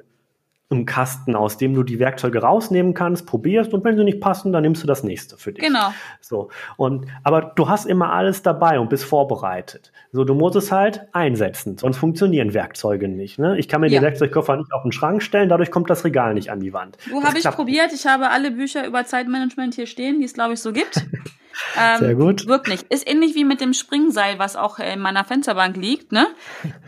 [0.70, 4.52] im Kasten, aus dem du die Werkzeuge rausnehmen kannst, probierst und wenn sie nicht passen,
[4.52, 5.64] dann nimmst du das nächste für dich.
[5.64, 5.92] Genau.
[6.20, 9.90] So und aber du hast immer alles dabei und bist vorbereitet.
[10.12, 13.40] So du musst es halt einsetzen, sonst funktionieren Werkzeuge nicht.
[13.40, 13.58] Ne?
[13.58, 13.98] Ich kann mir ja.
[13.98, 16.98] den Werkzeugkoffer nicht auf den Schrank stellen, dadurch kommt das Regal nicht an die Wand.
[17.08, 17.92] Du habe ich probiert.
[17.92, 21.04] Ich habe alle Bücher über Zeitmanagement hier stehen, die es glaube ich so gibt.
[21.78, 22.46] Ähm, Sehr gut.
[22.46, 22.90] Wirklich.
[22.90, 26.12] Ist ähnlich wie mit dem Springseil, was auch in meiner Fensterbank liegt.
[26.12, 26.26] Ne?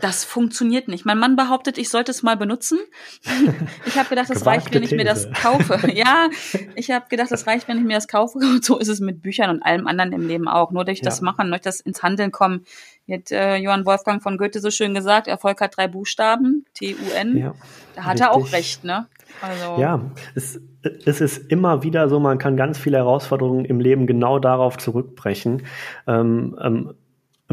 [0.01, 1.05] Das funktioniert nicht.
[1.05, 2.79] Mein Mann behauptet, ich sollte es mal benutzen.
[3.85, 5.79] Ich habe gedacht, das reicht, wenn ich mir das kaufe.
[5.93, 6.29] Ja,
[6.75, 8.37] ich habe gedacht, das reicht, wenn ich mir das kaufe.
[8.39, 10.71] Und so ist es mit Büchern und allem anderen im Leben auch.
[10.71, 11.05] Nur durch ja.
[11.05, 12.65] das Machen, durch das ins Handeln kommen,
[13.11, 17.37] hat äh, Johann Wolfgang von Goethe so schön gesagt, Erfolg hat drei Buchstaben, T-U-N.
[17.37, 17.53] Ja,
[17.95, 18.27] da hat richtig.
[18.27, 19.07] er auch recht, ne?
[19.41, 19.81] Also.
[19.81, 19.99] Ja,
[20.35, 20.61] es,
[21.05, 25.63] es ist immer wieder so, man kann ganz viele Herausforderungen im Leben genau darauf zurückbrechen.
[26.07, 26.93] Ähm, ähm,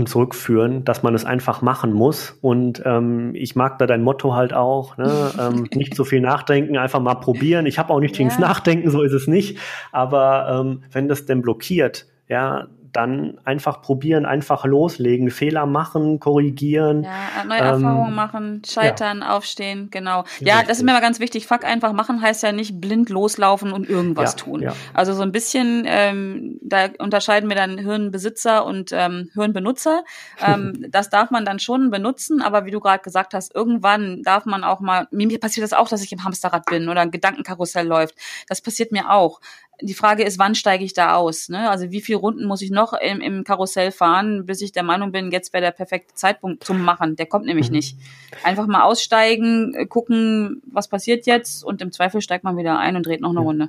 [0.07, 2.39] zurückführen, dass man es einfach machen muss.
[2.41, 5.31] Und ähm, ich mag da dein Motto halt auch, ne?
[5.39, 7.67] ähm, nicht so viel nachdenken, einfach mal probieren.
[7.67, 8.27] Ich habe auch nicht ja.
[8.27, 9.59] gegen Nachdenken, so ist es nicht.
[9.93, 17.05] Aber ähm, wenn das denn blockiert, ja, dann einfach probieren, einfach loslegen, Fehler machen, korrigieren.
[17.05, 19.37] Ja, neue ähm, Erfahrungen machen, scheitern, ja.
[19.37, 20.25] aufstehen, genau.
[20.41, 20.69] Ja, Richtig.
[20.69, 21.47] das ist mir mal ganz wichtig.
[21.47, 24.63] Fuck einfach machen heißt ja nicht blind loslaufen und irgendwas ja, tun.
[24.63, 24.75] Ja.
[24.95, 30.05] Also so ein bisschen, ähm, da unterscheiden wir dann Hirnbesitzer und ähm, Hirnbenutzer.
[30.43, 34.47] Ähm, das darf man dann schon benutzen, aber wie du gerade gesagt hast, irgendwann darf
[34.47, 37.87] man auch mal, mir passiert das auch, dass ich im Hamsterrad bin oder ein Gedankenkarussell
[37.87, 38.15] läuft.
[38.49, 39.41] Das passiert mir auch
[39.83, 41.49] die Frage ist, wann steige ich da aus?
[41.49, 41.71] Ne?
[41.71, 45.13] Also wie viele Runden muss ich noch im, im Karussell fahren, bis ich der Meinung
[45.13, 47.17] bin, jetzt wäre der perfekte Zeitpunkt zum Machen.
[47.17, 47.77] Der kommt nämlich mhm.
[47.77, 47.97] nicht.
[48.45, 52.97] Einfach mal aussteigen, äh, gucken, was passiert jetzt und im Zweifel steigt man wieder ein
[52.97, 53.69] und dreht noch eine Runde.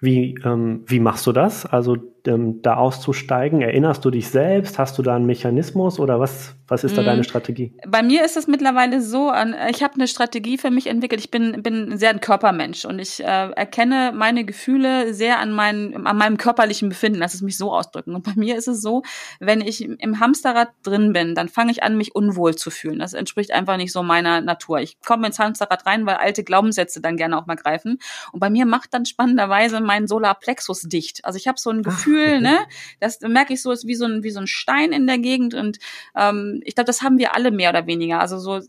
[0.00, 1.64] Wie, ähm, wie machst du das?
[1.64, 3.60] Also ähm, da auszusteigen?
[3.62, 4.78] Erinnerst du dich selbst?
[4.78, 7.24] Hast du da einen Mechanismus oder was, was ist da deine mhm.
[7.24, 7.74] Strategie?
[7.86, 9.32] Bei mir ist es mittlerweile so,
[9.70, 11.20] ich habe eine Strategie für mich entwickelt.
[11.20, 16.06] Ich bin, bin sehr ein Körpermensch und ich äh, erkenne meine Gefühle sehr an, mein,
[16.06, 17.18] an meinem körperlichen Befinden.
[17.18, 18.14] Lass es mich so ausdrücken.
[18.14, 19.02] Und bei mir ist es so,
[19.40, 22.98] wenn ich im Hamsterrad drin bin, dann fange ich an, mich unwohl zu fühlen.
[22.98, 24.80] Das entspricht einfach nicht so meiner Natur.
[24.80, 27.98] Ich komme ins Hamsterrad rein, weil alte Glaubenssätze dann gerne auch mal greifen.
[28.32, 31.24] Und bei mir macht dann spannenderweise mein Solarplexus dicht.
[31.24, 32.58] Also ich habe so ein Gefühl, Gefühl, ne?
[33.00, 35.54] Das merke ich so, ist wie so ein, wie so ein Stein in der Gegend.
[35.54, 35.78] Und
[36.16, 38.20] ähm, ich glaube, das haben wir alle mehr oder weniger.
[38.20, 38.60] Also so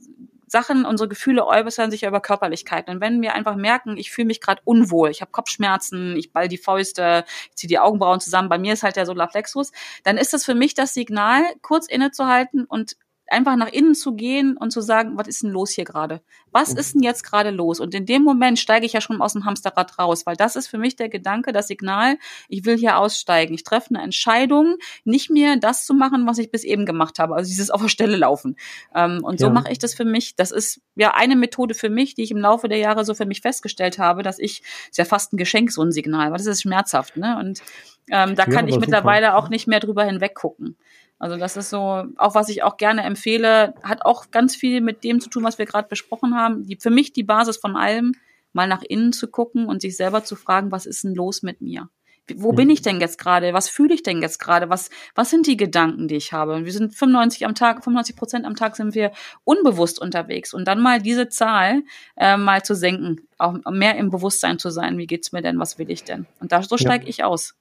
[0.54, 2.94] Sachen, unsere Gefühle äußern sich ja über Körperlichkeiten.
[2.94, 6.48] Und wenn wir einfach merken, ich fühle mich gerade unwohl, ich habe Kopfschmerzen, ich ball
[6.48, 9.72] die Fäuste, ich ziehe die Augenbrauen zusammen, bei mir ist halt der Solarplexus,
[10.04, 12.98] dann ist das für mich das Signal, kurz innezuhalten und
[13.28, 16.22] einfach nach innen zu gehen und zu sagen, was ist denn los hier gerade?
[16.52, 17.80] Was ist denn jetzt gerade los?
[17.80, 20.68] Und in dem Moment steige ich ja schon aus dem Hamsterrad raus, weil das ist
[20.68, 22.18] für mich der Gedanke, das Signal,
[22.48, 23.54] ich will hier aussteigen.
[23.54, 27.36] Ich treffe eine Entscheidung, nicht mehr das zu machen, was ich bis eben gemacht habe,
[27.36, 28.56] also dieses auf der Stelle laufen.
[28.94, 29.54] Ähm, und so ja.
[29.54, 30.36] mache ich das für mich.
[30.36, 33.26] Das ist ja eine Methode für mich, die ich im Laufe der Jahre so für
[33.26, 36.48] mich festgestellt habe, dass ich, ist ja fast ein Geschenk, so ein Signal, weil das
[36.48, 37.38] ist schmerzhaft, ne?
[37.40, 37.62] Und
[38.10, 39.38] ähm, da ja, kann ich mittlerweile super.
[39.38, 40.78] auch nicht mehr drüber hinweggucken.
[41.24, 45.06] Also das ist so, auch was ich auch gerne empfehle, hat auch ganz viel mit
[45.06, 46.66] dem zu tun, was wir gerade besprochen haben.
[46.66, 48.12] Die, für mich die Basis von allem,
[48.52, 51.62] mal nach innen zu gucken und sich selber zu fragen, was ist denn los mit
[51.62, 51.88] mir?
[52.36, 53.54] Wo bin ich denn jetzt gerade?
[53.54, 54.70] Was fühle ich denn jetzt gerade?
[54.70, 56.66] Was, was sind die Gedanken, die ich habe?
[56.66, 59.14] Wir sind 95 am Tag, 95 Prozent am Tag sind wir
[59.46, 60.54] unbewusst unterwegs.
[60.54, 61.84] Und dann mal diese Zahl
[62.18, 64.98] äh, mal zu senken, auch mehr im Bewusstsein zu sein.
[64.98, 65.58] Wie geht's mir denn?
[65.58, 66.26] Was will ich denn?
[66.42, 67.10] Und da so steige ja.
[67.10, 67.56] ich aus.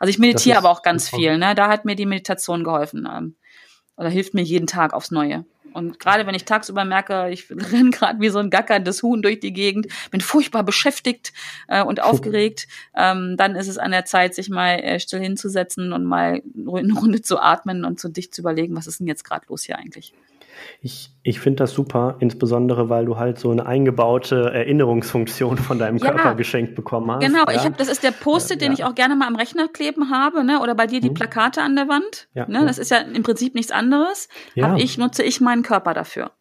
[0.00, 1.38] Also ich meditiere aber auch ganz viel.
[1.38, 1.54] Ne?
[1.54, 3.08] Da hat mir die Meditation geholfen.
[3.10, 3.36] Ähm,
[3.96, 5.44] oder hilft mir jeden Tag aufs Neue.
[5.72, 9.40] Und gerade wenn ich tagsüber merke, ich renne gerade wie so ein gackerndes Huhn durch
[9.40, 11.32] die Gegend, bin furchtbar beschäftigt
[11.68, 15.92] äh, und aufgeregt, ähm, dann ist es an der Zeit, sich mal äh, still hinzusetzen
[15.92, 19.24] und mal eine Runde zu atmen und zu dicht zu überlegen, was ist denn jetzt
[19.24, 20.14] gerade los hier eigentlich.
[20.80, 25.98] Ich, ich finde das super, insbesondere weil du halt so eine eingebaute Erinnerungsfunktion von deinem
[25.98, 27.20] ja, Körper geschenkt bekommen hast.
[27.20, 27.52] Genau, ja.
[27.52, 30.10] ich habe, das ist der Post-it, ja, den ich auch gerne mal am Rechner kleben
[30.10, 30.60] habe, ne?
[30.60, 31.14] Oder bei dir die hm.
[31.14, 32.28] Plakate an der Wand.
[32.34, 32.64] Ja, ne?
[32.66, 34.28] Das ist ja im Prinzip nichts anderes.
[34.54, 34.76] Ja.
[34.76, 36.32] ich, nutze ich meinen Körper dafür.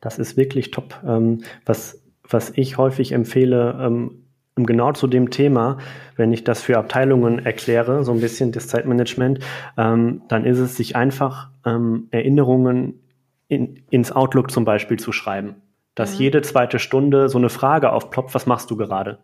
[0.00, 1.00] Das ist wirklich top.
[1.06, 4.24] Ähm, was, was ich häufig empfehle, ähm,
[4.66, 5.78] genau zu dem Thema,
[6.16, 9.40] wenn ich das für Abteilungen erkläre, so ein bisschen das Zeitmanagement,
[9.76, 13.00] ähm, dann ist es sich einfach ähm, Erinnerungen
[13.48, 15.56] in, ins Outlook zum Beispiel zu schreiben.
[15.94, 16.20] Dass mhm.
[16.20, 19.18] jede zweite Stunde so eine Frage aufploppt, was machst du gerade?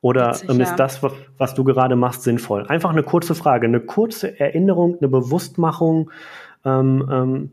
[0.00, 0.76] Oder Witzig, ist ja.
[0.76, 1.00] das,
[1.38, 2.66] was du gerade machst, sinnvoll?
[2.66, 6.10] Einfach eine kurze Frage, eine kurze Erinnerung, eine Bewusstmachung,
[6.64, 7.50] ähm, ähm,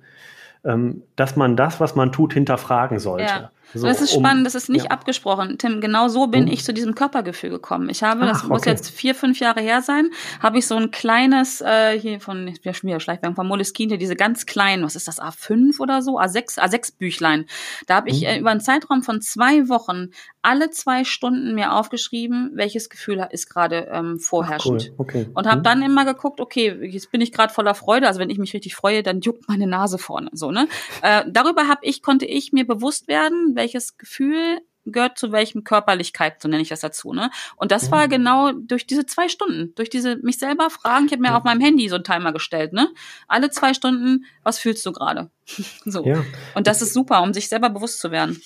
[0.63, 3.25] ähm dass man das, was man tut, hinterfragen sollte.
[3.25, 3.51] Ja.
[3.73, 4.91] So, das ist spannend, um, das ist nicht ja.
[4.91, 5.57] abgesprochen.
[5.57, 6.51] Tim, genau so bin mhm.
[6.51, 7.89] ich zu diesem Körpergefühl gekommen.
[7.89, 10.09] Ich habe, Ach, das muss jetzt vier, fünf Jahre her sein,
[10.41, 14.15] habe ich so ein kleines, äh, hier von, ich bin wieder Schleichwerbung von Moleskine, diese
[14.15, 17.45] ganz kleinen, was ist das, A5 oder so, A6, A6 Büchlein.
[17.87, 18.27] Da habe ich mhm.
[18.27, 20.09] äh, über einen Zeitraum von zwei Wochen
[20.41, 24.91] alle zwei Stunden mir aufgeschrieben, welches Gefühl ist gerade ähm, vorherrschend.
[24.93, 25.05] Ach, cool.
[25.05, 25.27] okay.
[25.33, 25.63] Und habe mhm.
[25.63, 28.75] dann immer geguckt, okay, jetzt bin ich gerade voller Freude, also wenn ich mich richtig
[28.75, 30.67] freue, dann juckt meine Nase vorne, so, ne?
[31.01, 36.41] Äh, darüber habe ich, konnte ich mir bewusst werden, welches Gefühl gehört zu welchem Körperlichkeit,
[36.41, 37.29] so nenne ich das dazu, ne?
[37.57, 37.91] Und das mhm.
[37.91, 41.05] war genau durch diese zwei Stunden, durch diese mich selber fragen.
[41.05, 41.37] Ich habe mir ja.
[41.37, 42.89] auf meinem Handy so einen Timer gestellt, ne?
[43.27, 45.29] Alle zwei Stunden, was fühlst du gerade?
[45.85, 46.05] so.
[46.05, 46.23] Ja.
[46.55, 48.41] Und das ist super, um sich selber bewusst zu werden.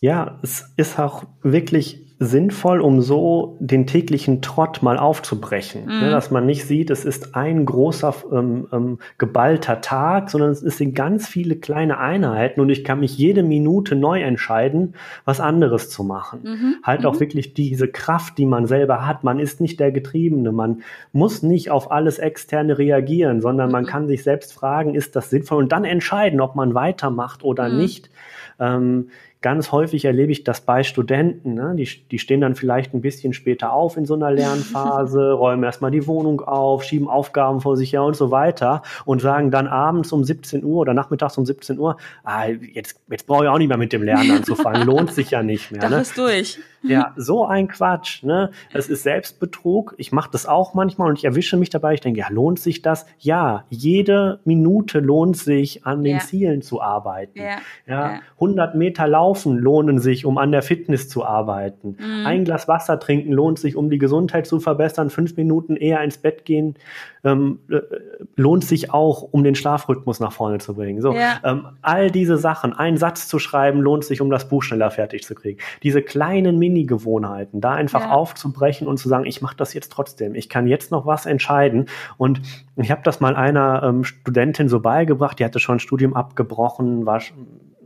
[0.00, 5.86] Ja, es ist auch wirklich sinnvoll, um so den täglichen Trott mal aufzubrechen.
[5.86, 6.00] Mhm.
[6.00, 10.60] Ne, dass man nicht sieht, es ist ein großer ähm, ähm, geballter Tag, sondern es
[10.60, 15.90] sind ganz viele kleine Einheiten und ich kann mich jede Minute neu entscheiden, was anderes
[15.90, 16.40] zu machen.
[16.44, 16.76] Mhm.
[16.84, 17.06] Halt mhm.
[17.06, 19.24] auch wirklich diese Kraft, die man selber hat.
[19.24, 20.82] Man ist nicht der Getriebene, man
[21.12, 23.88] muss nicht auf alles Externe reagieren, sondern man mhm.
[23.88, 27.76] kann sich selbst fragen, ist das sinnvoll und dann entscheiden, ob man weitermacht oder mhm.
[27.76, 28.10] nicht.
[28.60, 29.08] Ähm,
[29.44, 31.52] ganz häufig erlebe ich das bei Studenten.
[31.52, 31.74] Ne?
[31.76, 35.90] Die, die stehen dann vielleicht ein bisschen später auf in so einer Lernphase, räumen erstmal
[35.90, 40.12] die Wohnung auf, schieben Aufgaben vor sich her und so weiter und sagen dann abends
[40.12, 43.68] um 17 Uhr oder nachmittags um 17 Uhr, ah, jetzt, jetzt brauche ich auch nicht
[43.68, 45.82] mehr mit dem Lernen anzufangen, lohnt sich ja nicht mehr.
[45.82, 46.00] Das ne?
[46.00, 46.58] ist durch.
[46.84, 48.22] Ja, so ein Quatsch.
[48.22, 48.50] Ne?
[48.72, 49.94] Das ist Selbstbetrug.
[49.98, 51.94] Ich mache das auch manchmal und ich erwische mich dabei.
[51.94, 53.06] Ich denke, ja, lohnt sich das?
[53.18, 56.20] Ja, jede Minute lohnt sich, an den ja.
[56.20, 57.38] Zielen zu arbeiten.
[57.38, 57.58] Ja.
[57.86, 58.20] ja.
[58.34, 61.96] 100 Meter laufen lohnen sich, um an der Fitness zu arbeiten.
[61.98, 62.26] Mhm.
[62.26, 65.10] Ein Glas Wasser trinken lohnt sich, um die Gesundheit zu verbessern.
[65.10, 66.76] Fünf Minuten eher ins Bett gehen
[67.24, 67.80] ähm, äh,
[68.36, 71.00] lohnt sich auch, um den Schlafrhythmus nach vorne zu bringen.
[71.00, 71.40] So, ja.
[71.42, 75.24] ähm, all diese Sachen, einen Satz zu schreiben, lohnt sich, um das Buch schneller fertig
[75.24, 75.58] zu kriegen.
[75.82, 78.10] Diese kleinen Mini-Gewohnheiten, da einfach ja.
[78.10, 80.34] aufzubrechen und zu sagen, ich mache das jetzt trotzdem.
[80.34, 81.86] Ich kann jetzt noch was entscheiden.
[82.18, 82.42] Und
[82.76, 87.06] ich habe das mal einer ähm, Studentin so beigebracht, die hatte schon ein Studium abgebrochen,
[87.06, 87.20] war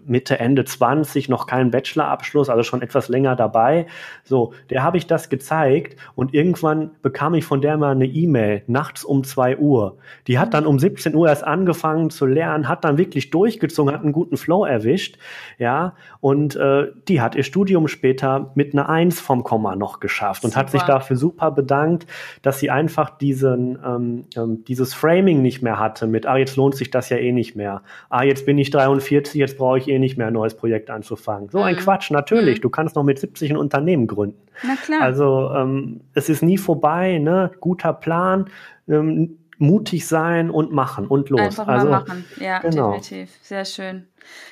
[0.09, 3.87] Mitte, Ende 20, noch keinen Bachelorabschluss, also schon etwas länger dabei.
[4.25, 8.63] So, der habe ich das gezeigt und irgendwann bekam ich von der mal eine E-Mail
[8.67, 9.99] nachts um zwei Uhr.
[10.27, 14.03] Die hat dann um 17 Uhr erst angefangen zu lernen, hat dann wirklich durchgezogen, hat
[14.03, 15.19] einen guten Flow erwischt,
[15.59, 20.45] ja, und äh, die hat ihr Studium später mit einer Eins vom Komma noch geschafft
[20.45, 20.61] und super.
[20.61, 22.07] hat sich dafür super bedankt,
[22.43, 26.75] dass sie einfach diesen ähm, ähm, dieses Framing nicht mehr hatte mit, ah, jetzt lohnt
[26.75, 27.83] sich das ja eh nicht mehr.
[28.09, 31.49] Ah, jetzt bin ich 43, jetzt brauche ich eh nicht mehr ein neues Projekt anzufangen.
[31.51, 31.81] So ein mhm.
[31.81, 32.59] Quatsch, natürlich.
[32.59, 32.63] Mhm.
[32.63, 34.41] Du kannst noch mit 70 ein Unternehmen gründen.
[34.63, 35.03] Na klar.
[35.03, 37.51] Also ähm, es ist nie vorbei, ne?
[37.61, 38.47] Guter Plan.
[38.89, 41.41] Ähm, mutig sein und machen und los.
[41.41, 42.93] Einfach also, mal machen, ja, genau.
[42.93, 43.31] definitiv.
[43.43, 44.07] Sehr schön.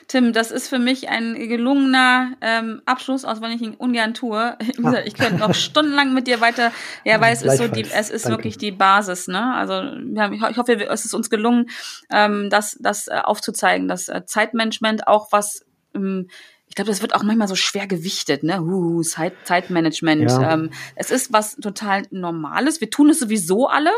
[0.08, 4.56] Tim, das ist für mich ein gelungener ähm, Abschluss, auch wenn ich ihn ungern tue.
[4.76, 6.72] Gesagt, ich könnte noch stundenlang mit dir weiter,
[7.04, 8.38] ja, weil es ist so die, es ist Danke.
[8.38, 9.54] wirklich die Basis, ne?
[9.54, 11.68] Also haben, ich hoffe, es ist uns gelungen,
[12.10, 15.64] ähm, das, das äh, aufzuzeigen, dass äh, Zeitmanagement auch was
[15.94, 16.28] ähm,
[16.68, 18.60] ich glaube, das wird auch manchmal so schwer gewichtet, ne?
[18.60, 20.30] Uh, Zeit, Zeitmanagement.
[20.30, 20.54] Ja.
[20.54, 22.80] Ähm, es ist was total Normales.
[22.80, 23.92] Wir tun es sowieso alle.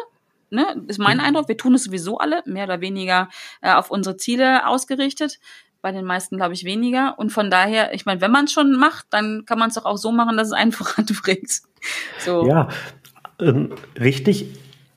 [0.51, 1.21] Ne, ist mein.
[1.21, 1.49] Eindruck.
[1.49, 3.29] Wir tun es sowieso alle, mehr oder weniger
[3.61, 5.39] äh, auf unsere Ziele ausgerichtet
[5.81, 7.19] bei den meisten, glaube ich, weniger.
[7.19, 9.85] Und von daher, ich meine, wenn man es schon macht, dann kann man es doch
[9.85, 11.61] auch so machen, dass es einen voranbringt.
[12.19, 12.45] So.
[12.45, 12.69] Ja,
[13.39, 14.49] ähm, richtig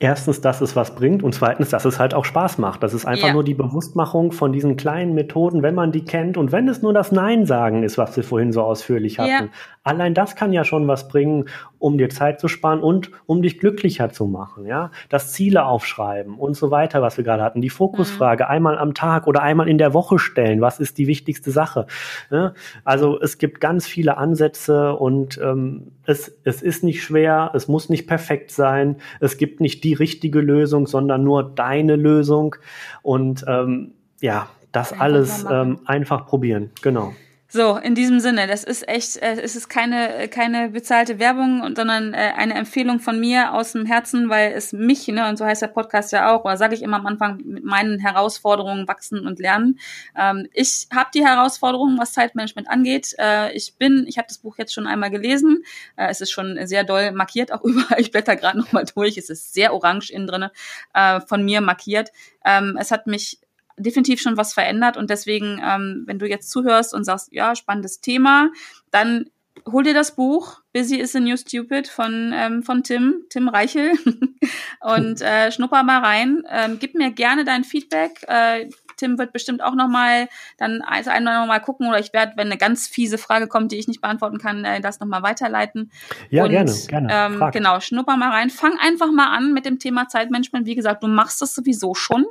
[0.02, 2.82] erstens, dass es was bringt und zweitens, dass es halt auch Spaß macht.
[2.82, 3.32] Das ist einfach ja.
[3.32, 6.92] nur die Bewusstmachung von diesen kleinen Methoden, wenn man die kennt und wenn es nur
[6.92, 9.30] das Nein sagen ist, was wir vorhin so ausführlich hatten.
[9.30, 9.48] Ja.
[9.84, 11.46] Allein das kann ja schon was bringen,
[11.78, 14.90] um dir Zeit zu sparen und um dich glücklicher zu machen, ja.
[15.08, 17.60] Das Ziele aufschreiben und so weiter, was wir gerade hatten.
[17.60, 18.50] Die Fokusfrage mhm.
[18.50, 20.60] einmal am Tag oder einmal in der Woche stellen.
[20.60, 21.86] Was ist die wichtigste Sache?
[22.30, 22.54] Ja?
[22.84, 27.88] Also es gibt ganz viele Ansätze und ähm, es, es ist nicht schwer, es muss
[27.88, 32.56] nicht perfekt sein, es gibt nicht die richtige Lösung, sondern nur deine Lösung.
[33.02, 37.12] Und ähm, ja, das einfach alles ähm, einfach probieren, genau.
[37.54, 42.14] So, in diesem Sinne, das ist echt, äh, es ist keine, keine bezahlte Werbung, sondern
[42.14, 45.60] äh, eine Empfehlung von mir aus dem Herzen, weil es mich, ne, und so heißt
[45.60, 49.38] der Podcast ja auch, oder sage ich immer am Anfang, mit meinen Herausforderungen wachsen und
[49.38, 49.78] lernen.
[50.16, 53.14] Ähm, ich habe die Herausforderungen, was Zeitmanagement angeht.
[53.18, 55.62] Äh, ich bin, ich habe das Buch jetzt schon einmal gelesen.
[55.96, 58.00] Äh, es ist schon sehr doll markiert, auch überall.
[58.00, 59.18] Ich blätter gerade nochmal durch.
[59.18, 60.52] Es ist sehr orange innen drinne,
[60.94, 62.12] äh, von mir markiert.
[62.46, 63.41] Ähm, es hat mich
[63.76, 68.00] definitiv schon was verändert und deswegen, ähm, wenn du jetzt zuhörst und sagst, ja, spannendes
[68.00, 68.50] Thema,
[68.90, 69.30] dann
[69.70, 73.92] hol dir das Buch Busy is the New Stupid von, ähm, von Tim, Tim Reichel
[74.80, 76.42] und äh, schnupper mal rein.
[76.48, 78.24] Ähm, gib mir gerne dein Feedback.
[78.26, 78.70] Äh,
[79.02, 82.46] Tim wird bestimmt auch nochmal dann also einmal noch mal gucken oder ich werde, wenn
[82.46, 85.90] eine ganz fiese Frage kommt, die ich nicht beantworten kann, äh, das nochmal weiterleiten.
[86.30, 87.08] Ja, und, gerne, gerne.
[87.10, 88.48] Ähm, genau, schnupper mal rein.
[88.48, 90.66] Fang einfach mal an mit dem Thema Zeitmanagement.
[90.66, 92.26] Wie gesagt, du machst das sowieso schon,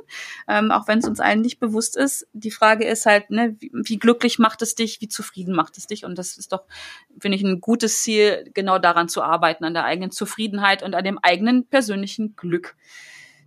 [0.48, 2.26] ähm, auch wenn es uns allen nicht bewusst ist.
[2.32, 5.86] Die Frage ist halt, ne, wie, wie glücklich macht es dich, wie zufrieden macht es
[5.86, 6.06] dich?
[6.06, 6.64] Und das ist doch,
[7.20, 11.04] finde ich, ein gutes Ziel, genau daran zu arbeiten, an der eigenen Zufriedenheit und an
[11.04, 12.76] dem eigenen persönlichen Glück.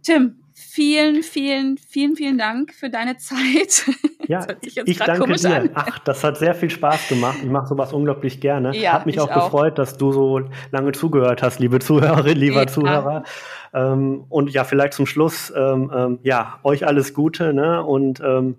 [0.03, 3.85] Tim, vielen, vielen, vielen, vielen Dank für deine Zeit.
[4.27, 5.55] Ja, ich danke dir.
[5.55, 5.69] An.
[5.75, 7.37] Ach, das hat sehr viel Spaß gemacht.
[7.43, 8.75] Ich mache sowas unglaublich gerne.
[8.75, 10.41] Ja, hat mich auch, auch, gefreut, dass du so
[10.71, 12.67] lange zugehört hast, liebe Zuhörerin, lieber ja.
[12.67, 13.23] Zuhörer.
[13.71, 17.83] Ähm, und ja, vielleicht zum Schluss, ähm, ähm, ja, euch alles Gute ne?
[17.83, 18.55] und ähm,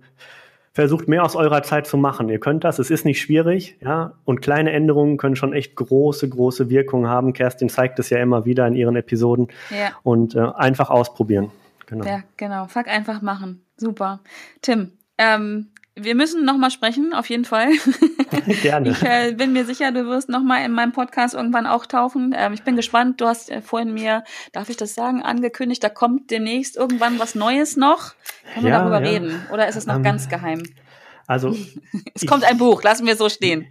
[0.73, 2.29] versucht mehr aus eurer Zeit zu machen.
[2.29, 6.29] Ihr könnt das, es ist nicht schwierig, ja, und kleine Änderungen können schon echt große,
[6.29, 7.33] große Wirkungen haben.
[7.33, 9.49] Kerstin zeigt es ja immer wieder in ihren Episoden.
[9.71, 9.91] Ja.
[10.05, 11.51] Und äh, einfach ausprobieren.
[11.87, 12.05] Genau.
[12.05, 12.67] Ja, genau.
[12.67, 13.65] Fuck einfach machen.
[13.77, 14.21] Super.
[14.61, 17.71] Tim, ähm, wir müssen nochmal sprechen, auf jeden Fall.
[18.63, 18.91] Gerne.
[18.91, 22.35] Ich äh, bin mir sicher, du wirst nochmal in meinem Podcast irgendwann auch tauchen.
[22.37, 23.21] Ähm, ich bin gespannt.
[23.21, 24.23] Du hast äh, vorhin mir,
[24.53, 28.15] darf ich das sagen, angekündigt, da kommt demnächst irgendwann was Neues noch.
[28.53, 29.11] Können wir ja, darüber ja.
[29.11, 29.47] reden?
[29.51, 30.63] Oder ist es noch ähm, ganz geheim?
[31.27, 31.51] Also.
[32.15, 33.67] es ich, kommt ein Buch, lassen wir so stehen.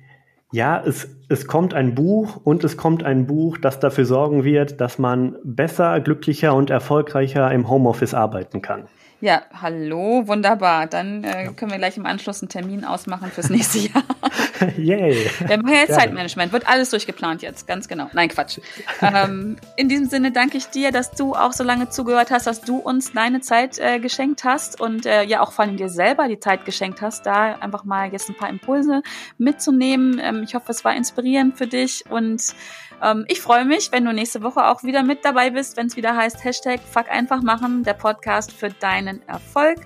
[0.52, 4.80] Ja, es, es kommt ein Buch und es kommt ein Buch, das dafür sorgen wird,
[4.80, 8.88] dass man besser, glücklicher und erfolgreicher im Homeoffice arbeiten kann.
[9.22, 10.88] Ja, hallo, wunderbar.
[10.88, 14.04] Dann äh, können wir gleich im Anschluss einen Termin ausmachen fürs nächste Jahr.
[14.78, 15.32] Yay.
[15.40, 18.10] Wir machen jetzt Zeitmanagement, wird alles durchgeplant jetzt, ganz genau.
[18.12, 18.60] Nein, Quatsch.
[19.02, 22.62] ähm, in diesem Sinne danke ich dir, dass du auch so lange zugehört hast, dass
[22.62, 26.28] du uns deine Zeit äh, geschenkt hast und äh, ja auch vor allem dir selber
[26.28, 29.02] die Zeit geschenkt hast, da einfach mal jetzt ein paar Impulse
[29.38, 30.20] mitzunehmen.
[30.22, 32.54] Ähm, ich hoffe, es war inspirierend für dich und
[33.02, 35.96] ähm, ich freue mich, wenn du nächste Woche auch wieder mit dabei bist, wenn es
[35.96, 39.80] wieder heißt Hashtag Fuck einfach machen, der Podcast für deinen Erfolg.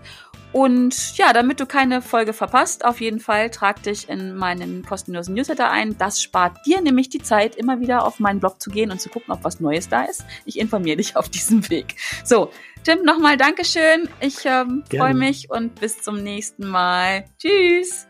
[0.52, 5.36] Und ja, damit du keine Folge verpasst, auf jeden Fall trag dich in meinen kostenlosen
[5.36, 5.96] Newsletter ein.
[5.98, 9.10] Das spart dir nämlich die Zeit, immer wieder auf meinen Blog zu gehen und zu
[9.10, 10.26] gucken, ob was Neues da ist.
[10.46, 11.96] Ich informiere dich auf diesem Weg.
[12.24, 12.52] So,
[12.84, 14.10] Tim, nochmal Dankeschön.
[14.22, 17.26] Ich ähm, freue mich und bis zum nächsten Mal.
[17.38, 18.08] Tschüss.